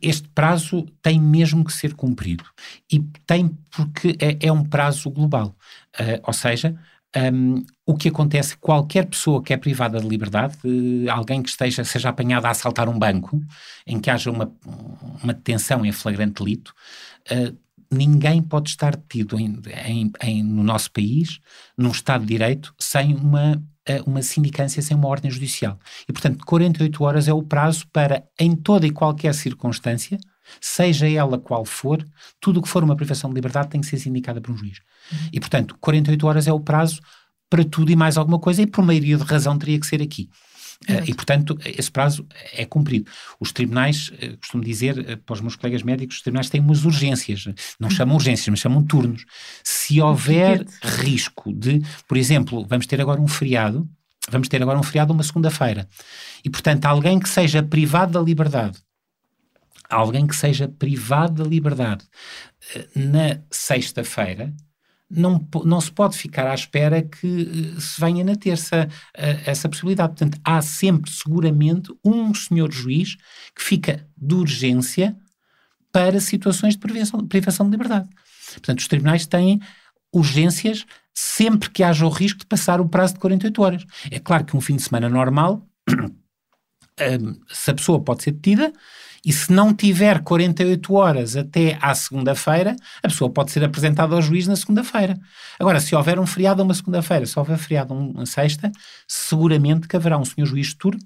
este 0.00 0.26
prazo 0.30 0.86
tem 1.02 1.20
mesmo 1.20 1.62
que 1.62 1.70
ser 1.70 1.92
cumprido. 1.92 2.44
E 2.90 3.00
tem 3.26 3.50
porque 3.70 4.16
é, 4.18 4.46
é 4.46 4.50
um 4.50 4.64
prazo 4.64 5.10
global. 5.10 5.54
Uh, 6.00 6.18
ou 6.22 6.32
seja, 6.32 6.74
um, 7.14 7.62
o 7.84 7.94
que 7.94 8.08
acontece, 8.08 8.56
qualquer 8.56 9.04
pessoa 9.04 9.42
que 9.42 9.52
é 9.52 9.58
privada 9.58 10.00
de 10.00 10.08
liberdade, 10.08 10.56
alguém 11.10 11.42
que 11.42 11.50
esteja, 11.50 11.84
seja 11.84 12.08
apanhada 12.08 12.48
a 12.48 12.52
assaltar 12.52 12.88
um 12.88 12.98
banco, 12.98 13.38
em 13.86 14.00
que 14.00 14.08
haja 14.08 14.30
uma, 14.30 14.50
uma 15.22 15.34
detenção 15.34 15.84
em 15.84 15.92
flagrante 15.92 16.42
delito, 16.42 16.72
uh, 17.30 17.67
ninguém 17.90 18.42
pode 18.42 18.70
estar 18.70 18.96
detido 18.96 19.38
em, 19.38 19.60
em, 19.84 20.12
em, 20.22 20.42
no 20.42 20.62
nosso 20.62 20.90
país, 20.90 21.40
num 21.76 21.90
Estado 21.90 22.22
de 22.22 22.28
Direito, 22.28 22.74
sem 22.78 23.14
uma, 23.14 23.62
eh, 23.86 24.02
uma 24.06 24.22
sindicância, 24.22 24.82
sem 24.82 24.96
uma 24.96 25.08
ordem 25.08 25.30
judicial. 25.30 25.78
E, 26.08 26.12
portanto, 26.12 26.44
48 26.44 27.04
horas 27.04 27.28
é 27.28 27.32
o 27.32 27.42
prazo 27.42 27.86
para, 27.92 28.24
em 28.38 28.54
toda 28.54 28.86
e 28.86 28.90
qualquer 28.90 29.34
circunstância, 29.34 30.18
seja 30.60 31.08
ela 31.08 31.38
qual 31.38 31.64
for, 31.64 32.06
tudo 32.40 32.60
o 32.60 32.62
que 32.62 32.68
for 32.68 32.84
uma 32.84 32.96
privação 32.96 33.30
de 33.30 33.34
liberdade 33.34 33.68
tem 33.68 33.80
que 33.80 33.86
ser 33.86 33.98
sindicada 33.98 34.40
por 34.40 34.52
um 34.52 34.56
juiz. 34.56 34.78
Uhum. 35.10 35.18
E, 35.32 35.40
portanto, 35.40 35.76
48 35.80 36.26
horas 36.26 36.46
é 36.46 36.52
o 36.52 36.60
prazo 36.60 37.00
para 37.50 37.64
tudo 37.64 37.90
e 37.90 37.96
mais 37.96 38.18
alguma 38.18 38.38
coisa, 38.38 38.62
e 38.62 38.66
por 38.66 38.84
maioria 38.84 39.16
de 39.16 39.24
razão 39.24 39.56
teria 39.56 39.80
que 39.80 39.86
ser 39.86 40.02
aqui. 40.02 40.28
Uh, 40.86 41.02
e, 41.06 41.14
portanto, 41.14 41.58
esse 41.64 41.90
prazo 41.90 42.26
é 42.52 42.64
cumprido. 42.64 43.10
Os 43.40 43.52
tribunais, 43.52 44.08
uh, 44.08 44.38
costumo 44.38 44.62
dizer 44.62 44.98
uh, 44.98 45.16
para 45.18 45.34
os 45.34 45.40
meus 45.40 45.56
colegas 45.56 45.82
médicos, 45.82 46.16
os 46.16 46.22
tribunais 46.22 46.48
têm 46.48 46.60
umas 46.60 46.84
urgências. 46.84 47.48
Não 47.80 47.90
chamam 47.90 48.14
urgências, 48.14 48.48
mas 48.48 48.60
chamam 48.60 48.82
turnos. 48.84 49.24
Se 49.64 50.00
houver 50.00 50.64
risco 50.82 51.52
de, 51.52 51.82
por 52.06 52.16
exemplo, 52.16 52.64
vamos 52.64 52.86
ter 52.86 53.00
agora 53.00 53.20
um 53.20 53.26
feriado, 53.26 53.88
vamos 54.30 54.48
ter 54.48 54.62
agora 54.62 54.78
um 54.78 54.82
feriado 54.82 55.12
uma 55.12 55.22
segunda-feira. 55.22 55.88
E, 56.44 56.48
portanto, 56.48 56.86
alguém 56.86 57.18
que 57.18 57.28
seja 57.28 57.62
privado 57.62 58.12
da 58.12 58.20
liberdade, 58.20 58.78
alguém 59.90 60.26
que 60.26 60.36
seja 60.36 60.68
privado 60.68 61.42
da 61.42 61.48
liberdade 61.48 62.04
na 62.94 63.40
sexta-feira, 63.50 64.54
não, 65.10 65.46
não 65.64 65.80
se 65.80 65.90
pode 65.90 66.16
ficar 66.16 66.46
à 66.46 66.54
espera 66.54 67.02
que 67.02 67.74
eh, 67.76 67.80
se 67.80 68.00
venha 68.00 68.22
na 68.22 68.36
terça 68.36 68.86
uh, 68.86 69.42
essa 69.46 69.68
possibilidade. 69.68 70.10
Portanto, 70.10 70.38
há 70.44 70.60
sempre, 70.60 71.10
seguramente, 71.10 71.92
um 72.04 72.34
senhor 72.34 72.70
juiz 72.70 73.16
que 73.54 73.62
fica 73.62 74.06
de 74.16 74.34
urgência 74.34 75.16
para 75.90 76.20
situações 76.20 76.74
de 76.74 76.80
privação, 76.80 77.26
privação 77.26 77.66
de 77.66 77.72
liberdade. 77.72 78.08
Portanto, 78.52 78.80
os 78.80 78.88
tribunais 78.88 79.26
têm 79.26 79.60
urgências 80.12 80.84
sempre 81.14 81.70
que 81.70 81.82
haja 81.82 82.06
o 82.06 82.10
risco 82.10 82.40
de 82.40 82.46
passar 82.46 82.80
o 82.80 82.88
prazo 82.88 83.14
de 83.14 83.20
48 83.20 83.62
horas. 83.62 83.84
É 84.10 84.18
claro 84.18 84.44
que 84.44 84.56
um 84.56 84.60
fim 84.60 84.76
de 84.76 84.82
semana 84.82 85.08
normal, 85.08 85.66
se 87.48 87.70
a 87.70 87.74
pessoa 87.74 88.00
pode 88.00 88.22
ser 88.22 88.32
detida, 88.32 88.72
e 89.24 89.32
se 89.32 89.52
não 89.52 89.74
tiver 89.74 90.20
48 90.22 90.94
horas 90.94 91.36
até 91.36 91.78
à 91.80 91.94
segunda-feira, 91.94 92.76
a 93.02 93.08
pessoa 93.08 93.30
pode 93.30 93.50
ser 93.50 93.64
apresentada 93.64 94.14
ao 94.14 94.22
juiz 94.22 94.46
na 94.46 94.56
segunda-feira. 94.56 95.18
Agora, 95.58 95.80
se 95.80 95.94
houver 95.94 96.18
um 96.18 96.26
feriado 96.26 96.62
uma 96.62 96.74
segunda-feira, 96.74 97.26
se 97.26 97.38
houver 97.38 97.58
feriado 97.58 97.92
uma 97.92 98.26
sexta, 98.26 98.70
seguramente 99.06 99.88
que 99.88 99.96
haverá 99.96 100.16
um 100.16 100.24
senhor 100.24 100.46
juiz 100.46 100.68
de 100.68 100.76
turno. 100.76 101.00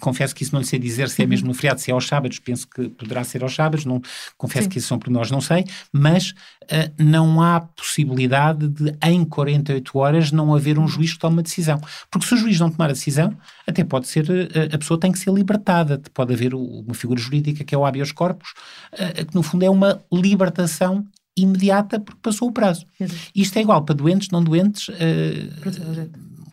Confesso 0.00 0.34
que 0.34 0.42
isso 0.42 0.54
não 0.54 0.60
lhe 0.60 0.66
sei 0.66 0.78
dizer 0.78 1.08
se 1.08 1.22
é 1.22 1.26
mesmo 1.26 1.48
no 1.48 1.54
feriado, 1.54 1.80
se 1.80 1.90
é 1.90 1.94
aos 1.94 2.06
sábados, 2.06 2.38
penso 2.38 2.66
que 2.68 2.88
poderá 2.90 3.24
ser 3.24 3.42
aos 3.42 3.54
sábados, 3.54 3.84
não, 3.84 4.00
confesso 4.36 4.64
Sim. 4.64 4.70
que 4.70 4.78
isso 4.78 4.88
são 4.88 4.98
por 4.98 5.10
nós, 5.10 5.30
não 5.30 5.40
sei, 5.40 5.64
mas 5.92 6.30
uh, 6.30 6.92
não 7.02 7.42
há 7.42 7.60
possibilidade 7.60 8.68
de 8.68 8.94
em 9.02 9.24
48 9.24 9.98
horas 9.98 10.32
não 10.32 10.54
haver 10.54 10.78
um 10.78 10.86
juiz 10.86 11.12
que 11.12 11.18
tome 11.18 11.36
uma 11.36 11.42
decisão. 11.42 11.80
Porque 12.10 12.26
se 12.26 12.34
o 12.34 12.36
juiz 12.36 12.60
não 12.60 12.70
tomar 12.70 12.90
a 12.90 12.92
decisão, 12.92 13.36
até 13.66 13.82
pode 13.82 14.06
ser, 14.06 14.28
uh, 14.28 14.74
a 14.74 14.78
pessoa 14.78 14.98
tem 14.98 15.10
que 15.10 15.18
ser 15.18 15.32
libertada, 15.32 16.00
pode 16.14 16.32
haver 16.32 16.54
uma 16.54 16.94
figura 16.94 17.20
jurídica 17.20 17.31
que 17.40 17.74
é 17.74 17.78
o 17.78 17.86
habeas 17.86 18.12
corpus, 18.12 18.50
uh, 18.92 19.26
que 19.26 19.34
no 19.34 19.42
fundo 19.42 19.64
é 19.64 19.70
uma 19.70 20.02
libertação 20.12 21.06
imediata 21.36 21.98
porque 21.98 22.20
passou 22.20 22.48
o 22.48 22.52
prazo. 22.52 22.86
Exato. 23.00 23.20
Isto 23.34 23.58
é 23.58 23.62
igual 23.62 23.82
para 23.84 23.94
doentes, 23.94 24.28
não 24.30 24.42
doentes, 24.42 24.88
uh, 24.88 24.92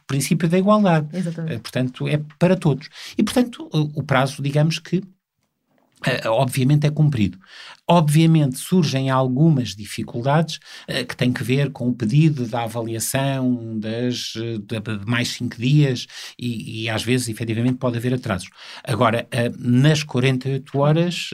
princípio 0.08 0.48
da 0.48 0.58
igualdade. 0.58 1.08
Uh, 1.18 1.60
portanto, 1.60 2.08
é 2.08 2.20
para 2.38 2.56
todos. 2.56 2.90
E, 3.18 3.24
portanto, 3.24 3.70
o, 3.74 4.00
o 4.00 4.04
prazo, 4.04 4.42
digamos 4.42 4.80
que 4.80 5.04
obviamente 6.28 6.88
é 6.88 6.90
cumprido. 6.90 7.38
Obviamente 7.90 8.58
surgem 8.58 9.10
algumas 9.10 9.76
dificuldades 9.76 10.60
uh, 10.90 11.06
que 11.06 11.16
têm 11.16 11.34
que 11.34 11.44
ver 11.44 11.72
com 11.72 11.90
o 11.90 11.94
pedido 11.94 12.46
da 12.46 12.64
avaliação 12.64 13.80
das, 13.80 14.34
de, 14.34 14.60
de 14.60 15.06
mais 15.06 15.30
cinco 15.30 15.58
dias 15.58 16.06
e, 16.38 16.84
e, 16.84 16.90
às 16.90 17.04
vezes 17.04 17.30
efetivamente 17.30 17.78
pode 17.78 17.98
haver 17.98 18.14
atrasos. 18.14 18.50
Agora, 18.84 19.28
uh, 19.34 19.56
nas 19.58 20.04
48 20.04 20.78
horas 20.78 21.30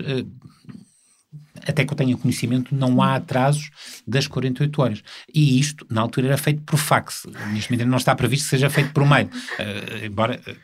até 1.68 1.84
que 1.86 1.92
eu 1.92 1.98
tenha 1.98 2.18
conhecimento, 2.18 2.76
não 2.76 3.02
há 3.02 3.16
atrasos 3.16 3.70
das 4.08 4.28
48 4.28 4.82
horas. 4.82 5.04
E 5.34 5.60
isto, 5.60 5.86
na 5.90 6.02
altura, 6.02 6.28
era 6.28 6.38
feito 6.38 6.62
por 6.62 6.78
fax. 6.78 7.26
Neste 7.52 7.72
momento 7.72 7.90
não 7.90 7.98
está 7.98 8.16
previsto 8.16 8.44
que 8.44 8.50
seja 8.50 8.70
feito 8.70 8.92
por 8.92 9.06
mail. 9.06 9.28
Uh, 9.28 10.06
embora 10.06 10.40
uh, 10.48 10.56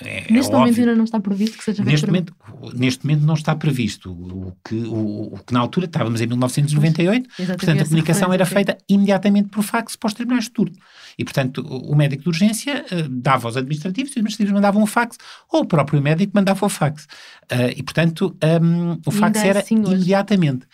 é, 0.00 0.30
neste 0.30 0.52
é 0.52 0.56
momento 0.56 0.70
óbvio. 0.70 0.84
ainda 0.84 0.96
não 0.96 1.04
está 1.04 1.20
previsto 1.20 1.58
que 1.58 1.64
seja 1.64 1.82
feito 1.82 1.90
Neste 1.90 2.06
momento, 2.06 2.34
neste 2.74 3.06
momento 3.06 3.24
não 3.24 3.34
está 3.34 3.54
previsto. 3.54 4.10
O 4.12 4.56
que, 4.66 4.74
o, 4.74 5.34
o 5.34 5.38
que 5.44 5.52
na 5.52 5.60
altura 5.60 5.86
estávamos 5.86 6.20
em 6.20 6.26
1998, 6.26 7.28
Exato, 7.38 7.58
portanto 7.58 7.80
a 7.80 7.84
comunicação 7.84 8.28
essa 8.28 8.34
era 8.34 8.46
feita 8.46 8.78
imediatamente 8.88 9.48
por 9.48 9.62
fax 9.62 9.96
para 9.96 10.08
os 10.08 10.14
tribunais 10.14 10.44
de 10.44 10.50
turno. 10.50 10.76
E 11.18 11.24
portanto 11.24 11.60
o 11.60 11.94
médico 11.94 12.24
de 12.24 12.28
urgência 12.28 12.84
eh, 12.90 13.06
dava 13.08 13.46
aos 13.46 13.56
administrativos, 13.56 14.10
os 14.10 14.16
administrativos 14.16 14.52
mandavam 14.52 14.82
o 14.82 14.86
fax, 14.86 15.16
ou 15.50 15.62
o 15.62 15.64
próprio 15.66 16.02
médico 16.02 16.32
mandava 16.34 16.66
o 16.66 16.68
fax. 16.68 17.06
Ah, 17.50 17.68
e 17.76 17.82
portanto 17.82 18.36
hum, 18.62 18.98
o 19.06 19.10
E 19.10 19.12
fax 19.12 19.44
era 19.44 19.60
assim 19.60 19.76
imediatamente. 19.76 20.66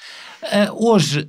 Ah, 0.42 0.72
hoje, 0.72 1.28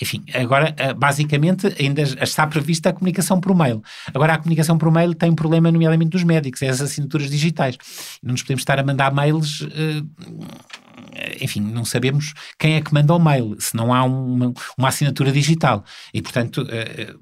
enfim, 0.00 0.24
agora 0.32 0.74
basicamente 0.96 1.66
ainda 1.78 2.02
está 2.02 2.46
prevista 2.46 2.90
a 2.90 2.92
comunicação 2.92 3.40
por 3.40 3.54
mail. 3.54 3.82
Agora 4.14 4.34
a 4.34 4.38
comunicação 4.38 4.78
por 4.78 4.90
mail 4.90 5.14
tem 5.14 5.30
um 5.30 5.34
problema, 5.34 5.72
nomeadamente 5.72 6.10
dos 6.10 6.22
médicos, 6.22 6.62
as 6.62 6.80
assinaturas 6.90 7.30
digitais. 7.30 7.76
Não 8.22 8.32
nos 8.32 8.42
podemos 8.42 8.62
estar 8.62 8.78
a 8.78 8.82
mandar 8.82 9.12
mails. 9.12 9.62
ah, 9.62 10.28
enfim, 11.40 11.60
não 11.60 11.84
sabemos 11.84 12.32
quem 12.58 12.74
é 12.74 12.80
que 12.80 12.92
manda 12.92 13.14
o 13.14 13.18
mail, 13.18 13.56
se 13.58 13.74
não 13.76 13.92
há 13.92 14.04
uma, 14.04 14.52
uma 14.76 14.88
assinatura 14.88 15.32
digital. 15.32 15.84
E, 16.12 16.20
portanto, 16.22 16.66
ah, 16.68 17.14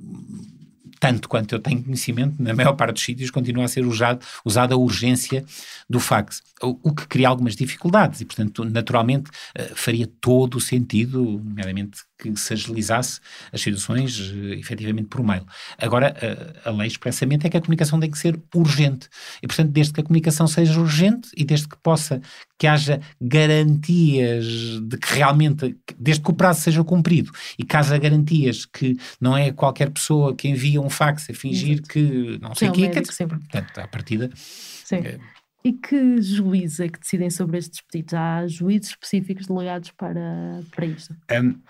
tanto 0.98 1.28
quanto 1.28 1.54
eu 1.54 1.58
tenho 1.58 1.82
conhecimento, 1.82 2.42
na 2.42 2.54
maior 2.54 2.72
parte 2.74 2.94
dos 2.94 3.04
sítios 3.04 3.30
continua 3.30 3.64
a 3.64 3.68
ser 3.68 3.84
usado, 3.84 4.24
usada 4.44 4.74
a 4.74 4.78
urgência 4.78 5.44
do 5.88 6.00
fax, 6.00 6.42
o, 6.62 6.78
o 6.82 6.94
que 6.94 7.06
cria 7.06 7.28
algumas 7.28 7.54
dificuldades 7.54 8.20
e, 8.20 8.24
portanto, 8.24 8.64
naturalmente 8.64 9.30
eh, 9.54 9.72
faria 9.74 10.08
todo 10.20 10.56
o 10.56 10.60
sentido, 10.60 11.22
nomeadamente 11.22 11.98
que 12.18 12.34
se 12.36 12.52
agilizasse 12.52 13.20
as 13.52 13.60
situações 13.60 14.18
eh, 14.34 14.54
efetivamente 14.58 15.08
por 15.08 15.22
mail. 15.22 15.44
Agora, 15.78 16.14
eh, 16.20 16.52
a 16.64 16.70
lei 16.70 16.86
expressamente 16.86 17.46
é 17.46 17.50
que 17.50 17.56
a 17.56 17.60
comunicação 17.60 18.00
tem 18.00 18.10
que 18.10 18.18
ser 18.18 18.40
urgente 18.54 19.08
e, 19.42 19.46
portanto, 19.46 19.70
desde 19.70 19.92
que 19.92 20.00
a 20.00 20.02
comunicação 20.04 20.46
seja 20.46 20.80
urgente 20.80 21.28
e 21.36 21.44
desde 21.44 21.68
que 21.68 21.76
possa, 21.82 22.20
que 22.58 22.66
haja 22.66 23.00
garantias 23.20 24.44
de 24.82 24.96
que 24.98 25.14
realmente, 25.14 25.76
desde 25.98 26.22
que 26.22 26.30
o 26.30 26.34
prazo 26.34 26.60
seja 26.62 26.82
cumprido 26.84 27.30
e 27.58 27.64
que 27.64 27.76
haja 27.76 27.96
garantias 27.98 28.64
que 28.64 28.96
não 29.20 29.36
é 29.36 29.52
qualquer 29.52 29.90
pessoa 29.90 30.34
que 30.34 30.48
envia 30.48 30.80
um 30.80 30.90
fax 30.90 31.28
a 31.30 31.34
fingir 31.34 31.74
Exato. 31.74 31.88
que 31.88 32.38
não 32.40 32.54
sei 32.54 32.68
Sim, 32.68 32.74
o 32.74 32.76
médico 32.76 32.94
quer 32.94 33.00
dizer, 33.02 33.12
sempre. 33.12 33.38
portanto, 33.38 33.78
à 33.78 33.88
partida 33.88 34.30
Sim. 34.34 34.96
eh, 34.96 35.18
E 35.64 35.72
que 35.72 36.22
juízes 36.22 36.80
é 36.80 36.88
que 36.88 36.98
decidem 37.00 37.28
sobre 37.30 37.58
estes 37.58 37.80
pedidos? 37.82 38.14
Há 38.14 38.46
juízes 38.46 38.90
específicos 38.90 39.46
delegados 39.46 39.90
para, 39.90 40.62
para 40.74 40.86
isto? 40.86 41.14
Um, 41.32 41.60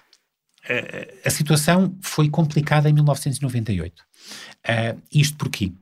a, 1.24 1.30
situação 1.30 1.96
foi 2.00 2.28
complicada 2.28 2.88
em 2.88 2.92
1998. 2.92 4.02
Uh, 4.02 5.00
isto 5.12 5.36
porquê? 5.36 5.72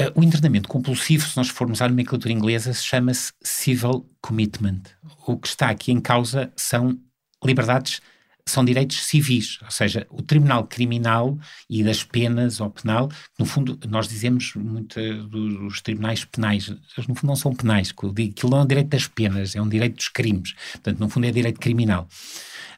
Uh, 0.00 0.20
o 0.20 0.22
internamento 0.22 0.68
compulsivo, 0.68 1.26
se 1.26 1.36
nós 1.36 1.48
formos 1.48 1.82
à 1.82 1.88
nomenclatura 1.88 2.32
inglesa, 2.32 2.72
chama-se 2.72 3.32
civil 3.42 4.08
commitment. 4.20 4.82
O 5.26 5.36
que 5.36 5.48
está 5.48 5.68
aqui 5.68 5.92
em 5.92 6.00
causa 6.00 6.52
são 6.56 6.98
liberdades, 7.44 8.00
são 8.48 8.64
direitos 8.64 9.04
civis, 9.04 9.58
ou 9.62 9.70
seja, 9.70 10.06
o 10.10 10.22
tribunal 10.22 10.66
criminal 10.66 11.38
e 11.68 11.84
das 11.84 12.02
penas 12.02 12.60
ou 12.60 12.70
penal, 12.70 13.10
no 13.38 13.44
fundo, 13.44 13.78
nós 13.86 14.08
dizemos 14.08 14.54
muito 14.54 14.98
dos 15.28 15.82
tribunais 15.82 16.24
penais, 16.24 16.68
no 16.70 17.14
fundo 17.14 17.26
não 17.26 17.36
são 17.36 17.54
penais, 17.54 17.90
aquilo 17.90 18.50
não 18.50 18.60
é 18.60 18.62
um 18.62 18.66
direito 18.66 18.88
das 18.88 19.06
penas, 19.06 19.54
é 19.54 19.60
um 19.60 19.68
direito 19.68 19.96
dos 19.96 20.08
crimes, 20.08 20.54
portanto, 20.72 20.98
no 20.98 21.08
fundo 21.08 21.26
é 21.26 21.30
direito 21.30 21.60
criminal. 21.60 22.08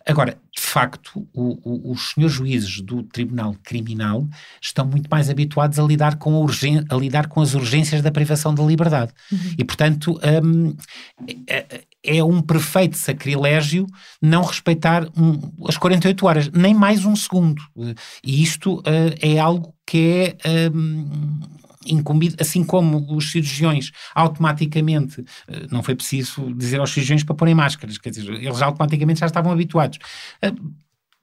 Agora, 0.06 0.38
facto, 0.70 1.26
o, 1.34 1.58
o, 1.62 1.92
os 1.92 2.12
senhores 2.12 2.34
juízes 2.34 2.80
do 2.80 3.02
Tribunal 3.02 3.54
Criminal 3.62 4.26
estão 4.60 4.86
muito 4.86 5.08
mais 5.10 5.28
habituados 5.28 5.78
a 5.78 5.82
lidar 5.82 6.16
com, 6.16 6.34
a, 6.34 6.38
urgen, 6.38 6.84
a, 6.88 6.94
lidar 6.94 7.28
com 7.28 7.40
as 7.40 7.54
urgências 7.54 8.02
da 8.02 8.10
privação 8.10 8.54
da 8.54 8.62
liberdade. 8.62 9.12
Uhum. 9.30 9.54
E, 9.58 9.64
portanto, 9.64 10.18
um, 10.44 10.74
é, 11.46 11.84
é, 12.04 12.24
um 12.24 12.40
perfeito 12.40 12.96
sacrilégio 12.96 13.86
não 14.20 14.42
respeitar 14.42 15.06
um, 15.16 15.40
as 15.68 15.76
48 15.76 16.26
horas, 16.26 16.50
nem 16.50 16.74
mais 16.74 17.04
um 17.04 17.16
segundo. 17.16 17.62
E 18.24 18.42
isto 18.42 18.78
uh, 18.80 19.14
é 19.20 19.38
algo 19.38 19.74
que 19.86 20.36
é. 20.44 20.70
Um, 20.74 21.40
incumbido, 21.86 22.36
assim 22.40 22.62
como 22.62 23.06
os 23.14 23.32
cirurgiões 23.32 23.90
automaticamente, 24.14 25.24
não 25.70 25.82
foi 25.82 25.94
preciso 25.94 26.52
dizer 26.54 26.78
aos 26.80 26.90
cirurgiões 26.90 27.24
para 27.24 27.34
porem 27.34 27.54
máscaras, 27.54 27.96
quer 27.96 28.10
dizer, 28.10 28.28
eles 28.30 28.60
automaticamente 28.60 29.20
já 29.20 29.26
estavam 29.26 29.50
habituados. 29.50 29.98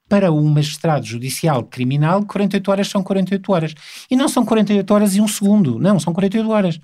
Para 0.10 0.32
o 0.32 0.44
magistrado 0.48 1.06
judicial 1.06 1.64
criminal, 1.64 2.26
48 2.26 2.72
horas 2.72 2.88
são 2.88 3.04
48 3.04 3.52
horas. 3.52 3.74
E 4.10 4.16
não 4.16 4.30
são 4.30 4.46
48 4.46 4.94
horas 4.94 5.16
e 5.16 5.22
um 5.22 5.28
segundo, 5.28 5.78
não, 5.80 6.00
são 6.00 6.14
48 6.14 6.50
horas. 6.50 6.80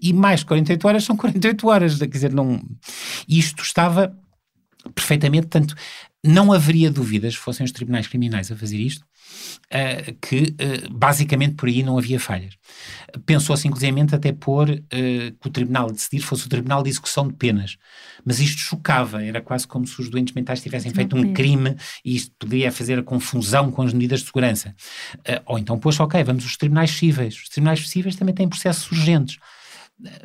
E 0.00 0.12
mais 0.12 0.42
48 0.42 0.88
horas 0.88 1.04
são 1.04 1.16
48 1.16 1.68
horas, 1.68 1.98
quer 1.98 2.06
dizer, 2.08 2.32
não... 2.32 2.60
Isto 3.28 3.62
estava 3.62 4.16
perfeitamente, 4.94 5.46
tanto 5.46 5.74
não 6.24 6.52
haveria 6.52 6.90
dúvidas, 6.90 7.34
fossem 7.34 7.64
os 7.64 7.72
tribunais 7.72 8.06
criminais 8.06 8.50
a 8.52 8.56
fazer 8.56 8.78
isto, 8.78 9.02
uh, 9.02 10.14
que 10.20 10.54
uh, 10.54 10.92
basicamente 10.92 11.54
por 11.54 11.68
aí 11.68 11.82
não 11.82 11.98
havia 11.98 12.20
falhas. 12.20 12.54
Pensou-se 13.26 13.66
inclusivamente 13.66 14.14
até 14.14 14.32
pôr 14.32 14.70
uh, 14.70 14.82
que 14.90 15.48
o 15.48 15.50
tribunal 15.50 15.88
a 15.88 15.92
decidir 15.92 16.20
fosse 16.20 16.46
o 16.46 16.48
tribunal 16.48 16.82
de 16.82 16.90
execução 16.90 17.26
de 17.26 17.34
penas. 17.34 17.76
Mas 18.24 18.38
isto 18.38 18.58
chocava, 18.58 19.22
era 19.24 19.40
quase 19.40 19.66
como 19.66 19.84
se 19.86 20.00
os 20.00 20.08
doentes 20.08 20.32
mentais 20.32 20.60
tivessem 20.60 20.92
feito 20.92 21.16
um 21.16 21.32
crime 21.32 21.76
e 22.04 22.14
isto 22.14 22.32
poderia 22.38 22.70
fazer 22.70 23.00
a 23.00 23.02
confusão 23.02 23.72
com 23.72 23.82
as 23.82 23.92
medidas 23.92 24.20
de 24.20 24.26
segurança. 24.26 24.74
ou 25.46 25.58
então 25.58 25.76
pôs, 25.76 25.98
ok, 25.98 26.22
vamos 26.22 26.44
os 26.44 26.56
tribunais 26.56 26.90
cíveis. 26.92 27.34
Os 27.34 27.48
tribunais 27.48 27.88
cíveis 27.88 28.14
também 28.14 28.34
têm 28.34 28.48
processos 28.48 28.90
urgentes 28.92 29.38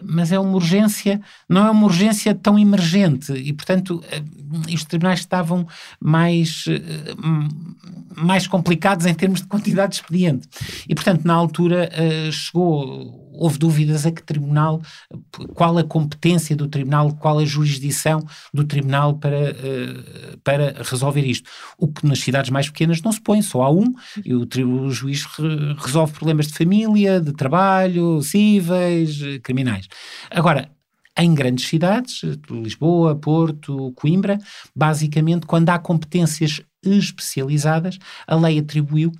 mas 0.03 0.31
é 0.31 0.39
uma 0.39 0.53
urgência, 0.53 1.21
não 1.47 1.67
é 1.67 1.69
uma 1.69 1.85
urgência 1.85 2.33
tão 2.33 2.57
emergente 2.57 3.31
e, 3.33 3.53
portanto, 3.53 4.03
os 4.73 4.83
tribunais 4.85 5.19
estavam 5.19 5.67
mais, 5.99 6.65
mais 8.15 8.47
complicados 8.47 9.05
em 9.05 9.13
termos 9.13 9.41
de 9.41 9.47
quantidade 9.47 9.91
de 9.91 9.97
expediente. 9.97 10.47
E, 10.89 10.95
portanto, 10.95 11.25
na 11.25 11.33
altura 11.35 11.91
chegou, 12.31 13.26
houve 13.37 13.57
dúvidas 13.57 14.05
a 14.05 14.11
que 14.11 14.23
tribunal, 14.23 14.81
qual 15.53 15.77
a 15.77 15.83
competência 15.83 16.55
do 16.55 16.67
tribunal, 16.67 17.13
qual 17.15 17.39
a 17.39 17.45
jurisdição 17.45 18.25
do 18.53 18.63
tribunal 18.63 19.15
para, 19.15 19.55
para 20.43 20.83
resolver 20.83 21.21
isto. 21.21 21.49
O 21.77 21.87
que 21.87 22.05
nas 22.05 22.19
cidades 22.19 22.49
mais 22.49 22.67
pequenas 22.69 23.01
não 23.01 23.11
se 23.11 23.21
põe, 23.21 23.41
só 23.41 23.63
há 23.63 23.71
um, 23.71 23.93
e 24.23 24.33
o, 24.33 24.47
o 24.65 24.91
juiz 24.91 25.25
resolve 25.77 26.13
problemas 26.13 26.47
de 26.47 26.53
família, 26.53 27.19
de 27.21 27.33
trabalho, 27.33 28.21
cíveis, 28.21 29.19
criminais. 29.43 29.87
Agora, 30.29 30.69
em 31.17 31.33
grandes 31.33 31.67
cidades, 31.67 32.21
Lisboa, 32.49 33.15
Porto, 33.15 33.91
Coimbra, 33.95 34.37
basicamente, 34.75 35.47
quando 35.47 35.69
há 35.69 35.79
competências 35.79 36.61
especializadas, 36.83 37.97
a 38.27 38.35
lei 38.35 38.59
atribuiu 38.59 39.11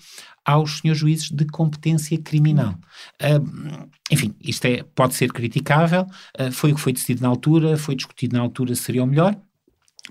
aos 0.47 0.77
senhores 0.77 1.01
juízes 1.01 1.29
de 1.29 1.45
competência 1.45 2.17
criminal. 2.17 2.73
Uh, 3.21 3.89
enfim, 4.09 4.33
isto 4.41 4.63
é, 4.65 4.81
pode 4.95 5.13
ser 5.13 5.29
criticável, 5.33 6.07
uh, 6.39 6.51
foi 6.53 6.71
o 6.71 6.75
que 6.75 6.81
foi 6.81 6.93
decidido 6.93 7.21
na 7.21 7.27
altura, 7.27 7.77
foi 7.77 7.95
discutido 7.95 8.37
na 8.37 8.41
altura 8.41 8.73
se 8.73 8.83
seria 8.83 9.03
o 9.03 9.07
melhor, 9.07 9.35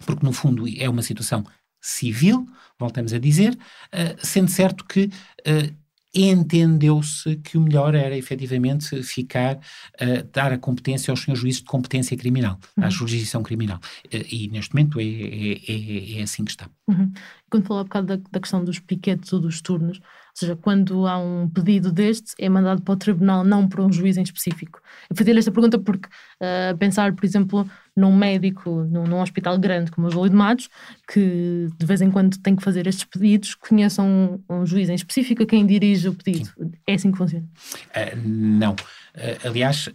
porque 0.05 0.25
no 0.25 0.35
fundo 0.35 0.67
é 0.79 0.89
uma 0.91 1.01
situação 1.01 1.43
civil, 1.81 2.47
voltamos 2.79 3.15
a 3.15 3.19
dizer, 3.19 3.55
uh, 3.55 4.27
sendo 4.27 4.51
certo 4.51 4.85
que 4.85 5.09
entendeu-se 6.17 7.37
que 7.37 7.59
o 7.59 7.61
melhor 7.61 7.95
era 7.95 8.17
efetivamente 8.17 9.03
ficar, 9.03 9.57
uh, 9.57 10.29
dar 10.33 10.53
a 10.53 10.59
competência 10.59 11.11
aos 11.11 11.21
senhores 11.21 11.41
juízes 11.41 11.61
de 11.61 11.67
competência 11.67 12.17
criminal, 12.17 12.59
uhum. 12.77 12.85
à 12.85 12.91
jurisdição 12.91 13.43
criminal. 13.43 13.79
Uh, 14.07 14.25
e 14.31 14.49
neste 14.49 14.75
momento 14.75 14.99
é, 14.99 15.05
é, 15.05 15.53
é, 15.69 16.19
é, 16.19 16.23
assim 16.23 16.45
que 16.45 16.51
está. 16.51 16.69
Uhum. 16.89 17.13
Quando 17.51 17.67
falou 17.67 17.81
há 17.81 17.85
bocado 17.85 18.07
da, 18.07 18.17
da 18.31 18.41
questão 18.41 18.65
dos 18.65 18.79
piquetes 18.79 19.33
ou 19.33 19.41
dos 19.41 19.61
turnos, 19.61 20.01
seja, 20.39 20.57
quando 20.57 21.07
há 21.07 21.19
um 21.19 21.49
pedido 21.49 21.91
deste, 21.91 22.33
é 22.39 22.49
mandado 22.49 22.83
para 22.83 22.93
o 22.93 22.97
tribunal, 22.97 23.45
não 23.45 23.67
para 23.67 23.83
um 23.83 23.93
juiz 23.93 24.17
em 24.17 24.23
específico. 24.23 24.81
Eu 25.09 25.17
fazia-lhe 25.17 25.39
esta 25.39 25.51
pergunta 25.51 25.79
porque 25.79 26.09
uh, 26.09 26.77
pensar, 26.77 27.15
por 27.15 27.25
exemplo, 27.25 27.69
num 27.97 28.15
médico, 28.15 28.71
num, 28.85 29.05
num, 29.05 29.21
hospital 29.21 29.59
grande 29.59 29.91
como 29.91 30.09
o 30.09 30.11
Júlio 30.11 30.31
de 30.31 30.37
Matos, 30.37 30.69
que 31.11 31.69
de 31.79 31.87
vez 31.87 32.03
em 32.03 32.11
quando 32.11 32.37
tem 32.39 32.55
que 32.55 32.63
fazer 32.63 32.87
estes 32.87 33.05
pedidos, 33.05 33.55
conheça 33.55 34.03
um, 34.03 34.39
um 34.49 34.67
juiz 34.67 34.91
em 34.91 34.95
específico 34.95 35.43
a 35.43 35.47
quem 35.47 35.67
dirige 35.67 36.09
o 36.09 36.15
pedido. 36.15 36.47
Sim. 36.47 36.73
É 36.87 36.95
assim 36.95 37.11
que 37.11 37.19
funciona? 37.19 37.47
Uh, 37.95 38.29
não. 38.29 38.73
Uh, 38.73 39.49
aliás, 39.49 39.89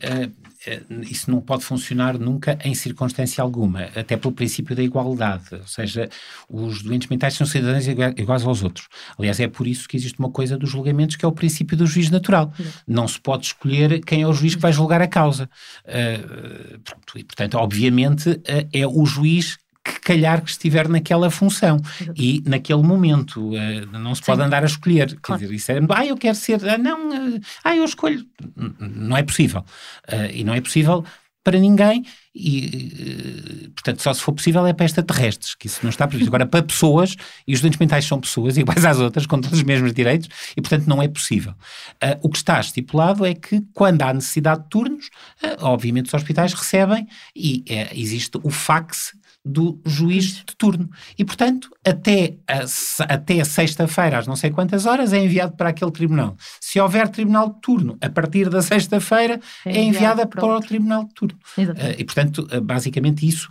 isso 1.10 1.32
não 1.32 1.42
pode 1.42 1.64
funcionar 1.64 2.18
nunca 2.20 2.58
em 2.64 2.76
circunstância 2.76 3.42
alguma, 3.42 3.84
até 3.96 4.16
pelo 4.16 4.34
princípio 4.34 4.76
da 4.76 4.84
igualdade, 4.84 5.56
ou 5.56 5.66
seja, 5.66 6.08
os 6.48 6.84
doentes 6.84 7.08
mentais 7.08 7.34
são 7.34 7.48
cidadãos 7.48 7.88
iguais 7.88 8.44
aos 8.44 8.64
outros. 8.64 8.88
Aliás, 9.18 9.40
é 9.40 9.48
por 9.48 9.66
isso 9.66 9.88
que 9.88 9.98
existe 9.98 10.20
uma 10.20 10.30
coisa 10.30 10.58
dos 10.58 10.70
julgamentos 10.70 11.16
que 11.16 11.26
é 11.26 11.28
o 11.28 11.32
princípio 11.32 11.76
do 11.76 11.88
juiz 11.88 12.10
natural. 12.10 12.54
Não 12.88 13.08
se 13.08 13.20
pode 13.20 13.48
escolher 13.48 14.02
quem 14.02 14.22
é 14.22 14.28
o 14.28 14.34
juiz 14.34 14.56
que 14.56 14.62
vai 14.62 14.72
julgar 14.72 15.02
a 15.02 15.08
causa. 15.08 15.50
Uh, 15.86 16.80
pronto, 16.80 17.18
e, 17.18 17.24
portanto, 17.24 17.56
obviamente, 17.56 18.30
uh, 18.30 18.70
é 18.72 18.86
o 18.86 19.06
juiz 19.06 19.58
que 19.84 20.00
calhar 20.02 20.42
que 20.44 20.52
estiver 20.52 20.88
naquela 20.88 21.30
função 21.30 21.82
e 22.16 22.44
naquele 22.46 22.84
momento. 22.84 23.54
Uh, 23.56 23.86
não 23.92 24.14
se 24.14 24.22
Sim. 24.22 24.26
pode 24.28 24.42
andar 24.42 24.64
a 24.64 24.68
escolher. 24.68 25.18
Claro. 25.22 25.40
Quer 25.40 25.46
dizer, 25.46 25.56
isso 25.56 25.72
é, 25.72 25.80
ah, 25.90 26.06
eu 26.06 26.18
quero 26.18 26.36
ser, 26.36 26.68
ah, 26.68 26.78
não, 26.78 27.10
uh, 27.10 27.42
ah, 27.64 27.76
eu 27.76 27.86
escolho. 27.86 28.26
Não 28.80 29.18
é 29.18 29.24
possível. 29.24 29.66
Uh, 30.08 30.32
e 30.34 30.44
não 30.44 30.54
é 30.54 30.62
possível 30.62 31.04
para 31.44 31.60
ninguém 31.60 32.06
e, 32.34 33.70
portanto, 33.74 34.02
só 34.02 34.14
se 34.14 34.22
for 34.22 34.32
possível 34.32 34.66
é 34.66 34.74
para 34.74 34.86
extraterrestres, 34.86 35.56
que 35.56 35.68
isso 35.68 35.80
não 35.84 35.90
está 35.90 36.08
previsto. 36.08 36.30
Agora, 36.30 36.46
para 36.46 36.64
pessoas, 36.64 37.16
e 37.48 37.54
os 37.54 37.62
doentes 37.62 37.80
mentais 37.80 38.06
são 38.06 38.20
pessoas 38.20 38.56
iguais 38.58 38.86
às 38.86 39.00
outras, 39.00 39.26
com 39.26 39.40
todos 39.42 39.58
os 39.58 39.64
mesmos 39.64 39.94
direitos, 39.94 40.30
e, 40.56 40.62
portanto, 40.62 40.88
não 40.88 41.02
é 41.02 41.08
possível. 41.08 41.52
Uh, 41.52 42.18
o 42.22 42.30
que 42.30 42.38
está 42.38 42.60
estipulado 42.60 43.26
é 43.26 43.34
que, 43.34 43.62
quando 43.74 44.02
há 44.02 44.14
necessidade 44.14 44.64
de 44.64 44.70
turnos, 44.70 45.08
uh, 45.44 45.66
obviamente 45.66 46.08
os 46.08 46.14
hospitais 46.14 46.54
recebem 46.54 47.08
e 47.36 47.66
uh, 47.70 48.00
existe 48.00 48.40
o 48.44 48.50
fax 48.50 49.14
do 49.44 49.82
juiz 49.86 50.36
de 50.36 50.56
turno. 50.58 50.90
E, 51.18 51.26
portanto, 51.26 51.70
até 51.86 52.36
a, 52.48 53.14
até 53.14 53.44
sexta-feira, 53.44 54.20
às 54.20 54.28
não 54.28 54.36
sei 54.36 54.52
quantas 54.52 54.86
horas, 54.86 55.14
é 55.14 55.18
enviado 55.18 55.56
para 55.56 55.70
aquele 55.70 55.92
tribunal. 55.92 56.36
Se 56.60 56.80
houver 56.80 57.10
tribunal 57.10 57.50
de 57.50 57.62
turno, 57.62 57.98
a 58.00 58.10
partir 58.10 58.50
da 58.50 58.62
sexta-feira, 58.62 59.40
é, 59.66 59.78
é 59.78 59.82
enviada 59.82 60.28
para 60.28 60.46
o 60.46 60.60
tribunal 60.60 61.06
de 61.06 61.14
turno. 61.14 61.40
Uh, 61.58 61.96
e, 61.98 62.04
portanto, 62.04 62.48
uh, 62.52 62.62
basicamente 62.62 63.28
isso 63.28 63.50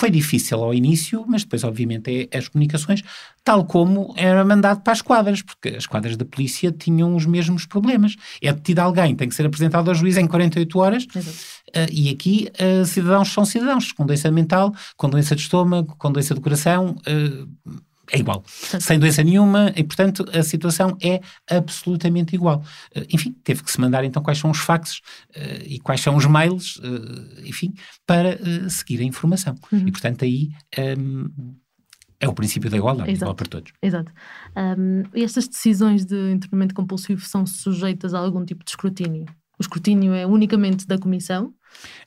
foi 0.00 0.10
difícil 0.10 0.64
ao 0.64 0.72
início, 0.72 1.26
mas 1.28 1.42
depois, 1.42 1.62
obviamente, 1.62 2.26
é 2.32 2.38
as 2.38 2.48
comunicações, 2.48 3.02
tal 3.44 3.66
como 3.66 4.14
era 4.16 4.42
mandado 4.42 4.80
para 4.80 4.94
as 4.94 5.02
quadras, 5.02 5.42
porque 5.42 5.76
as 5.76 5.86
quadras 5.86 6.16
da 6.16 6.24
polícia 6.24 6.72
tinham 6.72 7.14
os 7.14 7.26
mesmos 7.26 7.66
problemas. 7.66 8.16
É 8.40 8.50
detido 8.50 8.78
alguém, 8.80 9.14
tem 9.14 9.28
que 9.28 9.34
ser 9.34 9.44
apresentado 9.44 9.88
ao 9.88 9.94
juiz 9.94 10.16
em 10.16 10.26
48 10.26 10.78
horas, 10.78 11.04
uh, 11.04 11.92
e 11.92 12.08
aqui 12.08 12.48
uh, 12.58 12.86
cidadãos 12.86 13.30
são 13.30 13.44
cidadãos, 13.44 13.92
com 13.92 14.06
doença 14.06 14.30
mental, 14.30 14.74
com 14.96 15.10
doença 15.10 15.36
de 15.36 15.42
estômago, 15.42 15.94
com 15.98 16.10
doença 16.10 16.34
do 16.34 16.40
coração. 16.40 16.96
Uh, 17.06 17.46
é 18.12 18.18
igual, 18.18 18.42
sem 18.46 18.98
doença 18.98 19.22
nenhuma, 19.22 19.72
e 19.76 19.84
portanto 19.84 20.24
a 20.32 20.42
situação 20.42 20.96
é 21.02 21.20
absolutamente 21.48 22.34
igual. 22.34 22.62
Uh, 22.96 23.06
enfim, 23.12 23.32
teve 23.44 23.62
que 23.62 23.70
se 23.70 23.80
mandar 23.80 24.04
então 24.04 24.22
quais 24.22 24.38
são 24.38 24.50
os 24.50 24.58
faxes 24.58 24.98
uh, 25.36 25.64
e 25.64 25.78
quais 25.78 26.00
são 26.00 26.16
os 26.16 26.26
mails, 26.26 26.76
uh, 26.76 27.40
enfim, 27.44 27.72
para 28.06 28.38
seguir 28.68 29.00
a 29.00 29.04
informação. 29.04 29.54
Uhum. 29.72 29.86
E 29.86 29.92
portanto 29.92 30.24
aí 30.24 30.50
um, 30.98 31.54
é 32.20 32.28
o 32.28 32.34
princípio 32.34 32.68
da 32.68 32.76
igualdade, 32.76 33.10
Exato. 33.10 33.24
igual 33.24 33.34
para 33.34 33.48
todos. 33.48 33.72
Exato. 33.82 34.12
Um, 34.56 35.02
estas 35.14 35.48
decisões 35.48 36.04
de 36.04 36.32
internamento 36.32 36.74
compulsivo 36.74 37.24
são 37.24 37.46
sujeitas 37.46 38.12
a 38.12 38.18
algum 38.18 38.44
tipo 38.44 38.62
de 38.62 38.70
escrutínio? 38.70 39.24
O 39.58 39.62
escrutínio 39.62 40.12
é 40.12 40.26
unicamente 40.26 40.86
da 40.86 40.98
Comissão? 40.98 41.54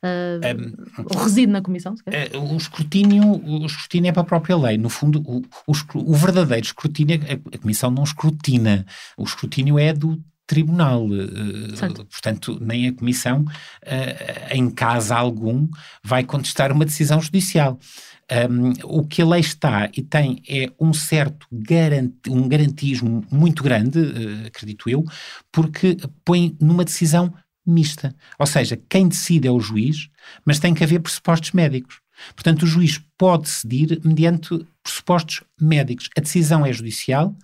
Uh, 0.04 1.16
um, 1.16 1.24
reside 1.24 1.52
na 1.52 1.62
Comissão? 1.62 1.94
Uh, 1.94 2.54
o, 2.54 2.58
escrutínio, 2.58 3.24
o 3.24 3.66
escrutínio 3.66 4.10
é 4.10 4.12
para 4.12 4.22
a 4.22 4.26
própria 4.26 4.58
lei. 4.58 4.78
No 4.78 4.90
fundo, 4.90 5.22
o, 5.26 5.42
o, 5.68 5.74
o 5.96 6.14
verdadeiro 6.16 6.66
escrutínio, 6.66 7.20
a, 7.22 7.56
a 7.56 7.58
Comissão 7.58 7.90
não 7.90 8.04
escrutina. 8.04 8.86
O 9.18 9.24
escrutínio 9.24 9.80
é 9.80 9.94
do 9.94 10.22
tribunal. 10.46 11.06
Uh, 11.06 12.06
portanto, 12.06 12.58
nem 12.62 12.88
a 12.88 12.94
Comissão, 12.94 13.42
uh, 13.42 14.54
em 14.54 14.70
caso 14.70 15.14
algum, 15.14 15.68
vai 16.04 16.24
contestar 16.24 16.72
uma 16.72 16.86
decisão 16.86 17.22
judicial. 17.22 17.80
Um, 18.50 18.74
o 18.86 19.06
que 19.06 19.22
a 19.22 19.26
lei 19.26 19.42
está 19.42 19.90
e 19.96 20.02
tem 20.02 20.42
é 20.48 20.72
um 20.80 20.94
certo 20.94 21.46
garant, 21.52 22.14
um 22.30 22.48
garantismo 22.48 23.24
muito 23.30 23.62
grande, 23.62 24.00
acredito 24.48 24.90
eu, 24.90 25.04
porque 25.52 25.98
põe 26.24 26.56
numa 26.60 26.86
decisão 26.86 27.34
mista. 27.66 28.16
Ou 28.38 28.46
seja, 28.46 28.80
quem 28.90 29.08
decide 29.08 29.48
é 29.48 29.52
o 29.52 29.60
juiz, 29.60 30.10
mas 30.46 30.60
tem 30.60 30.74
que 30.74 30.84
haver 30.84 31.00
pressupostos 31.00 31.52
médicos. 31.52 32.02
Portanto, 32.36 32.64
o 32.64 32.68
juiz 32.68 33.02
pode 33.18 33.44
decidir 33.44 34.00
mediante 34.04 34.66
pressupostos 34.84 35.44
médicos. 35.60 36.10
A 36.18 36.22
decisão 36.22 36.66
é 36.66 36.72
judicial, 36.72 37.36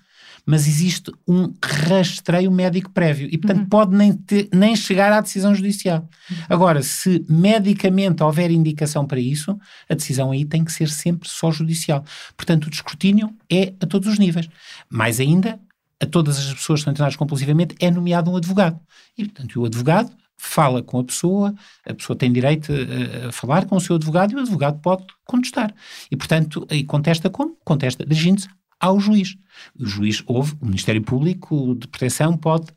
mas 0.46 0.68
existe 0.68 1.12
um 1.28 1.54
rastreio 1.64 2.52
médico 2.52 2.90
prévio 2.92 3.28
e, 3.32 3.38
portanto, 3.38 3.62
uhum. 3.62 3.70
pode 3.70 3.96
nem, 3.96 4.14
ter, 4.14 4.50
nem 4.54 4.76
chegar 4.76 5.12
à 5.12 5.22
decisão 5.22 5.54
judicial. 5.54 6.08
Uhum. 6.30 6.38
Agora, 6.50 6.82
se 6.82 7.24
medicamente 7.30 8.24
houver 8.24 8.50
indicação 8.50 9.06
para 9.06 9.20
isso, 9.20 9.58
a 9.88 9.94
decisão 9.94 10.32
aí 10.32 10.46
tem 10.46 10.64
que 10.64 10.72
ser 10.72 10.90
sempre 10.90 11.30
só 11.30 11.52
judicial. 11.52 12.04
Portanto, 12.36 12.66
o 12.66 12.70
escrutínio 12.70 13.32
é 13.50 13.74
a 13.80 13.86
todos 13.86 14.08
os 14.08 14.18
níveis. 14.18 14.50
Mais 14.90 15.20
ainda, 15.20 15.60
a 16.02 16.06
todas 16.06 16.38
as 16.38 16.54
pessoas 16.54 16.80
que 16.80 16.82
estão 16.82 16.92
internadas 16.92 17.16
compulsivamente 17.16 17.76
é 17.80 17.92
nomeado 17.92 18.32
um 18.32 18.38
advogado. 18.38 18.80
E, 19.18 19.26
portanto, 19.26 19.62
o 19.62 19.66
advogado 19.66 20.12
fala 20.38 20.82
com 20.82 21.00
a 21.00 21.04
pessoa, 21.04 21.54
a 21.86 21.94
pessoa 21.94 22.18
tem 22.18 22.32
direito 22.32 22.72
a, 22.72 23.28
a, 23.28 23.32
falar 23.32 23.66
com 23.66 23.76
o 23.76 23.82
seu 23.82 23.98
advogado 23.98 24.32
e 24.32 24.36
o 24.36 24.40
advogado 24.40 24.80
pode 24.80 25.06
contestar. 25.26 25.74
E, 26.10 26.16
portanto, 26.16 26.66
e 26.72 26.84
contesta 26.84 27.30
como? 27.30 27.58
Contesta 27.66 28.06
dirigindo-se 28.06 28.48
ao 28.80 29.00
juiz. 29.00 29.36
O 29.78 29.86
juiz 29.86 30.24
ouve, 30.26 30.56
o 30.62 30.66
Ministério 30.66 31.02
Público 31.02 31.76
de 31.76 31.88
Proteção 31.88 32.38
pode 32.38 32.68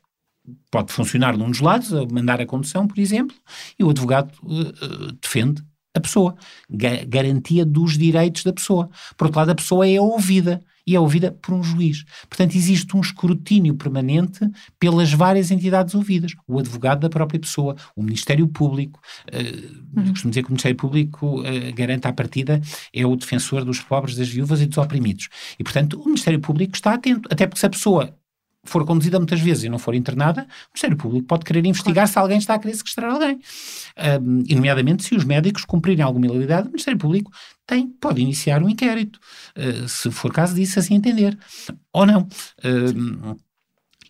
pode 0.69 0.91
funcionar 0.91 1.37
num 1.37 1.49
dos 1.49 1.61
lados, 1.61 1.89
mandar 2.11 2.41
a 2.41 2.45
condução, 2.45 2.85
por 2.85 2.99
exemplo, 2.99 3.33
e 3.79 3.83
o 3.85 3.89
advogado 3.89 4.29
uh, 4.43 5.13
defende 5.21 5.63
a 5.95 6.01
pessoa, 6.01 6.35
Ga 6.69 7.05
garantia 7.05 7.65
dos 7.65 7.97
direitos 7.97 8.43
da 8.43 8.51
pessoa. 8.51 8.89
Por 9.15 9.25
outro 9.25 9.39
lado, 9.39 9.51
a 9.51 9.55
pessoa 9.55 9.87
é 9.87 10.01
ouvida 10.01 10.61
e 10.85 10.95
é 10.95 10.99
ouvida 10.99 11.31
por 11.31 11.53
um 11.53 11.63
juiz. 11.63 12.03
Portanto, 12.29 12.55
existe 12.55 12.95
um 12.95 13.01
escrutínio 13.01 13.75
permanente 13.75 14.39
pelas 14.79 15.11
várias 15.13 15.51
entidades 15.51 15.95
ouvidas. 15.95 16.33
O 16.47 16.59
advogado 16.59 17.01
da 17.01 17.09
própria 17.09 17.39
pessoa, 17.39 17.75
o 17.95 18.03
Ministério 18.03 18.47
Público. 18.47 18.99
Uh, 19.31 19.99
uhum. 19.99 20.09
Costumo 20.09 20.31
dizer 20.31 20.43
que 20.43 20.49
o 20.49 20.51
Ministério 20.51 20.77
Público 20.77 21.41
uh, 21.41 21.73
garante 21.73 22.07
à 22.07 22.13
partida 22.13 22.61
é 22.93 23.05
o 23.05 23.15
defensor 23.15 23.63
dos 23.63 23.79
pobres, 23.79 24.15
das 24.15 24.29
viúvas 24.29 24.61
e 24.61 24.65
dos 24.65 24.77
oprimidos. 24.77 25.29
E, 25.57 25.63
portanto, 25.63 25.99
o 25.99 26.05
Ministério 26.05 26.39
Público 26.39 26.75
está 26.75 26.93
atento. 26.93 27.27
Até 27.31 27.47
porque 27.47 27.59
se 27.59 27.65
a 27.65 27.69
pessoa 27.69 28.15
for 28.65 28.85
conduzida 28.85 29.19
muitas 29.19 29.41
vezes 29.41 29.65
e 29.65 29.69
não 29.69 29.77
for 29.77 29.93
internada, 29.93 30.41
o 30.41 30.69
Ministério 30.69 30.97
Público 30.97 31.27
pode 31.27 31.43
querer 31.43 31.65
investigar 31.65 32.05
claro. 32.05 32.07
se 32.07 32.19
alguém 32.19 32.37
está 32.37 32.53
a 32.55 32.59
querer 32.59 32.75
sequestrar 32.75 33.11
alguém. 33.11 33.39
Um, 34.21 34.43
e, 34.47 34.55
nomeadamente, 34.55 35.03
se 35.03 35.15
os 35.15 35.23
médicos 35.23 35.65
cumprirem 35.65 36.03
alguma 36.03 36.25
ilegalidade, 36.25 36.67
o 36.67 36.71
Ministério 36.71 36.97
Público 36.97 37.31
tem, 37.65 37.87
pode 37.89 38.21
iniciar 38.21 38.61
um 38.61 38.69
inquérito, 38.69 39.19
uh, 39.57 39.87
se 39.87 40.11
for 40.11 40.31
caso 40.31 40.53
disso, 40.55 40.79
assim 40.79 40.95
entender. 40.95 41.37
Ou 41.91 42.05
não. 42.05 42.27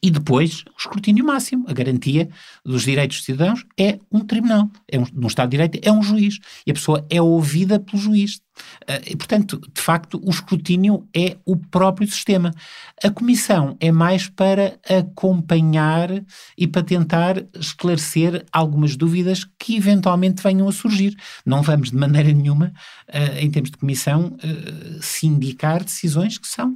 E 0.03 0.11
depois, 0.11 0.65
o 0.67 0.77
escrutínio 0.77 1.23
máximo, 1.23 1.63
a 1.65 1.71
garantia 1.71 2.29
dos 2.65 2.83
direitos 2.83 3.17
dos 3.17 3.25
cidadãos 3.25 3.65
é 3.79 3.99
um 4.11 4.19
tribunal. 4.19 4.69
É 4.85 4.99
um, 4.99 5.05
num 5.13 5.27
Estado 5.27 5.47
de 5.47 5.51
Direito 5.51 5.79
é 5.81 5.89
um 5.93 6.03
juiz. 6.03 6.39
E 6.67 6.71
a 6.71 6.73
pessoa 6.73 7.07
é 7.09 7.21
ouvida 7.21 7.79
pelo 7.79 8.01
juiz. 8.01 8.35
Uh, 8.35 8.99
e, 9.07 9.15
portanto, 9.15 9.61
de 9.73 9.81
facto, 9.81 10.21
o 10.21 10.29
escrutínio 10.29 11.07
é 11.15 11.37
o 11.45 11.55
próprio 11.55 12.05
sistema. 12.05 12.53
A 13.01 13.09
comissão 13.09 13.77
é 13.79 13.93
mais 13.93 14.27
para 14.27 14.77
acompanhar 14.89 16.09
e 16.57 16.67
para 16.67 16.83
tentar 16.83 17.37
esclarecer 17.57 18.45
algumas 18.51 18.97
dúvidas 18.97 19.47
que 19.57 19.77
eventualmente 19.77 20.43
venham 20.43 20.67
a 20.67 20.73
surgir. 20.73 21.15
Não 21.45 21.61
vamos, 21.61 21.91
de 21.91 21.95
maneira 21.95 22.33
nenhuma, 22.33 22.73
uh, 23.07 23.37
em 23.39 23.49
termos 23.49 23.71
de 23.71 23.77
comissão, 23.77 24.35
uh, 24.43 25.01
sindicar 25.01 25.81
decisões 25.81 26.37
que 26.37 26.47
são, 26.47 26.75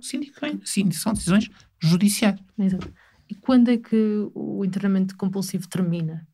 são 0.94 1.14
decisões 1.14 1.50
judiciais. 1.82 2.40
Exato. 2.58 2.90
E 3.30 3.36
quando 3.36 3.70
é 3.70 3.78
que 3.78 4.30
o 4.34 4.64
internamento 4.64 5.16
compulsivo 5.18 5.68
termina? 5.68 6.28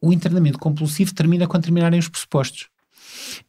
O 0.00 0.12
internamento 0.12 0.58
compulsivo 0.58 1.14
termina 1.14 1.46
quando 1.46 1.64
terminarem 1.64 1.98
os 1.98 2.08
pressupostos. 2.08 2.68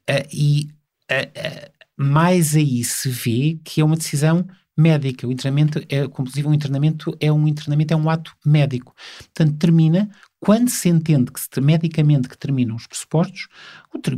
Uh, 0.09 0.27
e 0.31 0.69
uh, 1.11 1.27
uh, 1.27 1.71
mais 1.97 2.55
aí 2.55 2.83
se 2.83 3.09
vê 3.09 3.59
que 3.63 3.81
é 3.81 3.83
uma 3.85 3.95
decisão 3.95 4.47
médica. 4.75 5.27
O 5.27 5.31
internamento 5.31 5.83
é 5.89 6.07
compulsivo, 6.07 6.49
o 6.49 6.53
internamento 6.53 7.15
é 7.19 7.31
um 7.31 7.47
internamento, 7.47 7.93
é 7.93 7.97
um 7.97 8.09
ato 8.09 8.35
médico. 8.45 8.95
Portanto, 9.17 9.57
termina 9.57 10.09
quando 10.39 10.69
se 10.69 10.89
entende 10.89 11.31
que 11.31 11.39
se, 11.39 11.61
medicamente 11.61 12.29
que 12.29 12.37
terminam 12.37 12.75
os 12.75 12.87
pressupostos, 12.87 13.47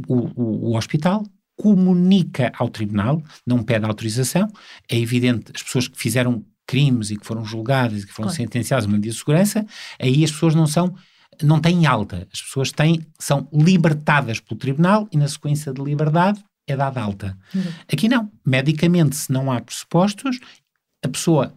o, 0.08 0.14
o, 0.14 0.72
o 0.72 0.78
hospital 0.78 1.26
comunica 1.56 2.52
ao 2.58 2.70
tribunal, 2.70 3.22
não 3.46 3.64
pede 3.64 3.86
autorização. 3.86 4.48
É 4.90 4.98
evidente, 4.98 5.52
as 5.54 5.64
pessoas 5.64 5.88
que 5.88 5.98
fizeram 5.98 6.46
crimes 6.68 7.12
e 7.12 7.18
que 7.18 7.26
foram 7.26 7.44
julgadas 7.44 8.04
e 8.04 8.08
que 8.08 8.14
foram 8.14 8.30
claro. 8.30 8.44
sentenciadas 8.44 8.86
uma 8.86 8.96
medida 8.96 9.14
de 9.14 9.20
segurança, 9.20 9.66
aí 10.00 10.24
as 10.24 10.32
pessoas 10.32 10.56
não 10.56 10.68
são 10.68 10.96
não 11.42 11.60
têm 11.60 11.86
alta, 11.86 12.28
as 12.32 12.42
pessoas 12.42 12.72
têm, 12.72 13.06
são 13.18 13.48
libertadas 13.52 14.40
pelo 14.40 14.60
tribunal 14.60 15.08
e 15.12 15.18
na 15.18 15.28
sequência 15.28 15.74
de 15.74 15.82
liberdade 15.82 16.44
é 16.68 16.76
dada 16.76 17.02
alta. 17.02 17.38
Uhum. 17.54 17.64
Aqui 17.92 18.08
não, 18.08 18.32
medicamente 18.46 19.16
se 19.16 19.32
não 19.32 19.52
há 19.52 19.60
pressupostos, 19.60 20.40
a 21.04 21.08
pessoa 21.08 21.54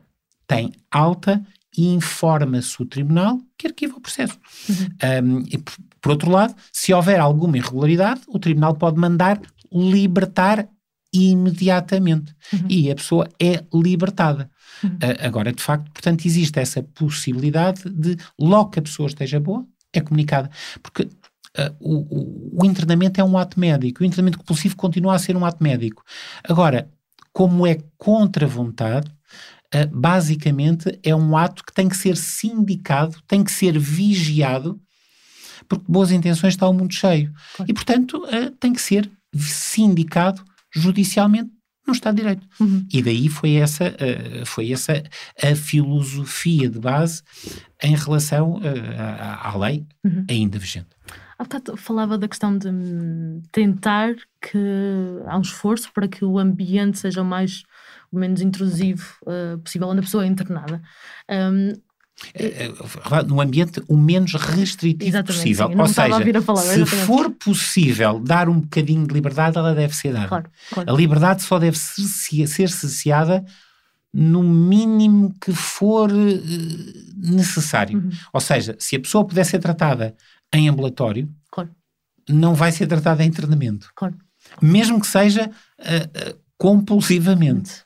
tem 0.47 0.73
alta 0.91 1.45
e 1.77 1.89
informa-se 1.93 2.81
o 2.81 2.87
tribunal 2.87 3.41
que 3.59 3.67
arquiva 3.67 3.97
o 3.97 4.01
processo. 4.01 4.39
Uhum. 4.69 5.39
Um, 5.39 5.45
e 5.51 5.59
por, 5.59 5.75
por 6.01 6.11
outro 6.13 6.31
lado, 6.31 6.55
se 6.73 6.95
houver 6.95 7.19
alguma 7.19 7.59
irregularidade, 7.59 8.23
o 8.29 8.39
tribunal 8.39 8.75
pode 8.75 8.99
mandar 8.99 9.41
libertar 9.73 10.69
imediatamente. 11.15 12.35
Uhum. 12.53 12.67
E 12.69 12.91
a 12.91 12.95
pessoa 12.95 13.29
é 13.41 13.63
libertada. 13.73 14.51
Uhum. 14.83 14.91
Uh, 14.91 15.27
agora, 15.27 15.53
de 15.53 15.63
facto, 15.63 15.91
portanto, 15.93 16.27
existe 16.27 16.59
essa 16.59 16.83
possibilidade 16.83 17.89
de, 17.89 18.17
logo 18.39 18.71
que 18.71 18.81
a 18.81 18.83
pessoa 18.83 19.07
esteja 19.07 19.39
boa, 19.39 19.65
é 19.93 20.01
comunicada. 20.01 20.51
Porque 20.83 21.03
uh, 21.05 21.75
o, 21.81 22.63
o, 22.63 22.67
internamento 22.67 23.21
é 23.21 23.25
um 23.25 23.39
ato 23.39 23.59
médico, 23.59 24.03
o 24.03 24.07
internamento 24.07 24.39
compulsivo 24.39 24.77
continua 24.77 25.15
a 25.15 25.19
ser 25.19 25.37
um 25.37 25.45
ato 25.45 25.63
médico. 25.63 26.03
Agora, 26.43 26.91
como 27.33 27.67
é 27.67 27.79
contra 27.97 28.47
a 28.47 28.49
vontade, 28.49 29.09
uh, 29.09 29.89
basicamente 29.97 30.99
é 31.03 31.15
um 31.15 31.37
ato 31.37 31.65
que 31.65 31.73
tem 31.73 31.89
que 31.89 31.97
ser 31.97 32.17
sindicado, 32.17 33.17
tem 33.29 33.45
que 33.45 33.53
ser 33.53 33.79
vigiado, 33.79 34.81
porque 35.69 35.85
boas 35.89 36.11
intenções 36.11 36.55
está 36.55 36.69
o 36.69 36.75
mundo 36.75 36.93
cheio. 36.93 37.33
Claro. 37.57 37.71
E, 37.71 37.73
portanto, 37.75 38.25
uh, 38.25 38.51
tem 38.59 38.73
que 38.73 38.83
ser 38.83 39.11
sindicado 39.37 40.45
judicialmente 40.75 41.51
Estado 41.93 42.17
de 42.17 42.23
Direito. 42.23 42.47
Uhum. 42.61 42.87
E 42.93 43.03
daí 43.03 43.29
foi 43.29 43.55
essa, 43.55 43.89
uh, 43.89 44.47
foi 44.47 44.73
essa 44.73 45.03
a 45.43 45.55
filosofia 45.55 46.69
de 46.69 46.79
base 46.79 47.23
em 47.83 47.95
relação 47.95 48.55
uh, 48.55 48.63
à, 48.99 49.51
à, 49.51 49.57
lei 49.57 49.87
uhum. 50.05 50.25
ainda 50.29 50.59
vigente. 50.59 50.89
Há 51.39 51.45
bocado 51.45 51.77
falava 51.77 52.17
da 52.17 52.29
questão 52.29 52.57
de 52.57 52.71
tentar 53.51 54.15
que 54.41 54.59
há 55.27 55.37
um 55.37 55.43
esforço 55.43 55.93
para 55.93 56.09
que 56.09 56.25
o 56.25 56.39
ambiente 56.39 56.99
seja 56.99 57.23
o 57.23 57.25
mais 57.25 57.65
o 58.11 58.19
menos 58.19 58.41
intrusivo 58.41 59.17
uh, 59.23 59.59
possível 59.59 59.89
onde 59.89 59.99
a 59.99 60.03
pessoa 60.03 60.25
é 60.25 60.29
internada. 60.29 60.81
Um, 61.29 61.73
no 63.27 63.41
ambiente 63.41 63.83
o 63.89 63.97
menos 63.97 64.35
restritivo 64.35 65.09
exatamente, 65.09 65.37
possível. 65.37 65.71
Ou 65.77 65.87
seja, 65.87 66.43
falar, 66.43 66.63
se 66.63 66.87
for 66.87 67.31
possível 67.31 68.21
dar 68.21 68.49
um 68.49 68.61
bocadinho 68.61 69.07
de 69.07 69.13
liberdade, 69.13 69.59
ela 69.59 69.75
deve 69.75 69.95
ser 69.95 70.13
dada. 70.13 70.29
Claro, 70.29 70.51
claro. 70.71 70.93
A 70.93 70.97
liberdade 70.97 71.43
só 71.43 71.59
deve 71.59 71.77
ser, 71.77 72.47
ser 72.47 72.71
cesseada 72.71 73.45
no 74.13 74.43
mínimo 74.45 75.35
que 75.41 75.53
for 75.53 76.11
uh, 76.11 76.43
necessário. 77.17 77.99
Uhum. 77.99 78.11
Ou 78.33 78.41
seja, 78.41 78.77
se 78.79 78.95
a 78.95 79.01
pessoa 79.01 79.27
puder 79.27 79.45
ser 79.45 79.59
tratada 79.59 80.15
em 80.53 80.69
ambulatório, 80.69 81.29
claro. 81.51 81.71
não 82.29 82.55
vai 82.55 82.71
ser 82.71 82.87
tratada 82.87 83.25
em 83.25 83.29
internamento. 83.29 83.91
Mesmo 84.63 85.01
que 85.01 85.07
seja 85.07 85.51
uh, 85.81 86.31
uh, 86.31 86.39
compulsivamente. 86.57 87.83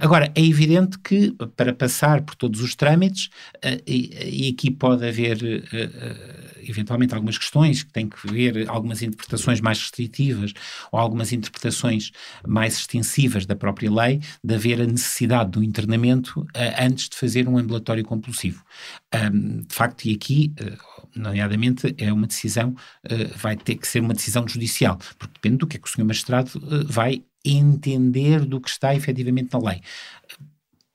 Agora, 0.00 0.30
é 0.34 0.44
evidente 0.44 0.98
que 0.98 1.32
para 1.56 1.72
passar 1.72 2.22
por 2.22 2.34
todos 2.34 2.60
os 2.60 2.74
trâmites, 2.74 3.26
uh, 3.56 3.82
e, 3.86 4.46
e, 4.46 4.50
aqui 4.50 4.70
pode 4.70 5.06
haver 5.06 5.36
uh, 5.36 6.60
eventualmente 6.68 7.14
algumas 7.14 7.38
questões 7.38 7.82
que 7.82 7.92
têm 7.92 8.08
que 8.08 8.30
ver 8.30 8.68
algumas 8.68 9.02
interpretações 9.02 9.60
mais 9.60 9.78
restritivas 9.78 10.52
ou 10.92 10.98
algumas 10.98 11.32
interpretações 11.32 12.10
mais 12.46 12.78
extensivas 12.78 13.46
da 13.46 13.56
própria 13.56 13.90
lei, 13.90 14.20
de 14.42 14.54
haver 14.54 14.80
a 14.80 14.86
necessidade 14.86 15.50
do 15.50 15.64
internamento 15.64 16.46
antes 16.78 17.08
de 17.08 17.16
fazer 17.16 17.48
um 17.48 17.56
ambulatório 17.58 18.04
compulsivo. 18.04 18.62
Um, 19.14 19.62
de 19.62 19.74
facto, 19.74 20.04
e 20.04 20.14
aqui 20.14 20.52
nomeadamente, 21.14 21.94
é 21.98 22.12
uma 22.12 22.26
decisão, 22.26 22.70
uh, 22.70 23.38
vai 23.38 23.56
ter 23.56 23.76
que 23.76 23.86
ser 23.86 24.00
uma 24.00 24.14
decisão 24.14 24.46
judicial, 24.46 24.98
porque 25.18 25.34
depende 25.34 25.58
do 25.58 25.66
que 25.66 25.76
é 25.76 25.80
que 25.80 25.88
o 25.88 25.90
senhor 25.90 26.06
magistrado 26.06 26.50
uh, 26.56 26.86
vai 26.86 27.24
entender 27.44 28.44
do 28.44 28.60
que 28.60 28.68
está 28.68 28.94
efetivamente 28.94 29.52
na 29.52 29.58
lei. 29.58 29.80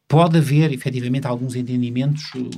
Pode 0.08 0.38
haver, 0.38 0.72
efetivamente, 0.72 1.26
alguns 1.26 1.56
entendimentos 1.56 2.32
uh, 2.36 2.50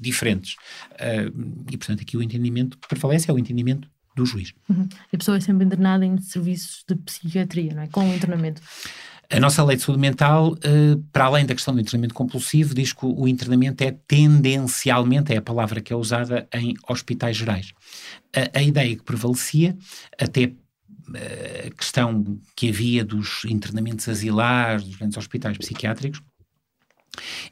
diferentes. 0.00 0.54
Uh, 0.92 1.64
e, 1.70 1.76
portanto, 1.76 2.02
aqui 2.02 2.16
o 2.16 2.22
entendimento 2.22 2.78
que 2.78 2.88
prevalece 2.88 3.30
é 3.30 3.34
o 3.34 3.38
entendimento 3.38 3.88
do 4.14 4.24
juiz. 4.24 4.52
Uhum. 4.68 4.88
A 5.12 5.16
pessoa 5.16 5.36
é 5.36 5.40
sempre 5.40 5.64
internada 5.64 6.04
em 6.04 6.16
serviços 6.20 6.84
de 6.86 6.94
psiquiatria, 6.96 7.74
não 7.74 7.82
é? 7.82 7.86
Com 7.88 8.08
o 8.08 8.14
internamento. 8.14 8.62
A 9.30 9.40
nossa 9.40 9.64
lei 9.64 9.78
de 9.78 9.82
saúde 9.82 10.00
mental, 10.00 10.52
uh, 10.52 11.02
para 11.10 11.24
além 11.24 11.46
da 11.46 11.54
questão 11.54 11.74
do 11.74 11.80
internamento 11.80 12.12
compulsivo, 12.12 12.74
diz 12.74 12.92
que 12.92 13.06
o, 13.06 13.26
internamento 13.26 13.82
é 13.82 13.90
tendencialmente, 14.06 15.32
é 15.32 15.38
a 15.38 15.42
palavra 15.42 15.80
que 15.80 15.90
é 15.90 15.96
usada 15.96 16.46
em 16.52 16.74
hospitais 16.86 17.36
gerais. 17.36 17.72
A, 18.36 18.58
a 18.58 18.62
ideia 18.62 18.94
que 18.94 19.02
prevalecia, 19.02 19.74
até 20.20 20.52
a 21.08 21.70
questão 21.70 22.38
que 22.56 22.68
havia 22.68 23.04
dos 23.04 23.44
internamentos 23.44 24.08
asilares, 24.08 24.84
dos 24.84 24.96
grandes 24.96 25.16
hospitais 25.16 25.58
psiquiátricos, 25.58 26.22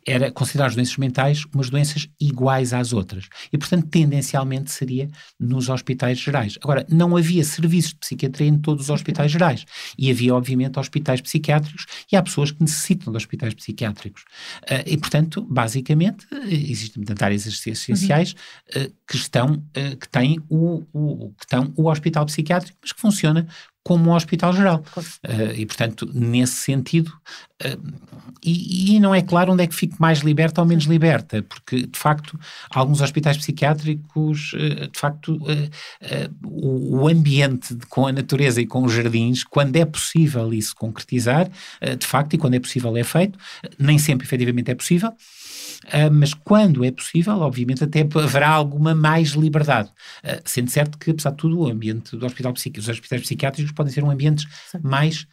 era 0.07 0.31
considerar 0.31 0.67
as 0.67 0.75
doenças 0.75 0.97
mentais 0.97 1.45
umas 1.55 1.69
doenças 1.69 2.09
iguais 2.21 2.73
às 2.73 2.93
outras. 2.93 3.29
E, 3.53 3.59
portanto, 3.59 3.89
tendencialmente 3.89 4.71
seria 4.71 5.09
nos 5.39 5.69
hospitais 5.69 6.19
gerais. 6.19 6.59
Agora, 6.63 6.87
não 6.89 7.17
havia 7.17 7.45
serviços 7.45 7.91
de 7.91 7.99
psiquiatria 7.99 8.49
em 8.49 8.59
todos 8.59 8.85
os 8.85 8.91
hospitais 8.91 9.31
gerais. 9.31 9.65
E 9.99 10.11
havia, 10.11 10.35
obviamente, 10.35 10.79
hospitais 10.79 11.21
psiquiátricos 11.21 11.87
e 12.11 12.17
há 12.17 12.23
pessoas 12.23 12.51
que 12.51 12.61
necessitam 12.61 13.13
de 13.13 13.17
hospitais 13.19 13.53
psiquiátricos. 13.55 14.23
Uh, 14.63 14.83
e, 14.87 14.97
portanto, 14.97 15.47
basicamente, 15.49 16.27
existem 16.49 17.03
portanto, 17.03 17.23
áreas 17.23 17.47
essenciais 17.47 18.35
uh, 18.75 18.93
que 19.11 19.17
estão, 19.17 19.61
que 19.99 20.09
têm 20.09 20.41
o, 20.49 20.85
o, 20.93 21.33
que 21.37 21.45
estão 21.45 21.73
o 21.77 21.91
hospital 21.91 22.25
psiquiátrico, 22.27 22.79
mas 22.81 22.93
que 22.93 23.01
funciona 23.01 23.49
como 23.83 24.11
um 24.11 24.15
hospital 24.15 24.53
geral. 24.53 24.85
Uh, 24.97 25.55
e, 25.57 25.67
portanto, 25.67 26.09
nesse 26.13 26.55
sentido, 26.55 27.09
uh, 27.65 27.95
e, 28.43 28.95
e, 28.95 29.01
não 29.01 29.15
é 29.15 29.23
claro 29.23 29.53
onde 29.53 29.65
é 29.65 29.67
que 29.67 29.75
fique 29.75 29.99
mais 29.99 30.21
liberta 30.21 30.61
ou 30.61 30.67
menos 30.67 30.85
liberta, 30.85 31.43
porque, 31.43 31.87
de 31.87 31.99
facto, 31.99 32.39
alguns 32.71 33.01
hospitais 33.01 33.39
psiquiátricos, 33.39 34.53
uh, 34.53 34.89
de 34.89 34.99
facto, 34.99 35.41
o, 36.45 37.01
o, 37.01 37.09
ambiente 37.09 37.77
com 37.89 38.07
a 38.07 38.13
natureza 38.13 38.61
e 38.61 38.67
com 38.67 38.85
os 38.85 38.93
jardins, 38.93 39.45
quando 39.45 39.77
é 39.77 39.85
possível 39.85 40.53
isso 40.53 40.75
concretizar, 40.77 41.51
de 41.99 42.07
facto, 42.07 42.35
e 42.35 42.39
quando 42.39 42.55
é 42.55 42.61
possível 42.61 42.97
é 42.97 43.05
feito, 43.05 43.39
nem 43.79 43.99
sempre 43.99 44.27
efetivamente 44.27 44.71
é 44.71 44.75
possível, 44.75 45.13
Uh, 45.87 46.12
mas 46.12 46.35
quando 46.35 46.85
é 46.85 46.91
possível, 46.91 47.39
obviamente, 47.39 47.83
até 47.83 48.01
haverá 48.01 48.51
alguma 48.51 48.95
mais 48.95 49.31
liberdade. 49.31 49.89
Uh, 50.22 50.41
sendo 50.45 50.70
certo 50.70 50.99
que, 50.99 51.11
apesar 51.11 51.31
de 51.31 51.37
tudo, 51.37 51.59
o 51.59 51.70
ambiente 51.70 52.16
do 52.16 52.26
hospital 52.26 52.53
psiquiátrico, 52.53 52.91
os 52.91 52.99
hospitais 52.99 53.22
psiquiátricos 53.22 53.72
podem 53.72 53.93
ser 53.93 54.05
um 54.05 54.11
ambientes 54.11 54.47
Sim. 54.70 54.78
mais 54.83 55.26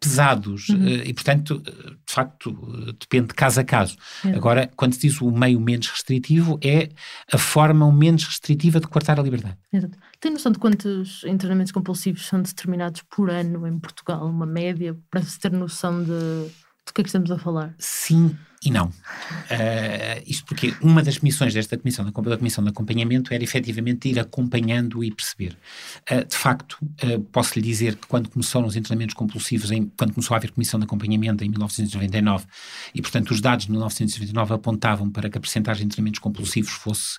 pesados 0.00 0.68
uhum. 0.68 0.84
uh, 0.84 1.02
e, 1.04 1.14
portanto, 1.14 1.60
de 1.60 2.12
facto, 2.12 2.52
depende 2.98 3.28
de 3.28 3.34
caso 3.34 3.60
a 3.60 3.64
caso. 3.64 3.96
Uhum. 4.24 4.34
Agora, 4.34 4.70
quando 4.76 4.94
se 4.94 5.00
diz 5.00 5.20
o 5.20 5.30
meio 5.30 5.60
menos 5.60 5.88
restritivo, 5.88 6.58
é 6.62 6.90
a 7.32 7.38
forma 7.38 7.90
menos 7.92 8.24
restritiva 8.24 8.80
de 8.80 8.88
cortar 8.88 9.18
a 9.18 9.22
liberdade. 9.22 9.56
Exato. 9.72 9.96
Tem 10.20 10.32
noção 10.32 10.50
de 10.50 10.58
quantos 10.58 11.22
internamentos 11.24 11.72
compulsivos 11.72 12.26
são 12.26 12.42
determinados 12.42 13.02
por 13.02 13.30
ano 13.30 13.66
em 13.66 13.78
Portugal, 13.78 14.26
uma 14.26 14.44
média, 14.44 14.96
para 15.10 15.22
se 15.22 15.38
ter 15.38 15.52
noção 15.52 16.02
de, 16.02 16.10
de 16.86 16.92
que 16.92 17.00
é 17.00 17.04
que 17.04 17.08
estamos 17.08 17.30
a 17.30 17.38
falar? 17.38 17.74
Sim 17.78 18.36
e 18.64 18.70
não. 18.70 18.86
Uh, 18.86 20.22
isto 20.26 20.44
porque 20.46 20.74
uma 20.80 21.02
das 21.02 21.18
missões 21.18 21.52
desta 21.52 21.76
comissão, 21.76 22.04
da 22.04 22.36
comissão 22.36 22.64
de 22.64 22.70
acompanhamento, 22.70 23.34
era 23.34 23.44
efetivamente 23.44 24.08
ir 24.08 24.18
acompanhando 24.18 25.04
e 25.04 25.10
perceber. 25.10 25.56
Uh, 26.10 26.24
de 26.26 26.36
facto, 26.36 26.78
uh, 27.04 27.20
posso 27.24 27.58
lhe 27.58 27.64
dizer 27.64 27.96
que 27.96 28.06
quando 28.06 28.30
começaram 28.30 28.66
os 28.66 28.74
internamentos 28.74 29.14
compulsivos, 29.14 29.70
em, 29.70 29.92
quando 29.96 30.14
começou 30.14 30.34
a 30.34 30.38
haver 30.38 30.50
comissão 30.50 30.80
de 30.80 30.84
acompanhamento 30.84 31.44
em 31.44 31.48
1999, 31.50 32.46
e 32.94 33.02
portanto 33.02 33.30
os 33.32 33.40
dados 33.40 33.66
de 33.66 33.70
1999 33.70 34.54
apontavam 34.54 35.10
para 35.10 35.28
que 35.28 35.36
a 35.36 35.40
percentagem 35.40 35.86
de 35.86 35.92
internamentos 35.92 36.20
compulsivos 36.20 36.72
fosse 36.72 37.18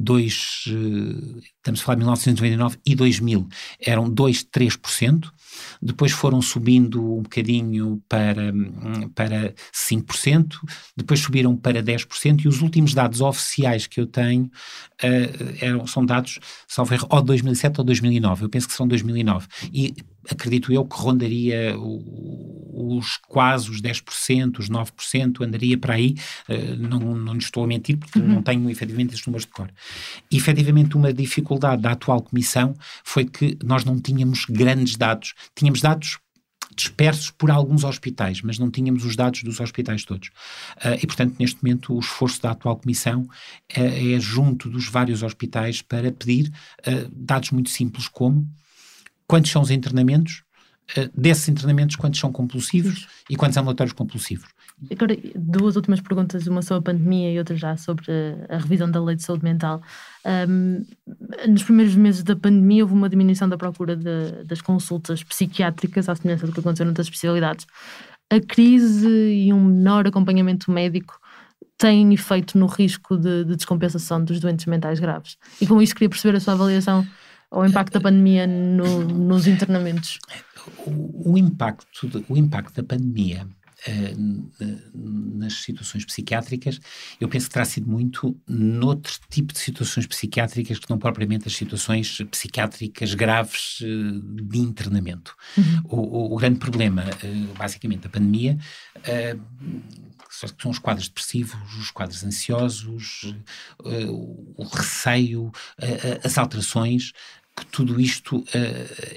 2, 0.00 0.64
estamos 1.66 1.80
a 1.80 1.84
falar 1.84 1.96
de 1.96 2.00
1999 2.00 2.78
e 2.86 2.94
2000, 2.94 3.48
eram 3.80 4.08
2, 4.08 4.44
3%, 4.44 5.30
depois 5.82 6.12
foram 6.12 6.40
subindo 6.40 7.18
um 7.18 7.22
bocadinho 7.22 8.00
para, 8.08 8.52
para 9.14 9.54
5%, 9.74 10.54
depois 10.96 11.20
subiram 11.20 11.56
para 11.56 11.82
10%, 11.82 12.44
e 12.44 12.48
os 12.48 12.62
últimos 12.62 12.94
dados 12.94 13.20
oficiais 13.20 13.86
que 13.86 14.00
eu 14.00 14.06
tenho 14.06 14.44
uh, 14.44 15.54
eram, 15.60 15.86
são 15.86 16.06
dados, 16.06 16.38
salvo 16.68 16.94
erro, 16.94 17.06
ou 17.10 17.22
2007 17.22 17.80
ou 17.80 17.84
2009, 17.84 18.44
eu 18.44 18.48
penso 18.48 18.68
que 18.68 18.74
são 18.74 18.86
2009, 18.86 19.46
e 19.72 19.94
acredito 20.30 20.72
eu 20.72 20.84
que 20.84 20.96
rondaria 20.96 21.76
os 21.78 23.16
quase 23.28 23.70
os 23.70 23.80
10%, 23.80 24.58
os 24.58 24.68
9%, 24.68 25.44
andaria 25.44 25.78
para 25.78 25.94
aí, 25.94 26.14
uh, 26.48 26.76
não, 26.76 27.00
não 27.16 27.32
lhe 27.32 27.38
estou 27.38 27.64
a 27.64 27.66
mentir, 27.66 27.96
porque 27.96 28.18
uhum. 28.18 28.26
não 28.26 28.42
tenho 28.42 28.68
efetivamente 28.70 29.14
esses 29.14 29.26
números 29.26 29.46
de 29.46 29.52
cor. 29.52 29.70
E 30.30 30.36
efetivamente 30.36 30.96
uma 30.96 31.12
dificuldade 31.12 31.82
da 31.82 31.92
atual 31.92 32.20
comissão 32.22 32.74
foi 33.02 33.24
que 33.24 33.58
nós 33.64 33.84
não 33.84 34.00
tínhamos 34.00 34.44
grandes 34.44 34.96
dados, 34.96 35.34
tínhamos 35.54 35.80
dados 35.80 36.18
dispersos 36.76 37.30
por 37.30 37.50
alguns 37.50 37.84
hospitais, 37.84 38.42
mas 38.42 38.58
não 38.58 38.70
tínhamos 38.70 39.04
os 39.04 39.16
dados 39.16 39.42
dos 39.42 39.60
hospitais 39.60 40.04
todos. 40.04 40.28
Uh, 40.76 40.98
e, 41.02 41.06
portanto, 41.06 41.36
neste 41.38 41.62
momento, 41.62 41.94
o 41.94 41.98
esforço 41.98 42.42
da 42.42 42.50
atual 42.50 42.76
Comissão 42.76 43.22
uh, 43.22 43.28
é 43.76 44.20
junto 44.20 44.68
dos 44.68 44.86
vários 44.86 45.22
hospitais 45.22 45.80
para 45.80 46.12
pedir 46.12 46.52
uh, 46.80 47.10
dados 47.12 47.50
muito 47.50 47.70
simples, 47.70 48.08
como 48.08 48.46
quantos 49.26 49.50
são 49.50 49.62
os 49.62 49.70
internamentos, 49.70 50.42
desses 51.14 51.48
internamentos, 51.48 51.96
quantos 51.96 52.20
são 52.20 52.30
compulsivos 52.30 53.08
e 53.28 53.36
quantos 53.36 53.56
ambulatórios 53.56 53.92
compulsivos. 53.92 54.48
Agora, 54.90 55.16
duas 55.34 55.74
últimas 55.74 56.00
perguntas, 56.00 56.46
uma 56.46 56.60
sobre 56.60 56.78
a 56.78 56.94
pandemia 56.94 57.32
e 57.32 57.38
outra 57.38 57.56
já 57.56 57.76
sobre 57.76 58.04
a, 58.48 58.56
a 58.56 58.58
revisão 58.58 58.90
da 58.90 59.02
lei 59.02 59.16
de 59.16 59.22
saúde 59.22 59.42
mental. 59.42 59.82
Um, 60.48 60.84
nos 61.48 61.64
primeiros 61.64 61.94
meses 61.96 62.22
da 62.22 62.36
pandemia 62.36 62.84
houve 62.84 62.94
uma 62.94 63.08
diminuição 63.08 63.48
da 63.48 63.56
procura 63.56 63.96
de, 63.96 64.44
das 64.44 64.60
consultas 64.60 65.24
psiquiátricas, 65.24 66.08
à 66.08 66.14
semelhança 66.14 66.46
do 66.46 66.52
que 66.52 66.60
aconteceu 66.60 66.84
noutras 66.84 67.06
especialidades. 67.06 67.66
A 68.30 68.38
crise 68.38 69.08
e 69.08 69.52
um 69.52 69.64
menor 69.64 70.06
acompanhamento 70.06 70.70
médico 70.70 71.18
têm 71.78 72.12
efeito 72.12 72.58
no 72.58 72.66
risco 72.66 73.16
de, 73.16 73.44
de 73.44 73.56
descompensação 73.56 74.22
dos 74.22 74.40
doentes 74.40 74.66
mentais 74.66 75.00
graves. 75.00 75.36
E 75.60 75.66
com 75.66 75.80
isso 75.80 75.94
queria 75.94 76.10
perceber 76.10 76.36
a 76.36 76.40
sua 76.40 76.52
avaliação 76.52 77.06
Ou 77.56 77.62
o 77.62 77.66
impacto 77.66 77.94
da 77.94 78.00
pandemia 78.02 78.46
no, 78.46 79.02
nos 79.02 79.46
internamentos? 79.46 80.18
O, 80.86 81.32
o, 81.32 81.38
impacto, 81.38 82.22
o 82.28 82.36
impacto 82.36 82.74
da 82.74 82.82
pandemia 82.82 83.48
uh, 83.88 85.38
nas 85.38 85.54
situações 85.54 86.04
psiquiátricas, 86.04 86.78
eu 87.18 87.26
penso 87.30 87.46
que 87.46 87.54
terá 87.54 87.64
sido 87.64 87.90
muito 87.90 88.38
noutro 88.46 89.10
tipo 89.30 89.54
de 89.54 89.58
situações 89.58 90.06
psiquiátricas 90.06 90.78
que 90.78 90.90
não 90.90 90.98
propriamente 90.98 91.48
as 91.48 91.56
situações 91.56 92.18
psiquiátricas 92.30 93.14
graves 93.14 93.80
uh, 93.80 94.20
de 94.20 94.58
internamento. 94.58 95.34
Uhum. 95.56 95.80
O, 95.84 96.34
o, 96.34 96.36
grande 96.36 96.58
problema, 96.58 97.04
uh, 97.04 97.54
basicamente, 97.54 98.00
da 98.00 98.10
pandemia 98.10 98.58
são 100.30 100.70
os 100.70 100.78
quadros 100.78 101.08
depressivos, 101.08 101.74
os 101.78 101.90
quadros 101.90 102.22
ansiosos, 102.22 103.34
o 103.78 104.64
receio, 104.64 105.50
as 106.22 106.36
alterações, 106.36 107.12
que 107.56 107.64
tudo 107.66 107.98
isto 107.98 108.38
uh, 108.38 108.44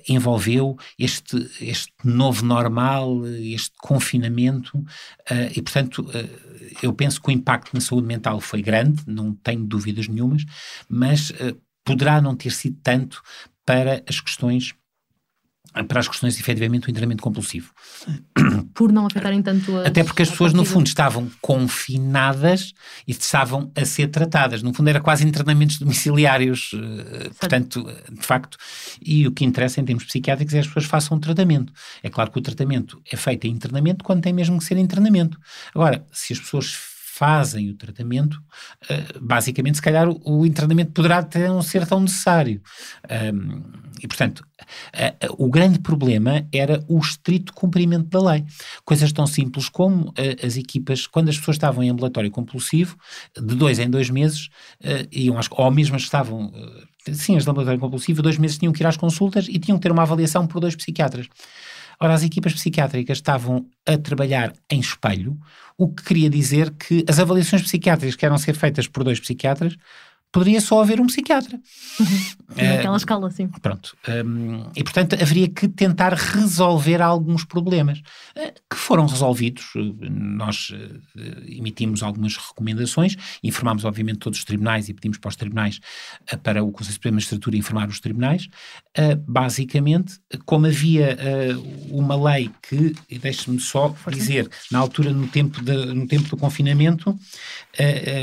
envolveu 0.07 0.77
este, 0.97 1.49
este 1.59 1.91
novo 2.03 2.45
normal, 2.45 3.25
este 3.27 3.75
confinamento, 3.77 4.77
uh, 4.77 5.51
e 5.55 5.61
portanto 5.61 5.99
uh, 5.99 6.75
eu 6.81 6.93
penso 6.93 7.21
que 7.21 7.27
o 7.27 7.31
impacto 7.31 7.73
na 7.73 7.81
saúde 7.81 8.07
mental 8.07 8.39
foi 8.39 8.61
grande, 8.61 9.03
não 9.05 9.33
tenho 9.33 9.65
dúvidas 9.65 10.07
nenhumas, 10.07 10.45
mas 10.87 11.33
poderá 11.83 12.21
não 12.21 12.35
ter 12.35 12.51
sido 12.51 12.77
tanto 12.81 13.21
para 13.65 14.03
as 14.07 14.21
questões 14.21 14.73
para 15.87 15.99
as 15.99 16.07
questões 16.07 16.39
efetivamente 16.39 16.85
do 16.85 16.91
internamento 16.91 17.21
compulsivo. 17.21 17.71
Por 18.73 18.91
não 18.91 19.05
afetarem 19.05 19.41
tanto 19.41 19.77
as, 19.77 19.87
Até 19.87 20.03
porque 20.03 20.23
as 20.23 20.29
pessoas, 20.29 20.53
no 20.53 20.65
fundo, 20.65 20.87
estavam 20.87 21.29
confinadas 21.41 22.73
e 23.07 23.11
estavam 23.11 23.71
a 23.75 23.85
ser 23.85 24.07
tratadas. 24.07 24.63
No 24.63 24.73
fundo, 24.73 24.89
era 24.89 24.99
quase 24.99 25.25
internamentos 25.27 25.77
domiciliários. 25.77 26.73
Uh, 26.73 27.33
portanto, 27.39 27.85
de 28.11 28.25
facto, 28.25 28.57
e 29.01 29.27
o 29.27 29.31
que 29.31 29.45
interessa 29.45 29.79
em 29.79 29.85
termos 29.85 30.05
psiquiátricos 30.05 30.53
é 30.53 30.57
que 30.57 30.61
as 30.61 30.67
pessoas 30.67 30.85
façam 30.85 31.17
um 31.17 31.19
tratamento. 31.19 31.71
É 32.01 32.09
claro 32.09 32.31
que 32.31 32.39
o 32.39 32.41
tratamento 32.41 33.01
é 33.09 33.15
feito 33.15 33.45
em 33.45 33.51
internamento 33.51 34.03
quando 34.03 34.21
tem 34.21 34.33
mesmo 34.33 34.57
que 34.57 34.63
ser 34.63 34.77
internamento. 34.77 35.37
Agora, 35.73 36.05
se 36.11 36.33
as 36.33 36.39
pessoas 36.39 36.88
fazem 37.19 37.69
o 37.69 37.73
tratamento, 37.73 38.35
uh, 38.35 39.19
basicamente, 39.19 39.75
se 39.75 39.81
calhar, 39.81 40.07
o, 40.09 40.45
internamento 40.45 40.93
poderá 40.93 41.17
até 41.17 41.49
não 41.49 41.61
ser 41.61 41.85
tão 41.85 41.99
necessário. 41.99 42.61
E, 44.01 44.07
portanto, 44.07 44.45
o 45.37 45.49
grande 45.49 45.79
problema 45.79 46.47
era 46.53 46.83
o 46.87 46.97
estrito 46.97 47.51
cumprimento 47.53 48.07
da 48.07 48.31
lei. 48.31 48.45
Coisas 48.85 49.11
tão 49.11 49.27
simples 49.27 49.67
como 49.67 50.13
as 50.41 50.55
equipas, 50.55 51.05
quando 51.05 51.27
as 51.27 51.37
pessoas 51.37 51.55
estavam 51.55 51.83
em 51.83 51.89
ambulatório 51.89 52.31
compulsivo, 52.31 52.97
de 53.35 53.55
dois 53.55 53.77
em 53.77 53.89
dois 53.89 54.09
meses, 54.09 54.49
iam 55.11 55.37
às, 55.37 55.47
ou 55.51 55.69
mesmo 55.69 55.97
estavam 55.97 56.51
sim, 57.13 57.35
as 57.35 57.43
de 57.43 57.49
ambulatório 57.49 57.79
compulsivo, 57.79 58.21
dois 58.21 58.37
meses 58.37 58.57
tinham 58.57 58.73
que 58.73 58.83
ir 58.83 58.87
às 58.87 58.97
consultas 58.97 59.47
e 59.49 59.59
tinham 59.59 59.77
que 59.77 59.83
ter 59.83 59.91
uma 59.91 60.03
avaliação 60.03 60.45
por 60.47 60.59
dois 60.59 60.75
psiquiatras. 60.75 61.27
Ora, 62.01 62.13
as 62.13 62.23
equipas 62.23 62.53
psiquiátricas 62.53 63.17
estavam 63.17 63.65
a 63.85 63.97
trabalhar 63.97 64.53
em 64.69 64.79
espelho, 64.79 65.37
o 65.77 65.93
que 65.93 66.03
queria 66.03 66.29
dizer 66.29 66.71
que 66.71 67.03
as 67.09 67.19
avaliações 67.19 67.61
psiquiátricas 67.61 68.15
que 68.15 68.25
eram 68.25 68.37
ser 68.37 68.55
feitas 68.55 68.87
por 68.87 69.03
dois 69.03 69.19
psiquiatras 69.19 69.75
poderia 70.31 70.61
só 70.61 70.81
haver 70.81 71.01
um 71.01 71.07
psiquiatra. 71.07 71.59
Uhum. 71.99 72.29
Naquela 72.55 72.93
uh, 72.93 72.97
escala, 72.97 73.31
sim. 73.31 73.47
Pronto. 73.61 73.95
Um, 74.07 74.69
e, 74.75 74.83
portanto, 74.83 75.15
haveria 75.19 75.47
que 75.47 75.67
tentar 75.67 76.13
resolver 76.13 77.01
alguns 77.01 77.43
problemas 77.43 77.99
uh, 77.99 78.53
que 78.69 78.77
foram 78.77 79.07
resolvidos. 79.07 79.65
Nós 80.09 80.69
uh, 80.69 81.21
emitimos 81.47 82.03
algumas 82.03 82.37
recomendações, 82.37 83.15
informámos, 83.43 83.85
obviamente, 83.85 84.19
todos 84.19 84.39
os 84.39 84.45
tribunais 84.45 84.87
e 84.87 84.93
pedimos 84.93 85.17
para 85.17 85.29
os 85.29 85.35
tribunais, 85.35 85.79
para 86.43 86.63
o 86.63 86.71
Conselho 86.71 86.93
Supremo 86.93 87.13
de 87.13 87.15
Magistratura 87.15 87.57
informar 87.57 87.89
os 87.89 87.99
tribunais. 87.99 88.47
basicamente, 89.27 90.19
como 90.45 90.67
havia 90.67 91.17
uma 91.89 92.15
lei 92.31 92.49
que, 92.61 92.95
deixe-me 93.19 93.59
só 93.59 93.95
dizer, 94.11 94.49
na 94.71 94.79
altura, 94.79 95.11
no 95.11 95.27
tempo, 95.27 95.61
de, 95.61 95.85
no 95.93 96.07
tempo 96.07 96.29
do 96.29 96.37
confinamento, 96.37 97.17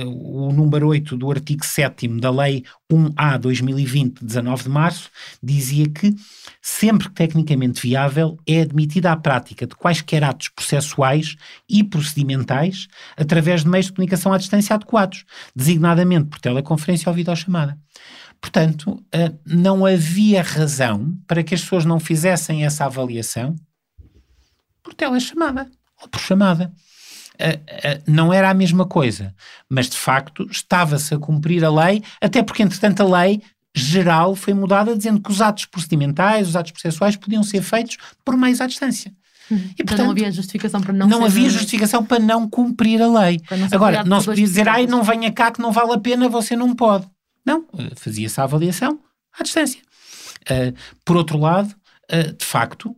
o 0.06 0.52
número 0.52 0.88
8 0.88 1.16
do 1.16 1.30
artigo 1.30 1.64
7 1.64 1.95
da 2.20 2.30
Lei 2.30 2.64
1A 2.90 3.38
2020, 3.38 4.24
19 4.24 4.64
de 4.64 4.68
março, 4.68 5.10
dizia 5.42 5.88
que 5.88 6.14
sempre 6.60 7.08
que 7.08 7.14
tecnicamente 7.14 7.80
viável 7.80 8.38
é 8.46 8.62
admitida 8.62 9.12
a 9.12 9.16
prática 9.16 9.66
de 9.66 9.74
quaisquer 9.74 10.24
atos 10.24 10.48
processuais 10.48 11.36
e 11.68 11.82
procedimentais 11.82 12.88
através 13.16 13.62
de 13.62 13.70
meios 13.70 13.86
de 13.86 13.92
comunicação 13.92 14.32
à 14.32 14.38
distância 14.38 14.74
adequados, 14.74 15.24
designadamente 15.54 16.28
por 16.28 16.40
teleconferência 16.40 17.08
ou 17.08 17.14
videochamada. 17.14 17.78
Portanto, 18.40 19.02
eh, 19.12 19.32
não 19.44 19.86
havia 19.86 20.42
razão 20.42 21.16
para 21.26 21.42
que 21.42 21.54
as 21.54 21.62
pessoas 21.62 21.84
não 21.84 21.98
fizessem 21.98 22.64
essa 22.64 22.84
avaliação 22.84 23.56
por 24.82 24.94
telechamada 24.94 25.70
ou 26.02 26.08
por 26.08 26.20
chamada 26.20 26.72
não 28.06 28.32
era 28.32 28.50
a 28.50 28.54
mesma 28.54 28.86
coisa, 28.86 29.34
mas 29.68 29.88
de 29.88 29.96
facto 29.96 30.46
estava-se 30.50 31.14
a 31.14 31.18
cumprir 31.18 31.64
a 31.64 31.70
lei, 31.70 32.02
até 32.20 32.42
porque, 32.42 32.62
entretanto, 32.62 33.02
a 33.02 33.20
lei 33.20 33.42
geral 33.74 34.34
foi 34.34 34.54
mudada 34.54 34.96
dizendo 34.96 35.20
que 35.20 35.30
os 35.30 35.42
atos 35.42 35.66
procedimentais, 35.66 36.48
os 36.48 36.56
atos 36.56 36.72
processuais 36.72 37.14
podiam 37.14 37.42
ser 37.42 37.60
feitos 37.62 37.98
por 38.24 38.36
meios 38.36 38.60
à 38.60 38.66
distância. 38.66 39.12
Uhum. 39.50 39.70
E, 39.78 39.84
portanto, 39.84 40.06
não 40.06 40.10
havia 40.10 40.32
justificação 40.32 40.80
para 40.80 40.92
não 40.92 41.06
Não 41.06 41.24
havia 41.24 41.48
justificação 41.48 42.04
para 42.04 42.18
não 42.18 42.48
cumprir 42.48 43.00
a 43.00 43.20
lei. 43.20 43.40
Não 43.50 43.68
Agora, 43.70 44.02
não 44.02 44.20
se 44.20 44.26
podia 44.26 44.44
dizer, 44.44 44.68
ai, 44.68 44.86
não 44.86 45.02
venha 45.02 45.30
cá 45.30 45.50
que 45.50 45.60
não 45.60 45.70
vale 45.70 45.92
a 45.92 45.98
pena, 45.98 46.28
você 46.28 46.56
não 46.56 46.74
pode. 46.74 47.06
Não, 47.44 47.64
eh, 47.78 47.92
fazia-se 47.94 48.40
a 48.40 48.44
avaliação 48.44 48.98
à 49.38 49.42
distância. 49.42 49.80
Uh, 50.50 50.74
por 51.04 51.16
outro 51.16 51.38
lado, 51.38 51.72
uh, 52.12 52.32
de 52.32 52.44
facto, 52.44 52.96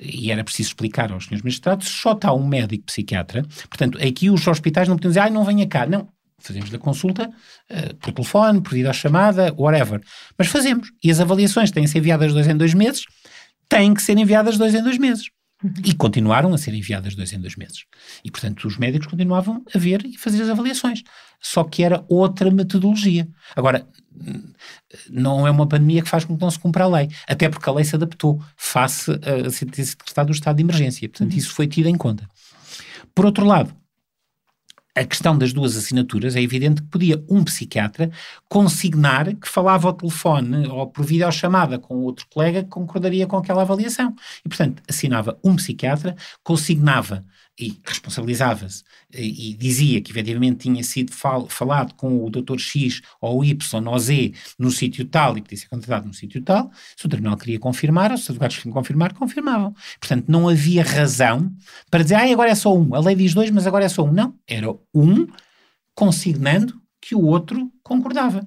e 0.00 0.30
era 0.30 0.44
preciso 0.44 0.70
explicar 0.70 1.12
aos 1.12 1.24
senhores 1.24 1.42
magistrados, 1.42 1.88
só 1.88 2.12
está 2.12 2.32
um 2.32 2.46
médico 2.46 2.84
psiquiatra, 2.84 3.44
portanto, 3.68 3.98
aqui 3.98 4.30
os 4.30 4.46
hospitais 4.46 4.88
não 4.88 4.96
podiam 4.96 5.10
dizer, 5.10 5.20
ah, 5.20 5.30
não 5.30 5.44
venha 5.44 5.66
cá, 5.66 5.86
não, 5.86 6.08
fazemos 6.38 6.72
a 6.72 6.78
consulta 6.78 7.28
uh, 7.28 7.94
por 7.96 8.12
telefone, 8.12 8.60
por 8.60 8.72
videochamada, 8.72 9.54
whatever, 9.56 10.00
mas 10.38 10.48
fazemos, 10.48 10.90
e 11.02 11.10
as 11.10 11.20
avaliações 11.20 11.70
têm 11.70 11.84
que 11.84 11.90
ser 11.90 11.98
enviadas 11.98 12.32
dois 12.32 12.48
em 12.48 12.56
dois 12.56 12.74
meses, 12.74 13.04
têm 13.68 13.94
que 13.94 14.02
ser 14.02 14.16
enviadas 14.18 14.58
dois 14.58 14.74
em 14.74 14.82
dois 14.82 14.98
meses. 14.98 15.30
Uhum. 15.62 15.72
E 15.84 15.94
continuaram 15.94 16.54
a 16.54 16.58
ser 16.58 16.72
enviadas 16.72 17.14
dois 17.14 17.32
em 17.34 17.38
dois 17.38 17.54
meses. 17.54 17.84
E, 18.24 18.30
portanto, 18.30 18.66
os 18.66 18.78
médicos 18.78 19.06
continuavam 19.06 19.62
a 19.74 19.78
ver 19.78 20.04
e 20.06 20.16
fazer 20.16 20.42
as 20.42 20.48
avaliações. 20.48 21.02
Só 21.40 21.64
que 21.64 21.82
era 21.82 22.04
outra 22.08 22.50
metodologia. 22.50 23.26
Agora, 23.56 23.86
não 25.08 25.46
é 25.46 25.50
uma 25.50 25.66
pandemia 25.66 26.02
que 26.02 26.08
faz 26.08 26.24
com 26.24 26.36
que 26.36 26.42
não 26.42 26.50
se 26.50 26.58
cumpra 26.58 26.84
a 26.84 26.88
lei. 26.88 27.08
Até 27.26 27.48
porque 27.48 27.68
a 27.68 27.72
lei 27.72 27.84
se 27.84 27.94
adaptou 27.94 28.42
face 28.56 29.10
a 29.10 29.50
ser 29.50 29.66
decretado 29.66 30.30
o 30.30 30.34
estado 30.34 30.56
de 30.56 30.62
emergência. 30.62 31.08
Portanto, 31.08 31.32
uhum. 31.32 31.38
isso 31.38 31.54
foi 31.54 31.66
tido 31.66 31.88
em 31.88 31.96
conta. 31.96 32.28
Por 33.14 33.24
outro 33.24 33.44
lado, 33.44 33.74
a 34.94 35.04
questão 35.04 35.36
das 35.38 35.52
duas 35.52 35.76
assinaturas, 35.76 36.34
é 36.36 36.42
evidente 36.42 36.82
que 36.82 36.88
podia 36.88 37.24
um 37.28 37.44
psiquiatra 37.44 38.10
consignar 38.48 39.34
que 39.34 39.48
falava 39.48 39.88
ao 39.88 39.94
telefone 39.94 40.66
ou 40.66 40.86
por 40.88 41.04
videochamada 41.04 41.78
com 41.78 41.96
outro 41.98 42.26
colega 42.28 42.62
que 42.62 42.68
concordaria 42.68 43.26
com 43.26 43.36
aquela 43.36 43.62
avaliação. 43.62 44.14
E, 44.44 44.48
portanto, 44.48 44.82
assinava 44.88 45.38
um 45.44 45.56
psiquiatra, 45.56 46.16
consignava 46.42 47.24
e 47.60 47.78
responsabilizava-se 47.84 48.82
e, 49.12 49.54
dizia 49.54 50.00
que 50.00 50.10
efetivamente 50.10 50.60
tinha 50.60 50.82
sido 50.82 51.12
fal, 51.12 51.46
falado 51.46 51.94
com 51.94 52.24
o 52.24 52.30
Dr. 52.30 52.58
X 52.58 53.02
ou 53.20 53.44
Y 53.44 53.86
ou 53.86 53.98
Z 53.98 54.32
no 54.58 54.70
sítio 54.70 55.04
tal 55.04 55.36
e 55.36 55.42
que 55.42 55.48
tinha 55.48 55.58
sido 55.58 55.68
contratado 55.68 56.08
no 56.08 56.14
sítio 56.14 56.40
tal, 56.42 56.70
se 56.96 57.04
o 57.04 57.08
tribunal 57.08 57.36
queria 57.36 57.58
confirmar, 57.58 58.10
ou 58.10 58.16
se 58.16 58.24
os 58.24 58.30
advogados 58.30 58.56
queriam 58.56 58.72
confirmar, 58.72 59.12
confirmavam. 59.12 59.74
Portanto, 59.98 60.24
não 60.28 60.48
havia 60.48 60.82
razão 60.82 61.52
para 61.90 62.02
dizer, 62.02 62.14
ah, 62.14 62.32
agora 62.32 62.50
é 62.50 62.54
só 62.54 62.74
um. 62.74 62.94
A 62.94 63.00
lei 63.00 63.14
diz 63.14 63.34
dois, 63.34 63.50
mas 63.50 63.66
agora 63.66 63.84
é 63.84 63.88
só 63.88 64.04
um. 64.04 64.12
Não, 64.12 64.34
era 64.48 64.70
um 64.94 65.26
consignando 65.94 66.80
que 67.00 67.14
o 67.14 67.22
outro 67.22 67.70
concordava. 67.82 68.46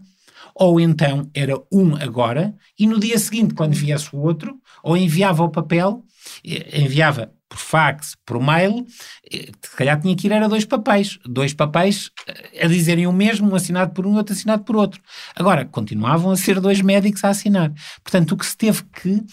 Ou 0.55 0.79
então 0.79 1.29
era 1.33 1.55
um 1.71 1.95
agora 1.95 2.55
e 2.77 2.85
no 2.85 2.99
dia 2.99 3.17
seguinte, 3.17 3.53
quando 3.53 3.73
viesse 3.73 4.15
o 4.15 4.19
outro, 4.19 4.59
ou 4.83 4.95
enviava 4.95 5.43
o 5.43 5.49
papel, 5.49 6.03
eh, 6.45 6.81
enviava 6.81 7.33
por 7.49 7.59
fax, 7.59 8.15
por 8.25 8.41
mail, 8.41 8.85
eh, 9.31 9.51
se 9.61 9.75
calhar 9.75 9.99
tinha 10.01 10.15
que 10.15 10.27
ir 10.27 10.31
era 10.31 10.49
dois 10.49 10.65
papéis. 10.65 11.19
Dois 11.25 11.53
papéis 11.53 12.11
eh, 12.27 12.65
a 12.65 12.67
dizerem 12.67 13.07
o 13.07 13.13
mesmo, 13.13 13.51
um 13.51 13.55
assinado 13.55 13.93
por 13.93 14.05
um, 14.07 14.15
outro 14.15 14.33
assinado 14.33 14.63
por 14.63 14.75
outro. 14.75 15.01
Agora, 15.35 15.65
continuavam 15.65 16.31
a 16.31 16.37
ser 16.37 16.59
dois 16.59 16.81
médicos 16.81 17.23
a 17.23 17.29
assinar. 17.29 17.71
Portanto, 18.03 18.31
o 18.31 18.37
que 18.37 18.45
se 18.45 18.57
teve 18.57 18.83
que 18.83 19.23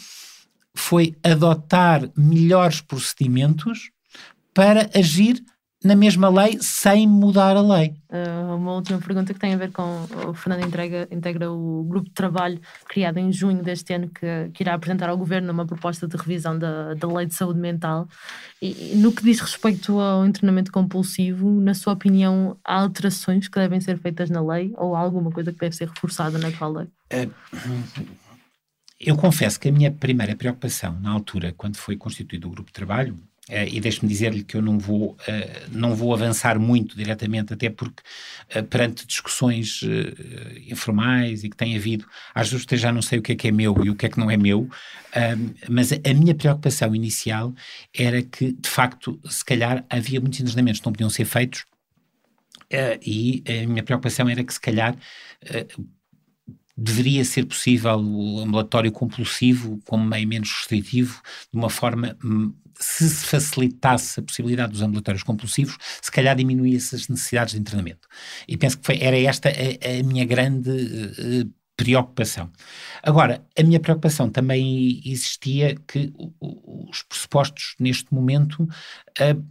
foi 0.74 1.16
adotar 1.22 2.10
melhores 2.16 2.80
procedimentos 2.80 3.90
para 4.54 4.90
agir 4.94 5.42
na 5.82 5.94
mesma 5.94 6.28
lei 6.28 6.58
sem 6.60 7.06
mudar 7.08 7.56
a 7.56 7.62
lei. 7.62 7.94
Uh, 8.10 8.54
uma 8.54 8.74
última 8.74 8.98
pergunta 8.98 9.32
que 9.32 9.40
tem 9.40 9.54
a 9.54 9.56
ver 9.56 9.72
com 9.72 10.06
o 10.28 10.34
Fernando 10.34 10.66
entrega, 10.66 11.08
integra 11.10 11.50
o 11.50 11.84
grupo 11.84 12.08
de 12.08 12.14
trabalho 12.14 12.60
criado 12.86 13.18
em 13.18 13.32
junho 13.32 13.62
deste 13.62 13.94
ano 13.94 14.08
que, 14.08 14.50
que 14.52 14.62
irá 14.62 14.74
apresentar 14.74 15.08
ao 15.08 15.16
Governo 15.16 15.50
uma 15.52 15.66
proposta 15.66 16.06
de 16.06 16.16
revisão 16.16 16.58
da, 16.58 16.92
da 16.94 17.08
lei 17.08 17.24
de 17.24 17.34
saúde 17.34 17.58
mental. 17.58 18.06
E, 18.60 18.92
no 18.96 19.10
que 19.10 19.22
diz 19.22 19.40
respeito 19.40 19.98
ao 19.98 20.26
internamento 20.26 20.70
compulsivo, 20.70 21.48
na 21.60 21.72
sua 21.72 21.94
opinião, 21.94 22.58
há 22.62 22.80
alterações 22.80 23.48
que 23.48 23.58
devem 23.58 23.80
ser 23.80 23.98
feitas 23.98 24.28
na 24.28 24.42
lei 24.42 24.74
ou 24.76 24.94
há 24.94 25.00
alguma 25.00 25.30
coisa 25.30 25.50
que 25.50 25.58
deve 25.58 25.74
ser 25.74 25.88
reforçada 25.88 26.38
naquela 26.38 26.80
lei? 26.80 26.88
É, 27.08 27.26
Eu 29.00 29.16
confesso 29.16 29.58
que 29.58 29.70
a 29.70 29.72
minha 29.72 29.90
primeira 29.90 30.36
preocupação 30.36 31.00
na 31.00 31.10
altura, 31.10 31.54
quando 31.56 31.76
foi 31.76 31.96
constituído 31.96 32.48
o 32.48 32.50
grupo 32.50 32.68
de 32.68 32.74
trabalho, 32.74 33.18
Uh, 33.50 33.66
e 33.68 33.80
deixe-me 33.80 34.08
dizer-lhe 34.08 34.44
que 34.44 34.56
eu 34.56 34.62
não 34.62 34.78
vou, 34.78 35.10
uh, 35.10 35.16
não 35.72 35.92
vou 35.92 36.14
avançar 36.14 36.56
muito 36.56 36.96
diretamente, 36.96 37.52
até 37.52 37.68
porque 37.68 38.00
uh, 38.54 38.62
perante 38.62 39.04
discussões 39.04 39.80
informais 40.68 41.42
e 41.42 41.50
que 41.50 41.56
tem 41.56 41.76
havido, 41.76 42.06
às 42.32 42.48
vezes 42.48 42.80
já 42.80 42.92
não 42.92 43.02
sei 43.02 43.18
o 43.18 43.22
que 43.22 43.32
é 43.32 43.34
que 43.34 43.48
é 43.48 43.50
meu 43.50 43.84
e 43.84 43.90
o 43.90 43.96
que 43.96 44.06
é 44.06 44.08
que 44.08 44.20
não 44.20 44.30
é 44.30 44.36
meu, 44.36 44.68
mas 45.68 45.92
a, 45.92 45.96
a, 45.96 46.14
minha 46.14 46.34
preocupação 46.34 46.94
inicial 46.94 47.52
era 47.92 48.22
que, 48.22 48.52
de 48.52 48.68
facto, 48.68 49.18
se 49.28 49.44
calhar 49.44 49.84
havia 49.90 50.20
muitos 50.20 50.38
internamentos 50.38 50.80
que 50.80 50.86
não 50.86 50.92
podiam 50.92 51.10
ser 51.10 51.24
feitos 51.24 51.64
e 53.04 53.42
a 53.48 53.66
minha 53.66 53.82
preocupação 53.82 54.28
era 54.28 54.44
que, 54.44 54.52
se 54.52 54.60
calhar, 54.60 54.94
deveria 56.80 57.24
ser 57.26 57.44
possível 57.44 57.98
o 57.98 58.40
ambulatório 58.40 58.90
compulsivo 58.90 59.80
como 59.84 60.02
meio 60.02 60.26
menos 60.26 60.50
restritivo, 60.50 61.20
de 61.52 61.58
uma 61.58 61.68
forma, 61.68 62.16
hum, 62.24 62.54
se 62.78 63.08
se 63.10 63.26
facilitasse 63.26 64.18
a 64.18 64.22
possibilidade 64.22 64.72
dos 64.72 64.80
ambulatórios 64.80 65.22
compulsivos, 65.22 65.76
se 66.00 66.10
calhar 66.10 66.34
diminuía-se 66.34 66.96
as 66.96 67.08
necessidades 67.08 67.52
de 67.52 67.60
internamento. 67.60 68.08
E 68.48 68.56
penso 68.56 68.78
que 68.78 68.86
foi, 68.86 68.98
era 68.98 69.18
esta 69.18 69.50
a, 69.50 70.00
a 70.00 70.02
minha 70.02 70.24
grande 70.24 70.70
uh, 70.70 71.54
preocupação. 71.76 72.50
Agora, 73.02 73.44
a 73.58 73.62
minha 73.62 73.78
preocupação 73.78 74.30
também 74.30 75.02
existia 75.04 75.76
que 75.86 76.10
os 76.40 77.02
pressupostos 77.02 77.74
neste 77.78 78.12
momento 78.14 78.62
uh, 78.62 79.44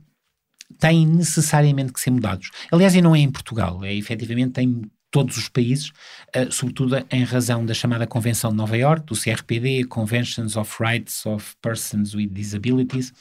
têm 0.79 1.05
necessariamente 1.05 1.93
que 1.93 2.01
ser 2.01 2.09
mudados. 2.09 2.49
Aliás, 2.71 2.95
e 2.95 3.01
não 3.01 3.15
é 3.15 3.19
em 3.19 3.31
Portugal, 3.31 3.83
é 3.83 3.93
efetivamente 3.93 4.53
tem 4.53 4.89
todos 5.11 5.37
os 5.37 5.49
países, 5.49 5.89
uh, 6.35 6.51
sobretudo 6.51 7.05
em 7.11 7.23
razão 7.23 7.65
da 7.65 7.73
chamada 7.73 8.07
Convenção 8.07 8.51
de 8.51 8.57
Nova 8.57 8.77
York, 8.77 9.05
do 9.05 9.19
CRPD, 9.19 9.85
Conventions 9.85 10.55
of 10.55 10.75
Rights 10.79 11.25
of 11.25 11.55
Persons 11.61 12.13
with 12.13 12.27
Disabilities, 12.27 13.13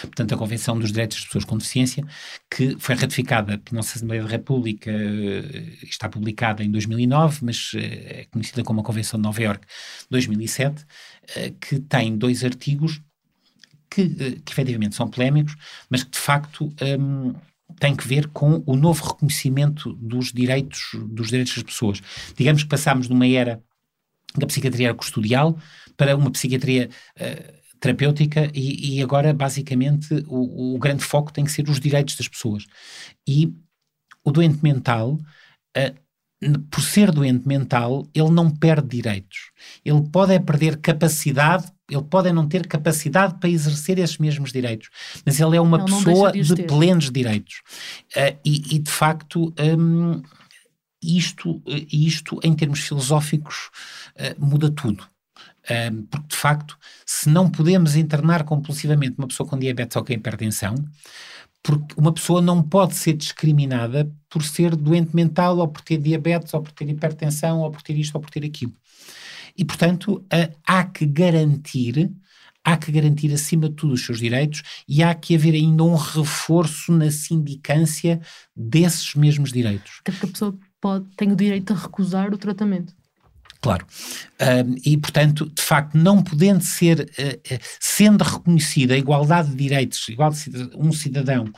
portanto, 0.00 0.34
a 0.34 0.38
Convenção 0.38 0.78
dos 0.78 0.90
Direitos 0.90 1.18
das 1.18 1.26
Pessoas 1.26 1.44
com 1.44 1.58
Deficiência, 1.58 2.04
que 2.50 2.76
foi 2.78 2.94
ratificada 2.94 3.58
pela 3.58 3.76
nossa 3.76 3.96
Assembleia 3.96 4.22
da 4.22 4.28
República, 4.28 4.90
uh, 4.90 5.84
está 5.84 6.08
publicada 6.08 6.64
em 6.64 6.70
2009, 6.70 7.40
mas 7.42 7.72
uh, 7.74 7.78
é 7.78 8.26
conhecida 8.30 8.64
como 8.64 8.80
a 8.80 8.84
Convenção 8.84 9.18
de 9.18 9.24
Nova 9.24 9.42
York 9.42 9.66
2007, 10.10 10.84
que 11.60 11.80
tem 11.80 12.16
dois 12.16 12.44
artigos 12.44 13.00
que, 13.90 14.08
que 14.40 14.52
efetivamente 14.52 14.94
são 14.94 15.08
polémicos, 15.08 15.56
mas 15.88 16.04
que 16.04 16.10
de 16.10 16.18
facto. 16.18 16.72
Um, 16.80 17.34
tem 17.78 17.94
que 17.94 18.06
ver 18.06 18.28
com 18.28 18.62
o 18.66 18.76
novo 18.76 19.04
reconhecimento 19.04 19.92
dos 19.94 20.32
direitos, 20.32 20.80
dos 21.08 21.28
direitos 21.28 21.54
das 21.54 21.62
pessoas. 21.62 22.02
Digamos 22.36 22.62
que 22.62 22.68
passámos 22.68 23.06
de 23.06 23.12
uma 23.12 23.26
era 23.26 23.62
da 24.36 24.46
psiquiatria 24.46 24.94
custodial 24.94 25.58
para 25.96 26.16
uma 26.16 26.30
psiquiatria 26.30 26.90
uh, 27.18 27.56
terapêutica 27.80 28.50
e, 28.54 28.96
e, 28.96 29.02
agora, 29.02 29.32
basicamente, 29.32 30.24
o, 30.26 30.74
o, 30.74 30.78
grande 30.78 31.04
foco 31.04 31.32
tem 31.32 31.44
que 31.44 31.52
ser 31.52 31.68
os 31.68 31.80
direitos 31.80 32.16
das 32.16 32.28
pessoas. 32.28 32.66
E 33.26 33.52
o 34.24 34.30
doente 34.30 34.62
mental, 34.62 35.18
uh, 35.76 36.06
por 36.70 36.82
ser 36.82 37.10
doente 37.10 37.46
mental, 37.46 38.06
ele 38.14 38.30
não 38.30 38.50
perde 38.50 38.88
direitos. 38.88 39.50
Ele 39.84 40.02
pode 40.10 40.34
é 40.34 40.38
perder 40.38 40.78
capacidade 40.78 41.70
ele 41.88 42.02
pode 42.02 42.32
não 42.32 42.48
ter 42.48 42.66
capacidade 42.66 43.38
para 43.38 43.48
exercer 43.48 43.98
esses 43.98 44.18
mesmos 44.18 44.52
direitos, 44.52 44.88
mas 45.24 45.38
ele 45.38 45.56
é 45.56 45.60
uma 45.60 45.84
pessoa 45.84 46.32
de, 46.32 46.42
de 46.42 46.62
plenos 46.64 47.10
direitos. 47.10 47.62
Uh, 48.16 48.36
e, 48.44 48.76
e, 48.76 48.78
de 48.78 48.90
facto, 48.90 49.54
um, 49.78 50.22
isto, 51.02 51.62
isto, 51.92 52.40
em 52.42 52.54
termos 52.54 52.80
filosóficos, 52.80 53.70
uh, 54.16 54.44
muda 54.44 54.70
tudo. 54.70 55.06
Um, 55.68 56.04
porque, 56.04 56.28
de 56.28 56.36
facto, 56.36 56.78
se 57.04 57.28
não 57.28 57.50
podemos 57.50 57.96
internar 57.96 58.44
compulsivamente 58.44 59.16
uma 59.18 59.26
pessoa 59.26 59.48
com 59.48 59.58
diabetes 59.58 59.96
ou 59.96 60.04
com 60.04 60.12
hipertensão, 60.12 60.74
porque 61.62 61.94
uma 61.96 62.12
pessoa 62.12 62.40
não 62.40 62.62
pode 62.62 62.94
ser 62.94 63.14
discriminada 63.14 64.08
por 64.30 64.44
ser 64.44 64.76
doente 64.76 65.14
mental 65.14 65.58
ou 65.58 65.66
por 65.66 65.82
ter 65.82 65.98
diabetes 65.98 66.54
ou 66.54 66.62
por 66.62 66.70
ter 66.70 66.88
hipertensão 66.88 67.60
ou 67.60 67.70
por 67.72 67.82
ter 67.82 67.98
isto 67.98 68.14
ou 68.14 68.20
por 68.20 68.30
ter 68.30 68.44
aquilo. 68.44 68.72
E, 69.56 69.64
portanto, 69.64 70.24
há 70.66 70.84
que 70.84 71.06
garantir 71.06 72.10
há 72.66 72.76
que 72.76 72.90
garantir 72.90 73.32
acima 73.32 73.68
de 73.68 73.76
tudo 73.76 73.94
os 73.94 74.04
seus 74.04 74.18
direitos 74.18 74.60
e 74.88 75.00
há 75.00 75.14
que 75.14 75.36
haver 75.36 75.54
ainda 75.54 75.84
um 75.84 75.94
reforço 75.94 76.90
na 76.90 77.12
sindicância 77.12 78.20
desses 78.56 79.14
mesmos 79.14 79.52
direitos. 79.52 80.00
Até 80.00 80.10
porque 80.10 80.26
a 80.26 80.30
pessoa 80.30 80.58
pode, 80.80 81.06
tem 81.16 81.30
o 81.30 81.36
direito 81.36 81.72
a 81.72 81.76
recusar 81.76 82.34
o 82.34 82.36
tratamento. 82.36 82.92
Claro. 83.60 83.86
e, 84.84 84.96
portanto, 84.96 85.50
de 85.52 85.62
facto, 85.62 85.96
não 85.96 86.22
podendo 86.22 86.62
ser, 86.62 87.00
uh, 87.00 87.58
sendo 87.80 88.22
reconhecida 88.22 88.94
a 88.94 88.98
igualdade 88.98 89.50
de 89.50 89.56
direitos, 89.56 90.08
igual 90.08 90.32
um 90.76 90.92
cidadão 90.92 91.50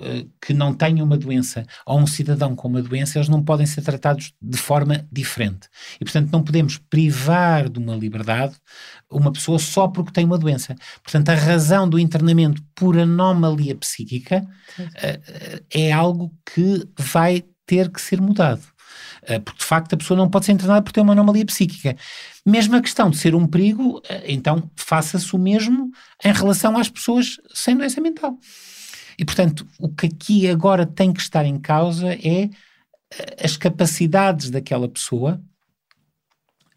eh, 0.00 0.26
que 0.40 0.52
não 0.52 0.74
tenham 0.74 1.06
uma 1.06 1.16
doença 1.16 1.64
ou 1.86 1.98
um 1.98 2.06
cidadão 2.06 2.54
com 2.54 2.68
uma 2.68 2.82
doença, 2.82 3.18
eles 3.18 3.28
não 3.28 3.42
podem 3.42 3.66
ser 3.66 3.82
tratados 3.82 4.32
de 4.40 4.58
forma 4.58 5.06
diferente. 5.10 5.68
E, 6.00 6.04
portanto, 6.04 6.30
não 6.30 6.42
podemos 6.42 6.78
privar 6.78 7.68
de 7.68 7.78
uma 7.78 7.94
liberdade 7.94 8.56
uma 9.10 9.32
pessoa 9.32 9.58
só 9.58 9.88
porque 9.88 10.12
tem 10.12 10.24
uma 10.24 10.38
doença. 10.38 10.74
Portanto, 11.02 11.30
a 11.30 11.34
razão 11.34 11.88
do 11.88 11.98
internamento 11.98 12.62
por 12.74 12.98
anomalia 12.98 13.74
psíquica 13.76 14.46
uh, 14.78 15.64
é 15.70 15.92
algo 15.92 16.32
que 16.54 16.86
vai 16.98 17.44
ter 17.64 17.90
que 17.90 18.00
ser 18.00 18.20
mudado. 18.20 18.62
Porque, 19.44 19.58
de 19.58 19.64
facto, 19.64 19.92
a 19.92 19.96
pessoa 19.96 20.16
não 20.16 20.30
pode 20.30 20.46
ser 20.46 20.52
internada 20.52 20.80
por 20.82 20.92
ter 20.92 21.00
uma 21.00 21.12
anomalia 21.12 21.44
psíquica. 21.44 21.96
Mesmo 22.44 22.76
a 22.76 22.80
questão 22.80 23.10
de 23.10 23.16
ser 23.16 23.34
um 23.34 23.44
perigo, 23.44 24.00
então 24.24 24.70
faça-se 24.76 25.34
o 25.34 25.38
mesmo 25.38 25.90
em 26.24 26.32
relação 26.32 26.78
às 26.78 26.88
pessoas 26.88 27.36
sem 27.52 27.76
doença 27.76 28.00
mental. 28.00 28.38
E, 29.18 29.24
portanto, 29.24 29.66
o 29.78 29.88
que 29.88 30.06
aqui 30.06 30.48
agora 30.48 30.84
tem 30.84 31.12
que 31.12 31.20
estar 31.20 31.44
em 31.44 31.58
causa 31.58 32.12
é 32.14 32.50
eh, 33.12 33.36
as 33.42 33.56
capacidades 33.56 34.50
daquela 34.50 34.88
pessoa 34.88 35.40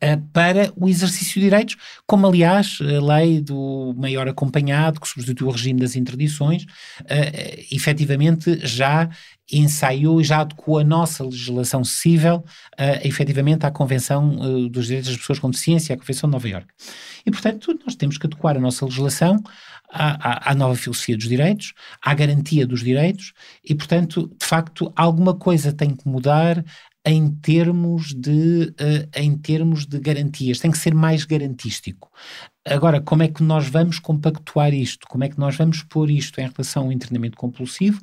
uh, 0.03 0.21
para 0.31 0.71
o 0.75 0.87
exercício 0.87 1.35
de 1.35 1.41
direitos, 1.41 1.75
como 2.05 2.27
aliás 2.27 2.79
a 2.81 3.15
lei 3.15 3.41
do 3.41 3.93
maior 3.97 4.27
acompanhado, 4.27 4.99
que 4.99 5.07
substitui 5.07 5.47
o 5.47 5.51
regime 5.51 5.79
das 5.79 5.95
interdições, 5.95 6.63
uh, 6.63 7.65
efetivamente 7.71 8.65
já 8.65 9.09
ensaiou 9.51 10.21
e 10.21 10.23
já 10.23 10.41
adequou 10.41 10.77
a 10.77 10.83
nossa 10.83 11.23
legislação 11.23 11.83
civil 11.83 12.35
uh, 12.35 12.43
efetivamente 13.03 13.65
à 13.65 13.71
Convenção 13.71 14.37
uh, 14.37 14.69
dos 14.69 14.85
Direitos 14.85 15.09
das 15.09 15.17
Pessoas 15.17 15.39
com 15.39 15.49
Deficiência, 15.49 15.95
à 15.95 15.97
Convenção 15.97 16.29
de 16.29 16.33
Nova 16.33 16.47
Iorque. 16.47 16.73
E, 17.25 17.31
portanto, 17.31 17.77
nós 17.85 17.95
temos 17.95 18.17
que 18.17 18.27
adequar 18.27 18.55
a 18.55 18.59
nossa 18.59 18.85
legislação 18.85 19.41
à, 19.91 20.51
à, 20.51 20.55
nova 20.55 20.75
filosofia 20.75 21.17
dos 21.17 21.27
direitos, 21.27 21.73
à 22.01 22.13
garantia 22.13 22.65
dos 22.65 22.83
direitos 22.83 23.33
e, 23.63 23.73
portanto, 23.73 24.27
de 24.39 24.45
facto, 24.45 24.91
alguma 24.95 25.35
coisa 25.35 25.73
tem 25.73 25.95
que 25.95 26.07
mudar 26.07 26.63
em 27.05 27.31
termos 27.31 28.13
de, 28.13 28.73
uh, 28.79 29.09
em 29.15 29.37
termos 29.37 29.85
de 29.85 29.99
garantias, 29.99 30.59
tem 30.59 30.69
que 30.69 30.77
ser 30.77 30.93
mais 30.93 31.25
garantístico. 31.25 32.11
Agora, 32.65 33.01
como 33.01 33.23
é 33.23 33.27
que 33.27 33.41
nós 33.41 33.67
vamos 33.67 33.99
compactuar 33.99 34.73
isto? 34.73 35.07
Como 35.07 35.23
é 35.23 35.29
que 35.29 35.39
nós 35.39 35.55
vamos 35.55 35.81
pôr 35.81 36.11
isto 36.11 36.39
em 36.39 36.47
relação 36.47 36.83
ao 36.83 36.91
internamento 36.91 37.37
compulsivo? 37.37 37.99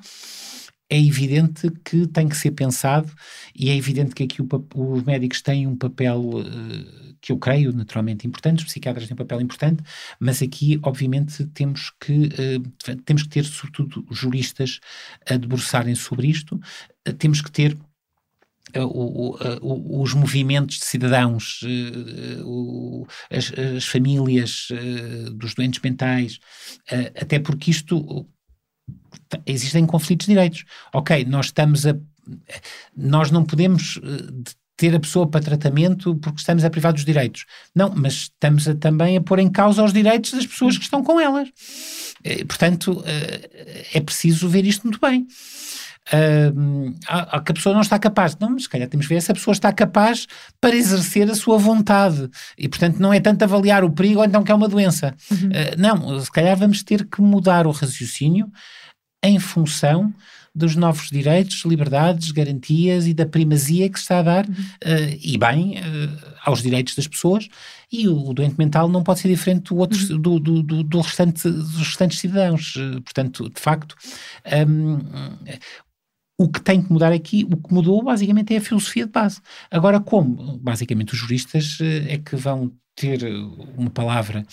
É 0.88 0.98
evidente 0.98 1.68
que 1.84 2.06
tem 2.06 2.28
que 2.28 2.36
ser 2.36 2.52
pensado 2.52 3.12
e 3.54 3.70
é 3.70 3.76
evidente 3.76 4.14
que 4.14 4.22
aqui 4.22 4.40
o, 4.40 4.48
os 4.74 5.02
médicos 5.02 5.42
têm 5.42 5.66
um 5.66 5.76
papel 5.76 6.20
uh, 6.20 7.16
que 7.20 7.32
eu 7.32 7.38
creio 7.38 7.72
naturalmente 7.72 8.26
importante, 8.26 8.60
os 8.60 8.66
psiquiatras 8.66 9.06
têm 9.06 9.14
um 9.14 9.18
papel 9.18 9.40
importante, 9.40 9.82
mas 10.20 10.40
aqui 10.42 10.78
obviamente 10.82 11.44
temos 11.48 11.92
que, 12.00 12.26
uh, 12.26 12.96
temos 13.04 13.24
que 13.24 13.28
ter 13.28 13.44
sobretudo 13.44 14.06
juristas 14.10 14.78
a 15.28 15.36
debruçarem 15.36 15.94
sobre 15.94 16.28
isto, 16.28 16.54
uh, 16.54 17.12
temos 17.14 17.40
que 17.40 17.50
ter 17.50 17.76
os 19.62 20.12
movimentos 20.12 20.80
de 20.80 20.84
cidadãos, 20.84 21.60
as, 23.30 23.86
famílias 23.86 24.68
dos 25.34 25.54
doentes 25.54 25.80
mentais, 25.80 26.40
até 27.14 27.38
porque 27.38 27.70
isto 27.70 28.28
existem 29.46 29.86
conflitos 29.86 30.26
de 30.26 30.32
direitos. 30.32 30.64
Ok, 30.92 31.24
nós 31.24 31.46
estamos 31.46 31.86
a. 31.86 31.96
Nós 32.96 33.30
não 33.30 33.44
podemos 33.44 34.00
eh, 34.02 34.52
ter 34.76 34.94
a 34.94 35.00
pessoa 35.00 35.28
para 35.28 35.40
tratamento 35.40 36.16
porque 36.16 36.40
estamos 36.40 36.64
a 36.64 36.70
privar 36.70 36.92
dos 36.92 37.04
direitos. 37.04 37.44
Não, 37.74 37.92
mas 37.94 38.14
estamos 38.14 38.68
a, 38.68 38.74
também 38.74 39.16
a 39.16 39.20
pôr 39.20 39.38
em 39.38 39.50
causa 39.50 39.82
os 39.82 39.92
direitos 39.92 40.32
das 40.32 40.46
pessoas 40.46 40.76
que 40.76 40.84
estão 40.84 41.02
com 41.02 41.20
elas. 41.20 41.48
Eh, 42.24 42.44
portanto, 42.44 43.02
eh, 43.06 43.86
é 43.94 44.00
preciso 44.00 44.48
ver 44.48 44.66
isto 44.66 44.84
muito 44.84 45.00
bem. 45.00 45.26
Uh, 46.12 46.94
a, 47.08 47.36
a, 47.36 47.40
que 47.40 47.52
a 47.52 47.54
pessoa 47.54 47.74
não 47.74 47.82
está 47.82 47.98
capaz. 47.98 48.36
Não, 48.38 48.50
mas 48.50 48.64
se 48.64 48.68
calhar 48.68 48.88
temos 48.88 49.06
que 49.06 49.14
ver 49.14 49.20
se 49.20 49.32
a 49.32 49.34
pessoa 49.34 49.52
está 49.52 49.72
capaz 49.72 50.26
para 50.60 50.76
exercer 50.76 51.28
a 51.30 51.34
sua 51.34 51.58
vontade. 51.58 52.28
E, 52.56 52.68
portanto, 52.68 52.98
não 52.98 53.12
é 53.12 53.20
tanto 53.20 53.42
avaliar 53.42 53.84
o 53.84 53.90
perigo 53.90 54.20
ou 54.20 54.24
então 54.24 54.42
que 54.44 54.52
é 54.52 54.54
uma 54.54 54.68
doença. 54.68 55.14
Uhum. 55.30 55.48
Uh, 55.48 55.76
não, 55.78 56.20
se 56.20 56.30
calhar 56.30 56.56
vamos 56.56 56.82
ter 56.82 57.04
que 57.06 57.20
mudar 57.20 57.66
o 57.66 57.70
raciocínio 57.70 58.50
em 59.22 59.38
função 59.38 60.14
dos 60.56 60.74
novos 60.74 61.10
direitos, 61.10 61.66
liberdades, 61.66 62.30
garantias 62.30 63.06
e 63.06 63.12
da 63.12 63.26
primazia 63.26 63.90
que 63.90 63.98
se 63.98 64.04
está 64.04 64.20
a 64.20 64.22
dar, 64.22 64.48
uhum. 64.48 64.54
uh, 64.54 65.18
e 65.20 65.36
bem, 65.36 65.78
uh, 65.78 66.36
aos 66.42 66.62
direitos 66.62 66.94
das 66.94 67.06
pessoas, 67.06 67.46
e 67.92 68.08
o, 68.08 68.30
o, 68.30 68.32
doente 68.32 68.56
mental 68.56 68.88
não 68.88 69.02
pode 69.02 69.20
ser 69.20 69.28
diferente 69.28 69.64
do, 69.64 69.76
outro, 69.76 69.98
uhum. 69.98 70.18
do, 70.18 70.40
do, 70.40 70.62
do, 70.62 70.82
do, 70.82 71.00
restante, 71.00 71.42
dos 71.46 71.76
restantes 71.76 72.18
cidadãos. 72.20 72.72
Portanto, 73.04 73.50
de 73.50 73.60
facto, 73.60 73.94
um, 74.66 74.98
o 76.38 76.48
que 76.48 76.60
tem 76.60 76.82
que 76.82 76.92
mudar 76.92 77.12
aqui, 77.12 77.46
o 77.50 77.56
que 77.56 77.72
mudou 77.72 78.02
basicamente 78.02 78.54
é 78.54 78.58
a 78.58 78.60
filosofia 78.60 79.06
de 79.06 79.12
base. 79.12 79.40
Agora, 79.70 80.00
como? 80.00 80.58
Basicamente, 80.58 81.14
os 81.14 81.18
juristas 81.18 81.78
é 81.80 82.18
que 82.18 82.36
vão 82.36 82.72
ter 82.96 83.22
uma 83.76 83.90
palavra, 83.90 84.44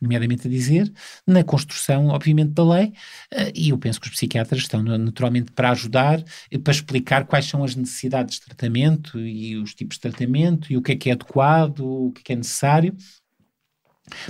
nomeadamente 0.00 0.48
a 0.48 0.50
dizer, 0.50 0.90
na 1.26 1.44
construção, 1.44 2.08
obviamente, 2.08 2.52
da 2.52 2.64
lei, 2.64 2.94
eh, 3.30 3.52
e 3.54 3.68
eu 3.68 3.78
penso 3.78 4.00
que 4.00 4.06
os 4.06 4.14
psiquiatras 4.14 4.62
estão 4.62 4.82
naturalmente 4.82 5.52
para 5.52 5.70
ajudar, 5.70 6.24
para 6.64 6.72
explicar 6.72 7.26
quais 7.26 7.44
são 7.44 7.62
as 7.62 7.76
necessidades 7.76 8.36
de 8.36 8.46
tratamento 8.46 9.20
e 9.20 9.54
os 9.56 9.74
tipos 9.74 9.96
de 9.96 10.00
tratamento 10.00 10.72
e 10.72 10.78
o 10.78 10.82
que 10.82 10.92
é 10.92 10.96
que 10.96 11.10
é 11.10 11.12
adequado, 11.12 11.80
o 11.80 12.10
que 12.12 12.20
é 12.20 12.24
que 12.24 12.32
é 12.32 12.36
necessário, 12.36 12.96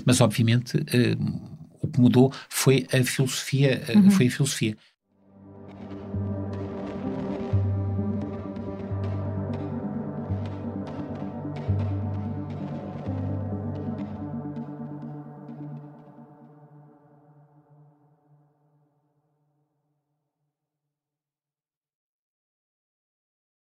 mas 0.05 0.20
obviamente 0.20 0.77
eh, 0.93 1.16
o 1.81 1.89
que 1.89 2.01
mudou 2.01 2.32
foi 2.49 2.87
a 2.93 3.03
filosofia, 3.05 3.82
eh, 3.87 3.97
uhum. 3.97 4.11
foi 4.11 4.27
a 4.27 4.31
filosofia. 4.31 4.77